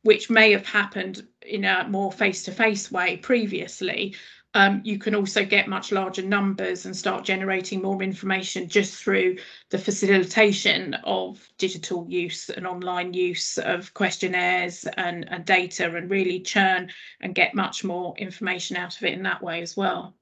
which 0.03 0.31
may 0.31 0.53
have 0.53 0.67
happened 0.67 1.27
in 1.43 1.65
a 1.65 1.87
more 1.89 2.13
face-to-face 2.13 2.91
way 2.91 3.17
previously, 3.17 4.15
um, 4.55 4.81
you 4.83 4.99
can 4.99 5.15
also 5.15 5.45
get 5.45 5.69
much 5.69 5.93
larger 5.93 6.23
numbers 6.23 6.87
and 6.87 6.97
start 6.97 7.25
generating 7.25 7.83
more 7.83 8.03
information 8.03 8.69
just 8.69 8.97
through 8.97 9.37
the 9.71 9.79
facilitation 9.79 10.95
of 11.05 11.47
digital 11.59 12.07
use 12.09 12.49
and 12.49 12.67
online 12.67 13.13
use 13.13 13.59
of 13.59 13.93
questionnaires 13.93 14.87
and, 14.97 15.31
and 15.31 15.45
data 15.45 15.95
and 15.95 16.11
really 16.11 16.41
churn 16.41 16.91
and 17.21 17.35
get 17.35 17.55
much 17.55 17.85
more 17.85 18.17
information 18.17 18.77
out 18.77 18.97
of 18.97 19.03
it 19.05 19.13
in 19.13 19.23
that 19.23 19.43
way 19.43 19.61
as 19.61 19.77
well. 19.77 20.15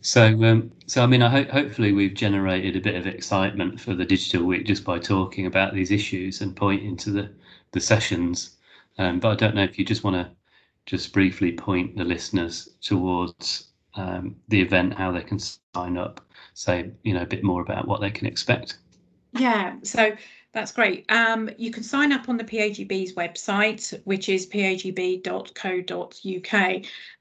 So, 0.00 0.26
um, 0.44 0.72
so 0.86 1.02
I 1.02 1.06
mean, 1.06 1.22
I 1.22 1.28
hope 1.28 1.48
hopefully 1.48 1.92
we've 1.92 2.14
generated 2.14 2.76
a 2.76 2.80
bit 2.80 2.96
of 2.96 3.06
excitement 3.06 3.80
for 3.80 3.94
the 3.94 4.04
digital 4.04 4.44
week 4.44 4.66
just 4.66 4.84
by 4.84 4.98
talking 4.98 5.46
about 5.46 5.74
these 5.74 5.90
issues 5.90 6.40
and 6.40 6.54
pointing 6.54 6.96
to 6.98 7.10
the 7.10 7.30
the 7.72 7.80
sessions. 7.80 8.56
Um, 8.98 9.20
but 9.20 9.30
I 9.30 9.34
don't 9.34 9.54
know 9.54 9.64
if 9.64 9.78
you 9.78 9.84
just 9.84 10.04
want 10.04 10.16
to 10.16 10.30
just 10.86 11.12
briefly 11.12 11.52
point 11.52 11.96
the 11.96 12.04
listeners 12.04 12.70
towards 12.80 13.68
um, 13.94 14.36
the 14.48 14.60
event, 14.60 14.94
how 14.94 15.12
they 15.12 15.22
can 15.22 15.38
sign 15.38 15.96
up, 15.96 16.20
say 16.54 16.90
you 17.02 17.14
know 17.14 17.22
a 17.22 17.26
bit 17.26 17.44
more 17.44 17.62
about 17.62 17.86
what 17.86 18.00
they 18.00 18.10
can 18.10 18.26
expect. 18.26 18.78
Yeah, 19.34 19.76
so 19.82 20.12
that's 20.52 20.72
great. 20.72 21.10
Um, 21.10 21.50
you 21.56 21.70
can 21.70 21.82
sign 21.82 22.12
up 22.12 22.28
on 22.28 22.36
the 22.36 22.44
PAGB's 22.44 23.14
website, 23.14 23.98
which 24.04 24.28
is 24.28 24.46
pagb.co.uk, 24.46 25.22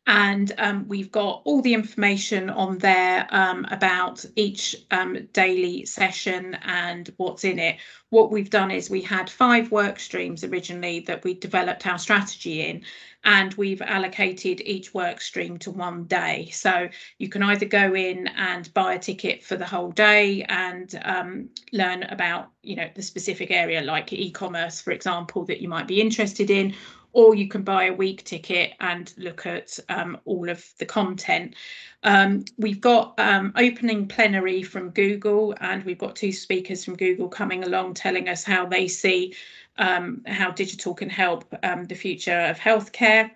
and 0.08 0.52
um, 0.58 0.88
we've 0.88 1.12
got 1.12 1.42
all 1.46 1.62
the 1.62 1.74
information 1.74 2.50
on 2.50 2.80
there 2.80 3.28
um, 3.30 3.66
about 3.70 4.26
each 4.36 4.76
um, 4.90 5.28
daily 5.32 5.86
session 5.86 6.56
and 6.64 7.14
what's 7.18 7.44
in 7.44 7.60
it. 7.60 7.78
What 8.10 8.32
we've 8.32 8.50
done 8.50 8.72
is 8.72 8.90
we 8.90 9.02
had 9.02 9.30
five 9.30 9.72
work 9.72 10.00
streams 10.00 10.44
originally 10.44 11.02
that 11.02 11.24
we 11.24 11.36
developed 11.36 11.86
our 11.86 12.00
strategy 12.00 12.62
in, 12.62 12.82
and 13.24 13.54
we've 13.54 13.82
allocated 13.84 14.62
each 14.66 14.92
work 14.94 15.22
stream 15.22 15.58
to 15.60 15.70
one 15.70 16.06
day. 16.06 16.50
So 16.52 16.90
you 17.20 17.30
can 17.30 17.44
either 17.44 17.68
go 17.68 17.94
in 17.94 18.28
and 18.30 18.74
buy 18.74 18.96
a 18.96 19.00
ticket 19.00 19.44
for 19.44 19.56
the 19.56 19.66
whole 19.66 19.92
day 19.92 20.44
and 20.50 21.00
um, 21.06 21.50
learn 21.72 22.04
about, 22.04 22.50
you 22.64 22.76
know, 22.76 22.90
the 22.96 23.04
specific 23.04 23.52
area 23.52 23.82
like 23.82 24.12
e-commerce, 24.12 24.82
for 24.82 24.92
example, 24.92 25.46
that 25.46 25.62
you 25.62 25.70
might 25.70 25.88
be 25.88 26.02
interested 26.02 26.50
in, 26.50 26.74
or 27.14 27.36
you 27.36 27.48
can 27.48 27.64
buy 27.64 27.86
a 27.86 27.94
week 27.94 28.24
ticket 28.24 28.74
and 28.80 29.14
look 29.18 29.46
at 29.46 29.78
um, 29.90 30.18
all 30.26 30.50
of 30.50 30.66
the 30.78 30.86
content. 30.86 31.56
Um, 32.04 32.46
we've 32.58 32.82
got 32.82 33.14
um, 33.20 33.54
opening 33.56 34.08
plenary 34.08 34.64
from 34.64 34.90
Google, 34.90 35.56
and 35.62 35.84
we've 35.84 35.98
got 35.98 36.16
two 36.16 36.32
speakers 36.32 36.86
from 36.86 36.96
Google 36.96 37.28
coming 37.28 37.64
along 37.64 37.94
telling 37.94 38.30
us 38.30 38.44
how 38.44 38.66
they 38.66 38.88
see 38.88 39.36
um, 39.78 40.22
how 40.26 40.52
digital 40.52 40.94
can 40.94 41.10
help 41.10 41.46
um, 41.64 41.86
the 41.86 41.96
future 41.96 42.40
of 42.40 42.60
healthcare. 42.60 43.32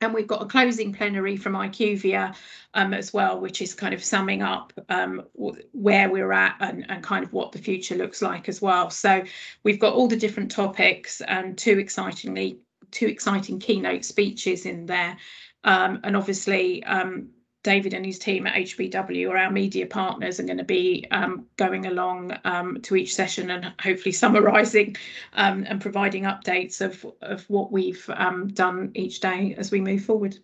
And 0.00 0.14
we've 0.14 0.28
got 0.28 0.42
a 0.42 0.46
closing 0.46 0.92
plenary 0.92 1.36
from 1.36 1.54
IQVIA 1.54 2.34
um, 2.74 2.94
as 2.94 3.12
well, 3.12 3.40
which 3.40 3.60
is 3.60 3.74
kind 3.74 3.92
of 3.92 4.04
summing 4.04 4.42
up 4.42 4.72
um, 4.88 5.24
where 5.72 6.08
we're 6.08 6.32
at 6.32 6.56
and, 6.60 6.88
and 6.88 7.02
kind 7.02 7.24
of 7.24 7.32
what 7.32 7.50
the 7.50 7.58
future 7.58 7.96
looks 7.96 8.22
like 8.22 8.48
as 8.48 8.62
well. 8.62 8.90
So 8.90 9.24
we've 9.64 9.80
got 9.80 9.94
all 9.94 10.06
the 10.06 10.16
different 10.16 10.52
topics 10.52 11.20
and 11.22 11.58
two 11.58 11.80
excitingly, 11.80 12.60
two 12.90 13.06
exciting 13.06 13.58
keynote 13.58 14.04
speeches 14.04 14.66
in 14.66 14.86
there. 14.86 15.16
Um, 15.64 16.00
and 16.04 16.16
obviously, 16.16 16.82
um, 16.84 17.30
David 17.64 17.92
and 17.92 18.06
his 18.06 18.18
team 18.18 18.46
at 18.46 18.54
HBW 18.54 19.28
or 19.28 19.36
our 19.36 19.50
media 19.50 19.86
partners 19.86 20.38
are 20.38 20.44
going 20.44 20.58
to 20.58 20.64
be 20.64 21.04
um, 21.10 21.46
going 21.56 21.86
along 21.86 22.36
um, 22.44 22.80
to 22.82 22.96
each 22.96 23.14
session 23.14 23.50
and 23.50 23.72
hopefully 23.80 24.12
summarising 24.12 24.96
um, 25.32 25.64
and 25.68 25.80
providing 25.80 26.22
updates 26.22 26.80
of, 26.80 27.04
of 27.20 27.44
what 27.50 27.72
we've 27.72 28.08
um, 28.14 28.48
done 28.48 28.92
each 28.94 29.20
day 29.20 29.54
as 29.58 29.70
we 29.70 29.80
move 29.80 30.04
forward. 30.04 30.38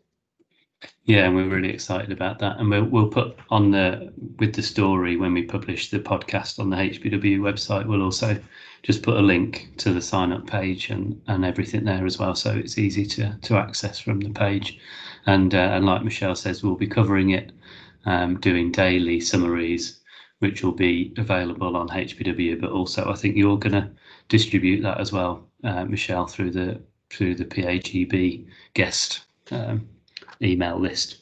Yeah, 1.07 1.27
and 1.27 1.37
we're 1.37 1.49
really 1.49 1.73
excited 1.73 2.13
about 2.13 2.39
that. 2.39 2.59
And 2.59 2.71
we'll, 2.71 2.85
we'll 2.85 3.09
put 3.09 3.39
on 3.51 3.71
the 3.71 4.13
with 4.39 4.55
the 4.55 4.63
story 4.63 5.17
when 5.17 5.35
we 5.35 5.43
publish 5.43 5.91
the 5.91 5.99
podcast 5.99 6.59
on 6.59 6.71
the 6.71 6.77
HBW 6.77 7.41
website. 7.41 7.87
We'll 7.87 8.03
also 8.03 8.39
just 8.83 9.03
put 9.03 9.17
a 9.17 9.21
link 9.21 9.71
to 9.79 9.93
the 9.93 10.01
sign 10.01 10.33
up 10.33 10.47
page 10.47 10.91
and, 10.91 11.21
and 11.27 11.45
everything 11.45 11.85
there 11.85 12.07
as 12.07 12.19
well, 12.19 12.35
so 12.35 12.55
it's 12.55 12.79
easy 12.79 13.05
to 13.07 13.39
to 13.43 13.57
access 13.57 13.99
from 13.99 14.21
the 14.21 14.31
page. 14.31 14.79
And, 15.27 15.55
uh, 15.55 15.59
and 15.73 15.87
like 15.87 16.05
Michelle 16.05 16.35
says, 16.35 16.63
we'll 16.63 16.77
be 16.77 16.87
covering 16.87 17.31
it, 17.31 17.53
um, 18.05 18.41
doing 18.41 18.71
daily 18.73 19.21
summaries, 19.21 20.01
which 20.41 20.63
will 20.63 20.73
be 20.73 21.15
available 21.17 21.77
on 21.77 21.89
HBW. 21.89 22.61
But 22.61 22.71
also, 22.73 23.11
I 23.11 23.15
think 23.15 23.37
you're 23.37 23.59
going 23.59 23.73
to 23.73 23.91
distribute 24.29 24.83
that 24.83 25.01
as 25.01 25.13
well, 25.13 25.47
uh, 25.65 25.85
Michelle, 25.85 26.27
through 26.27 26.53
the 26.53 26.81
through 27.11 27.35
the 27.35 27.45
PAGB 27.45 28.47
guest 28.75 29.25
um, 29.51 29.87
email 30.43 30.79
list. 30.79 31.19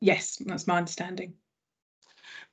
Yes, 0.00 0.36
that's 0.44 0.66
my 0.66 0.78
understanding. 0.78 1.34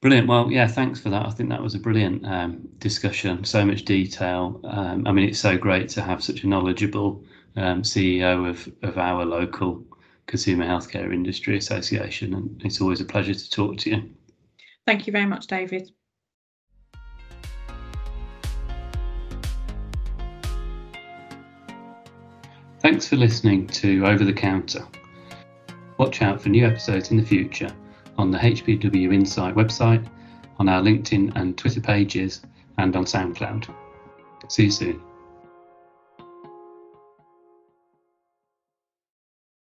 Brilliant. 0.02 0.28
Well, 0.28 0.52
yeah, 0.52 0.68
thanks 0.68 1.00
for 1.00 1.10
that. 1.10 1.28
I 1.28 1.30
think 1.30 1.50
that 1.50 1.62
was 1.62 1.76
a 1.76 1.80
brilliant 1.80 2.26
um, 2.26 2.68
discussion. 2.80 3.44
So 3.44 3.64
much 3.64 3.86
detail. 3.86 4.60
Um, 4.64 5.06
I 5.06 5.12
mean, 5.12 5.30
it's 5.30 5.40
so 5.40 5.58
great 5.58 5.90
to 5.90 6.02
have 6.02 6.24
such 6.24 6.44
a 6.44 6.48
knowledgeable 6.48 7.24
um, 7.56 7.84
CEO 7.84 8.50
of, 8.50 8.68
of 8.82 8.98
our 8.98 9.26
local 9.26 9.84
Consumer 10.26 10.66
Healthcare 10.66 11.14
Industry 11.14 11.58
Association, 11.58 12.34
and 12.34 12.62
it's 12.64 12.82
always 12.82 13.02
a 13.02 13.06
pleasure 13.06 13.34
to 13.34 13.50
talk 13.50 13.78
to 13.80 13.90
you. 13.92 14.10
Thank 14.88 15.06
you 15.06 15.14
very 15.14 15.26
much, 15.26 15.46
David. 15.48 15.92
Thanks 22.80 23.08
for 23.08 23.18
listening 23.18 23.68
to 23.68 24.08
Over 24.08 24.24
the 24.24 24.34
Counter. 24.34 24.84
Watch 26.02 26.24
out 26.24 26.42
for 26.42 26.50
new 26.50 26.66
episodes 26.66 27.12
in 27.12 27.18
the 27.18 27.24
future 27.24 27.70
on 28.18 28.32
the 28.32 28.38
HBW 28.40 29.14
Insight 29.14 29.54
website, 29.54 30.04
on 30.58 30.68
our 30.68 30.82
LinkedIn 30.82 31.32
and 31.36 31.56
Twitter 31.56 31.80
pages, 31.80 32.42
and 32.80 32.96
on 32.96 33.06
SoundCloud. 33.06 33.72
See 34.48 34.64
you 34.64 34.72
soon. 34.72 35.11